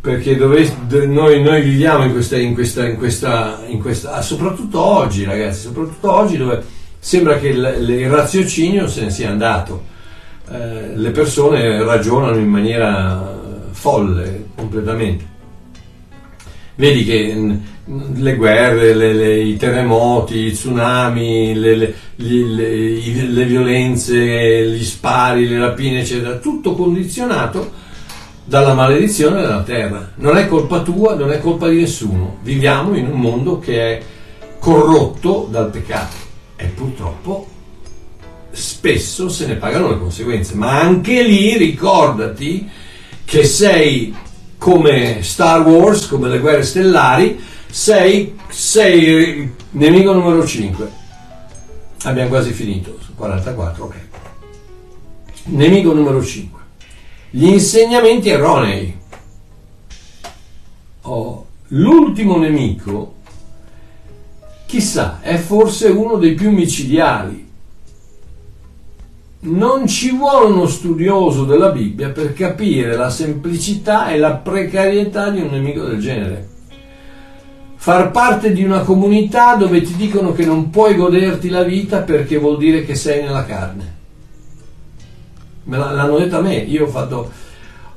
Perché 0.00 0.34
dove, 0.34 0.66
noi, 1.04 1.42
noi, 1.42 1.60
viviamo 1.60 2.04
in 2.04 2.12
questa, 2.12 2.38
in 2.38 2.54
questa, 2.54 2.86
in 2.86 2.96
questa, 2.96 3.64
in 3.66 3.82
questa 3.82 4.14
ah, 4.14 4.22
soprattutto 4.22 4.80
oggi, 4.80 5.24
ragazzi, 5.24 5.60
soprattutto 5.60 6.10
oggi 6.10 6.38
dove 6.38 6.64
sembra 6.98 7.36
che 7.36 7.48
il, 7.48 7.84
il 7.86 8.08
raziocinio 8.08 8.88
se 8.88 9.02
ne 9.02 9.10
sia 9.10 9.28
andato. 9.28 9.84
Eh, 10.50 10.96
le 10.96 11.10
persone 11.10 11.84
ragionano 11.84 12.38
in 12.38 12.48
maniera 12.48 13.38
folle 13.72 14.46
completamente. 14.54 15.36
Vedi 16.78 17.04
che 17.04 17.58
le 18.14 18.36
guerre, 18.36 18.94
le, 18.94 19.12
le, 19.12 19.40
i 19.40 19.56
terremoti, 19.56 20.44
i 20.44 20.52
tsunami, 20.52 21.52
le, 21.54 21.94
le, 22.14 23.44
violenze, 23.46 24.64
gli 24.64 24.84
spari, 24.84 25.48
le 25.48 25.58
rapine, 25.58 26.02
eccetera, 26.02 26.36
tutto 26.36 26.76
condizionato 26.76 27.68
dalla 28.44 28.74
maledizione 28.74 29.40
della 29.40 29.64
terra. 29.64 30.12
Non 30.18 30.36
è 30.36 30.46
colpa 30.46 30.82
tua, 30.82 31.16
non 31.16 31.32
è 31.32 31.40
colpa 31.40 31.66
di 31.66 31.80
nessuno. 31.80 32.36
Viviamo 32.42 32.94
in 32.94 33.08
un 33.08 33.18
mondo 33.18 33.58
che 33.58 33.80
è 33.80 34.02
corrotto 34.60 35.48
dal 35.50 35.70
peccato 35.70 36.14
e 36.54 36.66
purtroppo 36.66 37.48
spesso 38.52 39.28
se 39.28 39.48
ne 39.48 39.56
pagano 39.56 39.88
le 39.88 39.98
conseguenze. 39.98 40.54
Ma 40.54 40.80
anche 40.80 41.24
lì 41.24 41.56
ricordati 41.56 42.70
che 43.24 43.42
sei 43.42 44.14
come 44.58 45.22
Star 45.22 45.66
Wars, 45.66 46.06
come 46.06 46.28
le 46.28 46.40
guerre 46.40 46.64
stellari, 46.64 47.40
sei, 47.70 48.36
sei 48.48 49.54
nemico 49.70 50.12
numero 50.12 50.46
5. 50.46 50.92
Abbiamo 52.02 52.28
quasi 52.28 52.52
finito, 52.52 52.98
44, 53.14 53.84
ok. 53.84 53.94
Nemico 55.44 55.92
numero 55.92 56.22
5. 56.22 56.60
Gli 57.30 57.46
insegnamenti 57.46 58.28
erronei. 58.28 58.96
Oh, 61.02 61.46
l'ultimo 61.68 62.36
nemico, 62.36 63.14
chissà, 64.66 65.20
è 65.22 65.36
forse 65.38 65.88
uno 65.88 66.16
dei 66.16 66.34
più 66.34 66.50
micidiali. 66.50 67.47
Non 69.40 69.86
ci 69.86 70.10
vuole 70.10 70.52
uno 70.52 70.66
studioso 70.66 71.44
della 71.44 71.70
Bibbia 71.70 72.10
per 72.10 72.32
capire 72.32 72.96
la 72.96 73.08
semplicità 73.08 74.10
e 74.10 74.18
la 74.18 74.34
precarietà 74.34 75.30
di 75.30 75.40
un 75.40 75.48
nemico 75.50 75.84
del 75.84 76.00
genere. 76.00 76.48
Far 77.76 78.10
parte 78.10 78.52
di 78.52 78.64
una 78.64 78.80
comunità 78.80 79.54
dove 79.54 79.80
ti 79.82 79.94
dicono 79.94 80.32
che 80.32 80.44
non 80.44 80.70
puoi 80.70 80.96
goderti 80.96 81.48
la 81.48 81.62
vita 81.62 82.00
perché 82.00 82.36
vuol 82.36 82.58
dire 82.58 82.84
che 82.84 82.96
sei 82.96 83.22
nella 83.22 83.44
carne. 83.44 83.96
Me 85.64 85.76
l'hanno 85.76 86.18
detto 86.18 86.38
a 86.38 86.40
me, 86.40 86.56
io 86.56 86.86
ho 86.86 86.88
fatto 86.88 87.30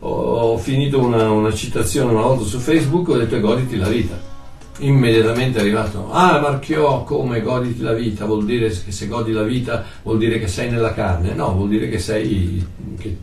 ho 0.03 0.57
finito 0.57 0.99
una, 0.99 1.29
una, 1.29 1.53
citazione 1.53 2.11
una 2.11 2.23
volta 2.23 2.43
su 2.43 2.57
Facebook, 2.59 3.09
ho 3.09 3.17
detto 3.17 3.39
goditi 3.39 3.77
la 3.77 3.87
vita. 3.87 4.30
Immediatamente 4.79 5.59
è 5.59 5.61
arrivato, 5.61 6.11
ah 6.11 6.39
Marchiò, 6.39 7.03
come 7.03 7.41
goditi 7.41 7.81
la 7.81 7.93
vita? 7.93 8.25
Vuol 8.25 8.45
dire 8.45 8.69
che 8.69 8.91
se 8.91 9.07
godi 9.07 9.31
la 9.31 9.43
vita 9.43 9.83
vuol 10.03 10.17
dire 10.17 10.39
che 10.39 10.47
sei 10.47 10.71
nella 10.71 10.93
carne? 10.93 11.33
No, 11.33 11.53
vuol 11.53 11.69
dire 11.69 11.87
che 11.89 11.99
sei, 11.99 12.65
che, 12.97 13.17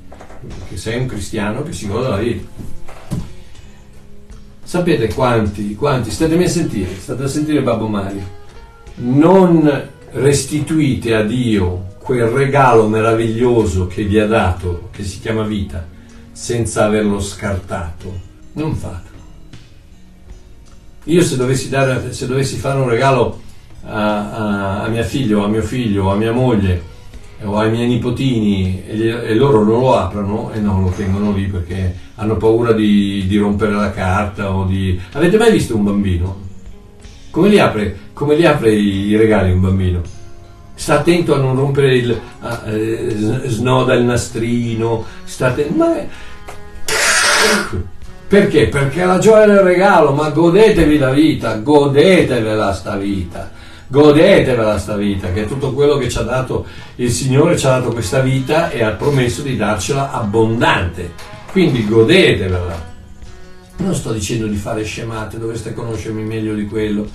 che 0.69 0.77
sei 0.77 1.01
un 1.01 1.07
cristiano 1.07 1.63
che 1.63 1.73
si 1.73 1.89
gode 1.89 2.09
la 2.09 2.17
vita. 2.19 2.47
Sapete 4.63 5.13
quanti, 5.13 5.75
quanti, 5.75 6.11
statemi 6.11 6.45
a 6.45 6.49
sentire, 6.49 6.95
state 6.95 7.25
a 7.25 7.29
sentire 7.29 7.63
Babbo 7.63 7.89
Mario, 7.89 8.23
non 8.97 9.89
restituite 10.11 11.15
a 11.15 11.23
Dio 11.23 11.87
quel 11.99 12.27
regalo 12.27 12.87
meraviglioso 12.87 13.87
che 13.87 14.05
vi 14.05 14.19
ha 14.19 14.27
dato, 14.27 14.89
che 14.93 15.05
si 15.05 15.21
chiama 15.21 15.43
vita 15.43 15.87
senza 16.33 16.85
averlo 16.85 17.21
scartato. 17.21 18.21
Non 18.53 18.75
fatelo. 18.75 19.18
Io 21.09 21.23
se 21.23 21.37
dovessi, 21.37 21.71
dare, 21.71 22.13
se 22.13 22.27
dovessi 22.27 22.57
fare 22.57 22.79
un 22.79 22.89
regalo 22.89 23.41
a, 23.85 24.31
a, 24.31 24.83
a, 24.83 24.89
mia 24.89 25.05
figlia 25.05 25.39
o 25.39 25.45
a 25.45 25.49
mio 25.49 25.63
figlio 25.63 26.05
o 26.05 26.11
a 26.11 26.17
mia 26.17 26.33
moglie 26.33 26.83
o 27.45 27.57
ai 27.57 27.71
miei 27.71 27.89
nipotini 27.89 28.83
e, 28.87 28.95
gli, 28.95 29.09
e, 29.09 29.35
loro 29.35 29.65
non 29.65 29.81
lo 29.81 29.97
aprono 29.97 30.51
e 30.53 30.61
non 30.61 30.83
lo 30.83 30.91
tengono 30.91 31.33
lì 31.33 31.47
perché 31.47 31.95
hanno 32.17 32.37
paura 32.37 32.73
di, 32.73 33.27
di, 33.27 33.39
rompere 33.39 33.73
la 33.73 33.91
carta 33.91 34.55
o 34.55 34.65
di... 34.65 35.01
Avete 35.13 35.39
mai 35.39 35.51
visto 35.51 35.75
un 35.75 35.85
bambino? 35.85 36.41
Come 37.31 37.49
li 37.49 37.59
apre, 37.59 37.97
come 38.13 38.37
li 38.37 38.45
apre 38.45 38.75
i, 38.75 39.07
i 39.07 39.17
regali 39.17 39.51
un 39.51 39.61
bambino? 39.61 40.03
sta 40.75 41.01
attento 41.01 41.35
a 41.35 41.39
non 41.39 41.57
rompere 41.57 41.97
il 41.97 42.21
a, 42.39 42.63
eh, 42.67 43.13
snoda 43.47 43.95
il 43.95 44.05
nastrino 44.05 45.05
sta 45.25 45.49
attento 45.49 45.75
ma 45.75 45.97
perché? 48.29 48.69
Perché 48.69 49.05
la 49.05 49.19
gioia 49.19 49.47
del 49.47 49.61
regalo, 49.61 50.13
ma 50.13 50.29
godetevi 50.31 50.99
la 50.99 51.11
vita, 51.11 51.57
godetevela 51.57 52.73
sta 52.73 52.97
vita, 52.97 53.51
godetevela 53.87 54.79
sta 54.79 54.97
vita, 54.97 55.33
che 55.33 55.45
è 55.45 55.47
tutto 55.47 55.73
quello 55.73 55.97
che 55.97 56.09
ci 56.09 56.19
ha 56.19 56.23
dato 56.23 56.67
il 56.97 57.11
Signore, 57.11 57.57
ci 57.57 57.67
ha 57.67 57.71
dato 57.71 57.91
questa 57.91 58.21
vita 58.21 58.71
e 58.71 58.83
ha 58.83 58.91
promesso 58.91 59.43
di 59.43 59.57
darcela 59.57 60.13
abbondante. 60.13 61.13
Quindi 61.51 61.87
godetevela. 61.87 62.87
Non 63.79 63.95
sto 63.95 64.13
dicendo 64.13 64.47
di 64.47 64.57
fare 64.57 64.85
scemate, 64.85 65.39
dovreste 65.39 65.73
conoscermi 65.73 66.23
meglio 66.23 66.55
di 66.55 66.67
quello 66.67 67.09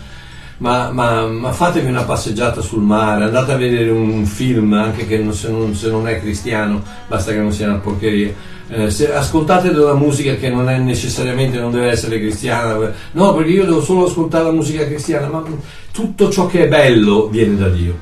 ma, 0.57 0.91
ma, 0.91 1.27
ma, 1.27 1.51
fatevi 1.51 1.87
una 1.87 2.03
passeggiata 2.03 2.61
sul 2.61 2.81
mare, 2.81 3.25
andate 3.25 3.51
a 3.51 3.57
vedere 3.57 3.89
un 3.89 4.25
film, 4.25 4.73
anche 4.73 5.05
che 5.05 5.17
non, 5.17 5.33
se, 5.33 5.49
non, 5.49 5.75
se, 5.75 5.89
non, 5.89 6.07
è 6.07 6.21
cristiano, 6.21 6.81
basta 7.07 7.31
che 7.31 7.39
non 7.39 7.51
sia 7.51 7.67
una 7.67 7.79
porcheria. 7.79 8.33
Eh, 8.75 8.89
se, 8.89 9.13
ascoltate 9.13 9.71
della 9.71 9.93
musica 9.93 10.33
che 10.33 10.49
non 10.49 10.67
è 10.67 10.79
necessariamente, 10.79 11.59
non 11.59 11.71
deve 11.71 11.91
essere 11.91 12.17
cristiana, 12.17 12.91
no, 13.11 13.35
perché 13.35 13.51
io 13.51 13.65
devo 13.65 13.83
solo 13.83 14.07
ascoltare 14.07 14.45
la 14.45 14.51
musica 14.51 14.83
cristiana, 14.87 15.27
ma 15.27 15.43
tutto 15.91 16.31
ciò 16.31 16.47
che 16.47 16.63
è 16.63 16.67
bello 16.67 17.27
viene 17.27 17.55
da 17.55 17.69
Dio. 17.69 17.95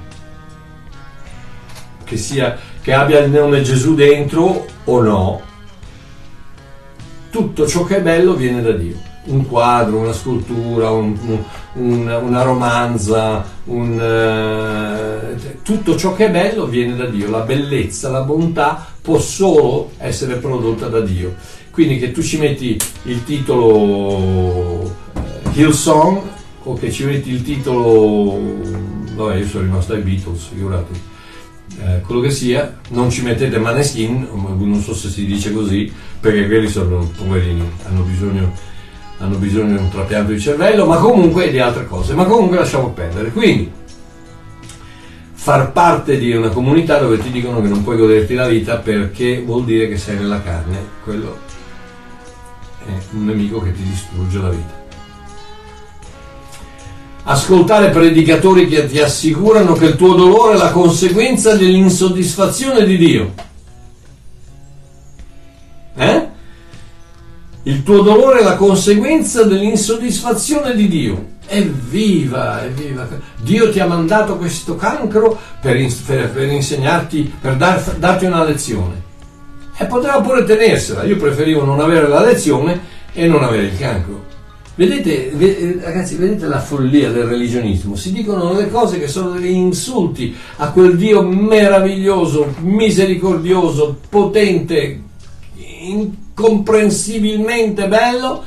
Che, 2.05 2.15
sia, 2.15 2.57
che 2.81 2.93
abbia 2.93 3.19
il 3.19 3.31
nome 3.31 3.61
Gesù 3.63 3.95
dentro 3.95 4.65
o 4.85 5.01
no, 5.01 5.41
tutto 7.29 7.67
ciò 7.67 7.83
che 7.83 7.97
è 7.97 8.01
bello 8.01 8.33
viene 8.35 8.61
da 8.61 8.71
Dio 8.71 9.09
un 9.23 9.47
quadro, 9.47 9.99
una 9.99 10.13
scultura, 10.13 10.89
un, 10.89 11.15
un, 11.73 12.21
una 12.23 12.41
romanza, 12.41 13.45
un, 13.65 15.33
uh, 15.35 15.61
tutto 15.61 15.95
ciò 15.95 16.15
che 16.15 16.27
è 16.27 16.31
bello 16.31 16.65
viene 16.65 16.95
da 16.95 17.05
Dio, 17.05 17.29
la 17.29 17.41
bellezza, 17.41 18.09
la 18.09 18.21
bontà 18.21 18.87
può 19.01 19.19
solo 19.19 19.91
essere 19.97 20.35
prodotta 20.35 20.87
da 20.87 20.99
Dio. 21.01 21.35
Quindi 21.71 21.99
che 21.99 22.11
tu 22.11 22.21
ci 22.21 22.37
metti 22.37 22.77
il 23.03 23.23
titolo 23.23 23.67
uh, 23.75 24.91
Hillsong 25.53 26.21
o 26.63 26.73
che 26.73 26.91
ci 26.91 27.05
metti 27.05 27.31
il 27.31 27.43
titolo, 27.43 28.39
vabbè 29.15 29.37
io 29.37 29.47
sono 29.47 29.63
rimasto 29.63 29.93
ai 29.93 30.01
Beatles, 30.01 30.43
figurati. 30.51 31.09
Eh, 31.79 32.01
quello 32.01 32.21
che 32.21 32.31
sia, 32.31 32.79
non 32.89 33.09
ci 33.09 33.21
mettete 33.23 33.57
Maneskin, 33.57 34.27
non 34.31 34.81
so 34.81 34.93
se 34.93 35.09
si 35.09 35.25
dice 35.25 35.51
così, 35.51 35.91
perché 36.19 36.45
quelli 36.45 36.67
sono 36.67 37.09
poverini, 37.17 37.63
hanno 37.87 38.01
bisogno 38.01 38.53
hanno 39.21 39.37
bisogno 39.37 39.77
di 39.77 39.83
un 39.83 39.89
trapianto 39.89 40.31
di 40.31 40.39
cervello, 40.39 40.85
ma 40.85 40.97
comunque 40.97 41.51
di 41.51 41.59
altre 41.59 41.85
cose, 41.85 42.13
ma 42.15 42.25
comunque 42.25 42.57
lasciamo 42.57 42.89
perdere. 42.89 43.29
Quindi 43.31 43.71
far 45.33 45.71
parte 45.71 46.17
di 46.17 46.35
una 46.35 46.49
comunità 46.49 46.97
dove 46.97 47.19
ti 47.19 47.29
dicono 47.31 47.61
che 47.61 47.67
non 47.67 47.83
puoi 47.83 47.97
goderti 47.97 48.33
la 48.33 48.47
vita 48.47 48.77
perché 48.77 49.41
vuol 49.41 49.63
dire 49.63 49.87
che 49.87 49.97
sei 49.97 50.17
nella 50.17 50.41
carne, 50.41 50.77
quello 51.03 51.37
è 52.85 52.91
un 53.11 53.25
nemico 53.25 53.61
che 53.61 53.71
ti 53.73 53.83
distrugge 53.83 54.39
la 54.39 54.49
vita. 54.49 54.79
Ascoltare 57.23 57.89
predicatori 57.89 58.67
che 58.67 58.87
ti 58.87 58.99
assicurano 58.99 59.73
che 59.73 59.85
il 59.85 59.95
tuo 59.95 60.15
dolore 60.15 60.55
è 60.55 60.57
la 60.57 60.71
conseguenza 60.71 61.55
dell'insoddisfazione 61.55 62.83
di 62.83 62.97
Dio. 62.97 63.33
Eh? 65.95 66.29
Il 67.63 67.83
tuo 67.83 68.01
dolore 68.01 68.39
è 68.39 68.43
la 68.43 68.55
conseguenza 68.55 69.43
dell'insoddisfazione 69.43 70.73
di 70.75 70.87
Dio. 70.87 71.25
Evviva, 71.45 72.63
evviva! 72.63 73.07
Dio 73.39 73.69
ti 73.71 73.79
ha 73.79 73.85
mandato 73.85 74.37
questo 74.37 74.75
cancro 74.75 75.37
per, 75.61 75.77
per, 76.07 76.31
per 76.31 76.47
insegnarti, 76.49 77.31
per 77.39 77.57
dar, 77.57 77.79
darti 77.97 78.25
una 78.25 78.43
lezione. 78.43 79.09
E 79.77 79.85
poteva 79.85 80.21
pure 80.21 80.43
tenersela. 80.43 81.03
Io 81.03 81.17
preferivo 81.17 81.63
non 81.63 81.79
avere 81.79 82.07
la 82.07 82.23
lezione 82.23 82.79
e 83.13 83.27
non 83.27 83.43
avere 83.43 83.63
il 83.63 83.77
cancro. 83.77 84.29
Vedete, 84.73 85.31
ved, 85.35 85.83
ragazzi, 85.83 86.15
vedete 86.15 86.47
la 86.47 86.61
follia 86.61 87.11
del 87.11 87.25
religionismo? 87.25 87.95
Si 87.95 88.11
dicono 88.11 88.53
delle 88.53 88.71
cose 88.71 88.97
che 88.97 89.07
sono 89.07 89.31
degli 89.31 89.51
insulti 89.51 90.35
a 90.55 90.71
quel 90.71 90.97
Dio 90.97 91.21
meraviglioso, 91.21 92.55
misericordioso, 92.61 93.99
potente, 94.09 95.01
incomprensibilmente 96.41 97.87
bello 97.87 98.43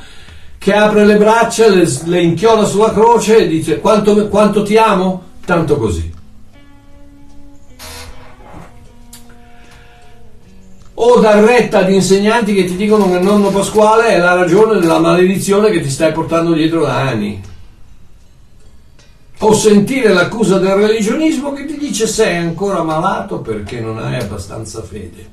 che 0.57 0.73
apre 0.73 1.05
le 1.05 1.15
braccia, 1.15 1.67
le, 1.67 1.87
le 2.05 2.21
inchioda 2.21 2.65
sulla 2.65 2.91
croce 2.91 3.37
e 3.37 3.47
dice 3.47 3.79
quanto, 3.79 4.27
quanto 4.27 4.63
ti 4.63 4.77
amo? 4.77 5.23
Tanto 5.45 5.77
così. 5.77 6.13
o 10.97 11.19
dar 11.19 11.43
retta 11.43 11.79
ad 11.79 11.91
insegnanti 11.91 12.53
che 12.53 12.63
ti 12.63 12.77
dicono 12.77 13.09
che 13.09 13.17
il 13.17 13.23
nonno 13.23 13.49
Pasquale 13.49 14.07
è 14.07 14.17
la 14.17 14.33
ragione 14.33 14.79
della 14.79 14.99
maledizione 14.99 15.69
che 15.69 15.81
ti 15.81 15.89
stai 15.89 16.13
portando 16.13 16.53
dietro 16.53 16.85
da 16.85 16.95
anni. 16.95 17.43
O 19.39 19.53
sentire 19.53 20.13
l'accusa 20.13 20.57
del 20.57 20.75
religionismo 20.75 21.51
che 21.51 21.65
ti 21.65 21.77
dice 21.77 22.07
sei 22.07 22.37
ancora 22.37 22.81
malato 22.81 23.39
perché 23.39 23.81
non 23.81 23.97
hai 23.99 24.15
abbastanza 24.15 24.81
fede. 24.81 25.31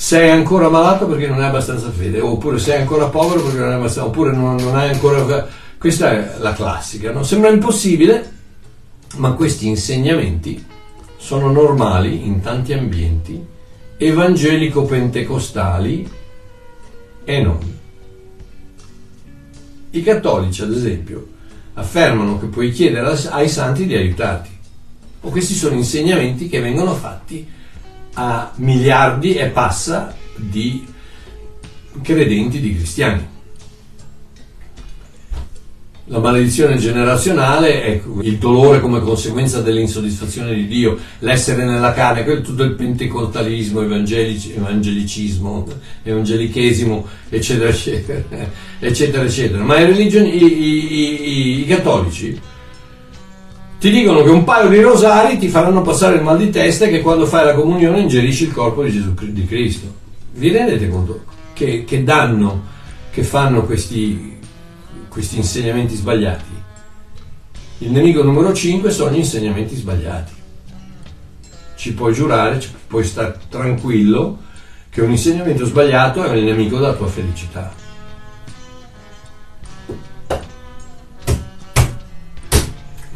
Sei 0.00 0.30
ancora 0.30 0.68
malato 0.68 1.08
perché 1.08 1.26
non 1.26 1.40
hai 1.40 1.48
abbastanza 1.48 1.90
fede, 1.90 2.20
oppure 2.20 2.60
sei 2.60 2.82
ancora 2.82 3.08
povero 3.08 3.42
perché 3.42 3.58
non 3.58 3.70
hai 3.70 3.74
abbastanza, 3.74 4.08
oppure 4.08 4.30
non, 4.30 4.54
non 4.54 4.76
hai 4.76 4.90
ancora... 4.90 5.48
Questa 5.76 6.12
è 6.12 6.36
la 6.38 6.52
classica, 6.52 7.10
no? 7.10 7.24
Sembra 7.24 7.50
impossibile, 7.50 8.32
ma 9.16 9.32
questi 9.32 9.66
insegnamenti 9.66 10.64
sono 11.16 11.50
normali 11.50 12.24
in 12.24 12.40
tanti 12.40 12.74
ambienti 12.74 13.44
evangelico-pentecostali 13.96 16.10
e 17.24 17.42
non. 17.42 17.58
I 19.90 20.02
cattolici, 20.04 20.62
ad 20.62 20.74
esempio, 20.74 21.26
affermano 21.74 22.38
che 22.38 22.46
puoi 22.46 22.70
chiedere 22.70 23.18
ai 23.30 23.48
santi 23.48 23.84
di 23.84 23.96
aiutarti. 23.96 24.50
O 25.22 25.30
questi 25.30 25.54
sono 25.54 25.74
insegnamenti 25.74 26.48
che 26.48 26.60
vengono 26.60 26.94
fatti 26.94 27.56
a 28.20 28.50
miliardi 28.56 29.34
e 29.34 29.46
passa 29.46 30.12
di 30.34 30.84
credenti, 32.02 32.60
di 32.60 32.74
cristiani. 32.74 33.36
la 36.10 36.20
maledizione 36.20 36.76
generazionale 36.78 37.82
è 37.82 38.02
il 38.22 38.38
dolore 38.38 38.80
come 38.80 39.00
conseguenza 39.00 39.60
dell'insoddisfazione 39.60 40.54
di 40.54 40.66
Dio, 40.66 40.98
l'essere 41.18 41.66
nella 41.66 41.92
carne, 41.92 42.40
tutto 42.40 42.62
il 42.62 42.72
pentecostalismo, 42.72 43.82
evangelicismo, 43.82 45.66
evangelichesimo, 46.02 47.06
eccetera, 47.28 47.68
eccetera, 47.68 48.22
eccetera, 48.80 49.22
eccetera. 49.24 49.62
Ma 49.62 49.78
i, 49.80 49.90
i, 49.90 50.62
i, 50.62 51.60
i 51.60 51.66
cattolici 51.66 52.40
ti 53.78 53.90
dicono 53.90 54.22
che 54.22 54.30
un 54.30 54.44
paio 54.44 54.68
di 54.68 54.80
rosari 54.80 55.38
ti 55.38 55.48
faranno 55.48 55.82
passare 55.82 56.16
il 56.16 56.22
mal 56.22 56.38
di 56.38 56.50
testa 56.50 56.86
e 56.86 56.90
che 56.90 57.00
quando 57.00 57.26
fai 57.26 57.44
la 57.44 57.54
comunione 57.54 58.00
ingerisci 58.00 58.44
il 58.44 58.52
corpo 58.52 58.82
di 58.82 58.92
Gesù 58.92 59.14
di 59.14 59.46
Cristo. 59.46 59.94
Vi 60.32 60.50
rendete 60.50 60.88
conto 60.88 61.24
che, 61.52 61.84
che 61.84 62.02
danno 62.02 62.76
che 63.10 63.22
fanno 63.22 63.64
questi 63.64 64.36
questi 65.18 65.38
insegnamenti 65.38 65.96
sbagliati. 65.96 66.62
Il 67.78 67.90
nemico 67.90 68.22
numero 68.22 68.52
5 68.52 68.88
sono 68.92 69.10
gli 69.10 69.16
insegnamenti 69.16 69.74
sbagliati. 69.74 70.32
Ci 71.74 71.92
puoi 71.94 72.12
giurare, 72.12 72.60
ci 72.60 72.70
puoi 72.86 73.02
stare 73.02 73.36
tranquillo 73.48 74.38
che 74.90 75.00
un 75.00 75.10
insegnamento 75.10 75.64
sbagliato 75.64 76.22
è 76.22 76.32
il 76.36 76.44
nemico 76.44 76.78
della 76.78 76.94
tua 76.94 77.08
felicità. 77.08 77.72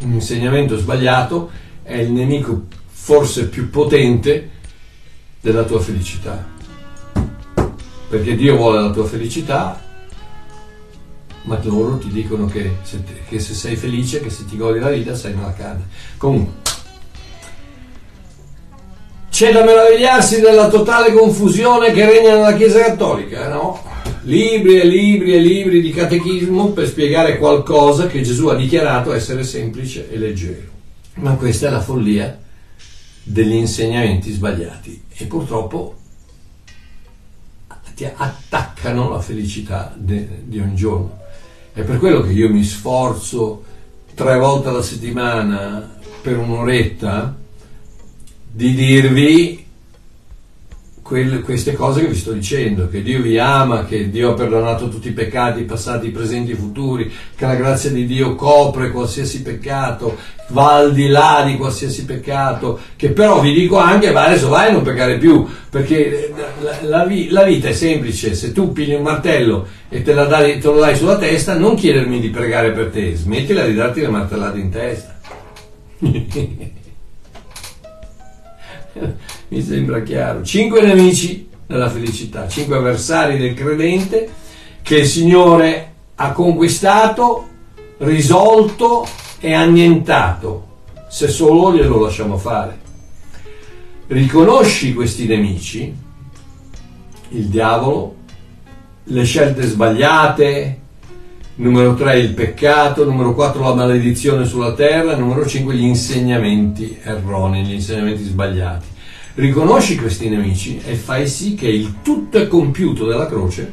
Un 0.03 0.13
insegnamento 0.13 0.77
sbagliato 0.77 1.51
è 1.83 1.97
il 1.97 2.11
nemico 2.11 2.67
forse 2.89 3.49
più 3.49 3.71
potente 3.71 4.51
della 5.41 5.65
tua 5.65 5.81
felicità. 5.81 6.45
Perché 8.09 8.37
Dio 8.37 8.57
vuole 8.57 8.81
la 8.81 8.91
tua 8.91 9.07
felicità 9.07 9.91
ma 11.43 11.59
loro 11.63 11.99
ti 11.99 12.09
dicono 12.09 12.47
che 12.47 12.77
se, 12.83 13.03
che 13.29 13.41
se, 13.41 13.55
sei 13.55 13.77
felice, 13.77 14.21
che 14.21 14.31
se 14.31 14.45
ti 14.45 14.57
godi 14.57 14.79
la 14.79 14.91
vita, 14.91 15.15
sei 15.15 15.35
nella 15.35 15.53
carne. 15.53 15.89
Comunque, 16.17 16.71
c'è 19.31 19.53
da 19.53 19.65
meravigliarsi 19.65 20.41
della 20.41 20.69
totale 20.69 21.13
confusione 21.13 21.93
che 21.93 22.05
regna 22.05 22.35
nella 22.35 22.55
Chiesa 22.55 22.81
Cattolica, 22.85 23.49
no? 23.49 23.92
Libri 24.25 24.79
e 24.79 24.87
libri 24.87 25.35
e 25.35 25.41
libri 25.41 25.81
di 25.81 25.91
catechismo 25.91 26.69
per 26.69 26.87
spiegare 26.87 27.39
qualcosa 27.39 28.07
che 28.07 28.23
Gesù 28.23 28.47
ha 28.47 28.55
dichiarato 28.55 29.13
essere 29.13 29.43
semplice 29.43 30.09
e 30.11 30.17
leggero. 30.17 30.71
Ma 31.15 31.35
questa 31.35 31.67
è 31.67 31.71
la 31.71 31.81
follia 31.81 32.39
degli 33.25 33.55
insegnamenti 33.55 34.31
sbagliati 34.31 35.03
e 35.09 35.25
purtroppo 35.25 35.97
ti 37.95 38.05
attaccano 38.05 39.11
la 39.11 39.21
felicità 39.21 39.95
di 39.97 40.59
ogni 40.59 40.75
giorno. 40.75 41.19
È 41.73 41.83
per 41.83 41.99
quello 41.99 42.21
che 42.21 42.33
io 42.33 42.49
mi 42.49 42.63
sforzo 42.63 43.65
tre 44.15 44.39
volte 44.39 44.69
alla 44.69 44.83
settimana 44.83 45.99
per 46.21 46.39
un'oretta 46.39 47.37
di 48.53 48.75
dirvi 48.75 49.62
quelle, 51.03 51.41
queste 51.41 51.75
cose 51.75 52.01
che 52.01 52.07
vi 52.07 52.15
sto 52.15 52.33
dicendo, 52.33 52.89
che 52.89 53.03
Dio 53.03 53.21
vi 53.21 53.39
ama, 53.39 53.85
che 53.85 54.09
Dio 54.09 54.31
ha 54.31 54.35
perdonato 54.35 54.89
tutti 54.89 55.09
i 55.09 55.13
peccati 55.13 55.65
passati, 55.65 56.11
presenti 56.11 56.53
e 56.53 56.55
futuri, 56.55 57.13
che 57.35 57.45
la 57.45 57.57
grazia 57.57 57.91
di 57.91 58.07
Dio 58.07 58.37
copre 58.37 58.91
qualsiasi 58.91 59.43
peccato, 59.43 60.17
va 60.49 60.77
al 60.77 60.95
di 60.95 61.09
là 61.09 61.43
di 61.45 61.57
qualsiasi 61.57 62.05
peccato, 62.05 62.79
che 62.97 63.11
però 63.11 63.41
vi 63.41 63.53
dico 63.53 63.79
anche, 63.79 64.13
va 64.13 64.27
adesso 64.27 64.49
vai 64.49 64.69
a 64.69 64.73
non 64.73 64.83
peccare 64.83 65.19
più, 65.19 65.45
perché 65.69 66.33
la, 66.61 66.79
la, 66.83 67.09
la, 67.29 67.45
vita 67.45 67.69
è 67.69 67.73
semplice, 67.73 68.35
se 68.35 68.53
tu 68.53 68.73
pigli 68.73 68.95
un 68.95 69.03
martello 69.03 69.67
e 69.89 70.03
te, 70.03 70.15
dai, 70.15 70.59
te, 70.59 70.67
lo 70.69 70.79
dai 70.79 70.97
sulla 70.97 71.19
testa, 71.19 71.59
non 71.59 71.75
chiedermi 71.75 72.21
di 72.21 72.31
pregare 72.31 72.71
per 72.71 72.91
te, 72.91 73.17
smettila 73.17 73.67
di 73.67 73.75
darti 73.75 74.01
le 74.01 74.09
martellate 74.09 74.59
in 74.59 74.71
testa. 74.71 75.19
Mi 79.53 79.61
sembra 79.61 80.03
chiaro. 80.03 80.43
Cinque 80.43 80.81
nemici 80.81 81.47
della 81.67 81.91
felicità, 81.91 82.49
cinque 82.49 82.77
avversari 82.77 83.37
del 83.37 83.53
credente 83.53 84.27
che 84.81 85.01
il 85.01 85.07
Signore 85.07 85.93
ha 86.15 86.33
conquistato, 86.33 87.49
risolto 87.99 89.07
e 89.41 89.53
annientato, 89.53 90.69
se 91.11 91.29
solo 91.29 91.71
glielo 91.71 92.01
lasciamo 92.01 92.39
fare. 92.39 92.79
Riconosci 94.07 94.95
questi 94.95 95.27
nemici, 95.27 95.95
il 97.29 97.45
diavolo, 97.49 98.15
le 99.05 99.25
scelte 99.25 99.65
sbagliate, 99.65 100.81
numero 101.57 101.93
3 101.93 102.19
il 102.21 102.33
peccato, 102.33 103.05
numero 103.05 103.35
4 103.35 103.63
la 103.63 103.75
maledizione 103.75 104.47
sulla 104.47 104.73
terra, 104.73 105.15
numero 105.15 105.45
5 105.47 105.75
gli 105.75 105.85
insegnamenti 105.85 106.99
erronei, 107.03 107.65
gli 107.65 107.75
insegnamenti 107.75 108.23
sbagliati. 108.23 108.92
Riconosci 109.35 109.97
questi 109.97 110.29
nemici 110.29 110.81
e 110.85 110.95
fai 110.95 111.27
sì 111.27 111.55
che 111.55 111.69
il 111.69 112.03
tutto 112.03 112.39
è 112.39 112.47
compiuto 112.47 113.07
della 113.07 113.27
croce 113.27 113.73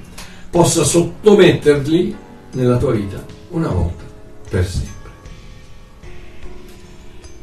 possa 0.50 0.84
sottometterli 0.84 2.16
nella 2.54 2.78
tua 2.78 2.94
vita 2.94 3.24
una 3.50 3.68
volta 3.68 4.04
per 4.50 4.66
sempre. 4.66 4.98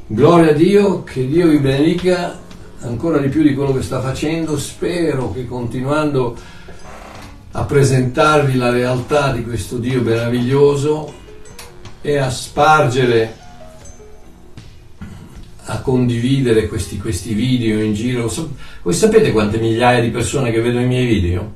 Gloria 0.08 0.50
a 0.50 0.54
Dio, 0.54 1.02
che 1.02 1.26
Dio 1.26 1.48
vi 1.48 1.58
benedica 1.58 2.38
ancora 2.80 3.18
di 3.18 3.28
più 3.28 3.42
di 3.42 3.54
quello 3.54 3.74
che 3.74 3.82
sta 3.82 4.00
facendo. 4.00 4.56
Spero 4.56 5.32
che 5.32 5.46
continuando 5.46 6.36
a 7.52 7.64
presentarvi 7.64 8.56
la 8.56 8.70
realtà 8.70 9.32
di 9.32 9.42
questo 9.42 9.78
Dio 9.78 10.02
meraviglioso 10.02 11.12
e 12.00 12.18
a 12.18 12.30
spargere, 12.30 13.36
a 15.66 15.80
condividere 15.80 16.68
questi, 16.68 16.98
questi 16.98 17.34
video 17.34 17.82
in 17.82 17.94
giro. 17.94 18.32
Voi 18.82 18.94
sapete 18.94 19.32
quante 19.32 19.58
migliaia 19.58 20.00
di 20.00 20.10
persone 20.10 20.50
che 20.50 20.60
vedono 20.60 20.84
i 20.84 20.88
miei 20.88 21.06
video? 21.06 21.52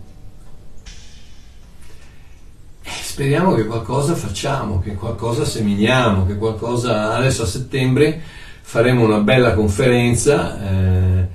Eh, 2.82 2.90
speriamo 3.02 3.54
che 3.54 3.66
qualcosa 3.66 4.14
facciamo, 4.14 4.80
che 4.80 4.94
qualcosa 4.94 5.44
seminiamo, 5.44 6.26
che 6.26 6.36
qualcosa 6.36 7.14
adesso 7.14 7.42
a 7.42 7.46
settembre 7.46 8.20
faremo 8.62 9.04
una 9.04 9.18
bella 9.18 9.54
conferenza. 9.54 10.60
Eh, 10.60 11.28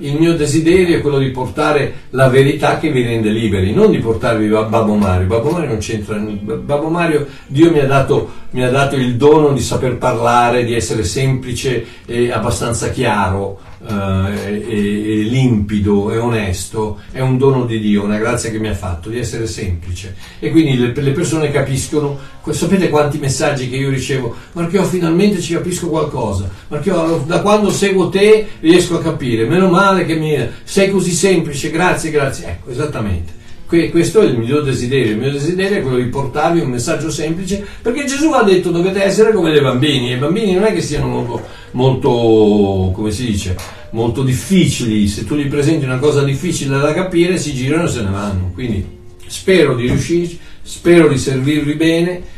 il 0.00 0.16
mio 0.18 0.34
desiderio 0.34 0.96
è 0.96 1.00
quello 1.00 1.18
di 1.18 1.30
portare 1.30 1.92
la 2.10 2.28
verità 2.28 2.78
che 2.78 2.90
vi 2.90 3.02
rende 3.02 3.30
liberi, 3.30 3.72
non 3.72 3.90
di 3.90 3.98
portarvi 3.98 4.48
Babbo 4.48 4.94
Mario. 4.94 5.26
Babbo 5.26 5.50
Mario 5.50 5.68
non 5.68 5.78
c'entra. 5.78 6.16
Babbo 6.16 6.88
Mario, 6.88 7.26
Dio 7.46 7.70
mi 7.70 7.80
ha, 7.80 7.86
dato, 7.86 8.30
mi 8.50 8.64
ha 8.64 8.70
dato 8.70 8.96
il 8.96 9.16
dono 9.16 9.52
di 9.52 9.60
saper 9.60 9.96
parlare, 9.96 10.64
di 10.64 10.74
essere 10.74 11.04
semplice 11.04 11.84
e 12.06 12.30
abbastanza 12.30 12.90
chiaro 12.90 13.67
eh, 13.86 14.62
e, 14.66 15.20
e, 15.20 15.22
limpido 15.22 16.10
e 16.10 16.18
onesto, 16.18 17.00
è 17.12 17.20
un 17.20 17.38
dono 17.38 17.64
di 17.64 17.78
Dio, 17.78 18.04
una 18.04 18.18
grazia 18.18 18.50
che 18.50 18.58
mi 18.58 18.68
ha 18.68 18.74
fatto 18.74 19.08
di 19.08 19.18
essere 19.18 19.46
semplice. 19.46 20.16
E 20.38 20.50
quindi 20.50 20.76
le, 20.76 20.92
le 20.94 21.12
persone 21.12 21.50
capiscono, 21.50 22.18
sapete 22.50 22.88
quanti 22.88 23.18
messaggi 23.18 23.68
che 23.68 23.76
io 23.76 23.90
ricevo? 23.90 24.34
Marchio, 24.52 24.84
finalmente 24.84 25.40
ci 25.40 25.54
capisco 25.54 25.88
qualcosa. 25.88 26.48
Marchio, 26.68 27.22
da 27.26 27.40
quando 27.40 27.70
seguo 27.70 28.08
te 28.08 28.46
riesco 28.60 28.96
a 28.96 29.02
capire. 29.02 29.46
Meno 29.46 29.68
male 29.68 30.04
che 30.04 30.14
mi, 30.14 30.36
sei 30.64 30.90
così 30.90 31.12
semplice, 31.12 31.70
grazie, 31.70 32.10
grazie. 32.10 32.46
Ecco, 32.48 32.70
esattamente. 32.70 33.37
Questo 33.68 34.20
è 34.22 34.24
il 34.24 34.38
mio 34.38 34.62
desiderio. 34.62 35.12
Il 35.12 35.18
mio 35.18 35.30
desiderio 35.30 35.76
è 35.76 35.82
quello 35.82 35.98
di 35.98 36.06
portarvi 36.06 36.60
un 36.60 36.70
messaggio 36.70 37.10
semplice, 37.10 37.62
perché 37.82 38.06
Gesù 38.06 38.32
ha 38.32 38.42
detto 38.42 38.70
dovete 38.70 39.02
essere 39.02 39.30
come 39.30 39.50
dei 39.50 39.60
bambini, 39.60 40.10
e 40.10 40.14
i 40.14 40.18
bambini 40.18 40.54
non 40.54 40.64
è 40.64 40.72
che 40.72 40.80
siano 40.80 41.06
molto, 41.06 41.42
molto, 41.72 42.92
come 42.94 43.10
si 43.10 43.26
dice, 43.26 43.54
molto 43.90 44.22
difficili. 44.22 45.06
Se 45.06 45.26
tu 45.26 45.36
gli 45.36 45.48
presenti 45.48 45.84
una 45.84 45.98
cosa 45.98 46.24
difficile 46.24 46.78
da 46.78 46.94
capire, 46.94 47.36
si 47.36 47.52
girano 47.52 47.84
e 47.84 47.90
se 47.90 48.02
ne 48.02 48.10
vanno. 48.10 48.50
Quindi 48.54 48.86
spero 49.26 49.76
di 49.76 49.86
riuscirci, 49.86 50.38
spero 50.62 51.06
di 51.08 51.18
servirvi 51.18 51.74
bene. 51.74 52.36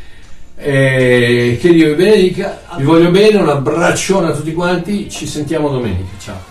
Eh, 0.57 1.57
che 1.59 1.73
Dio 1.73 1.87
vi 1.87 1.95
benedica, 1.95 2.61
vi 2.77 2.83
voglio 2.83 3.09
bene, 3.09 3.37
un 3.37 3.49
abbraccione 3.49 4.27
a 4.27 4.35
tutti 4.35 4.53
quanti, 4.53 5.09
ci 5.09 5.25
sentiamo 5.25 5.69
domenica, 5.69 6.11
ciao. 6.19 6.50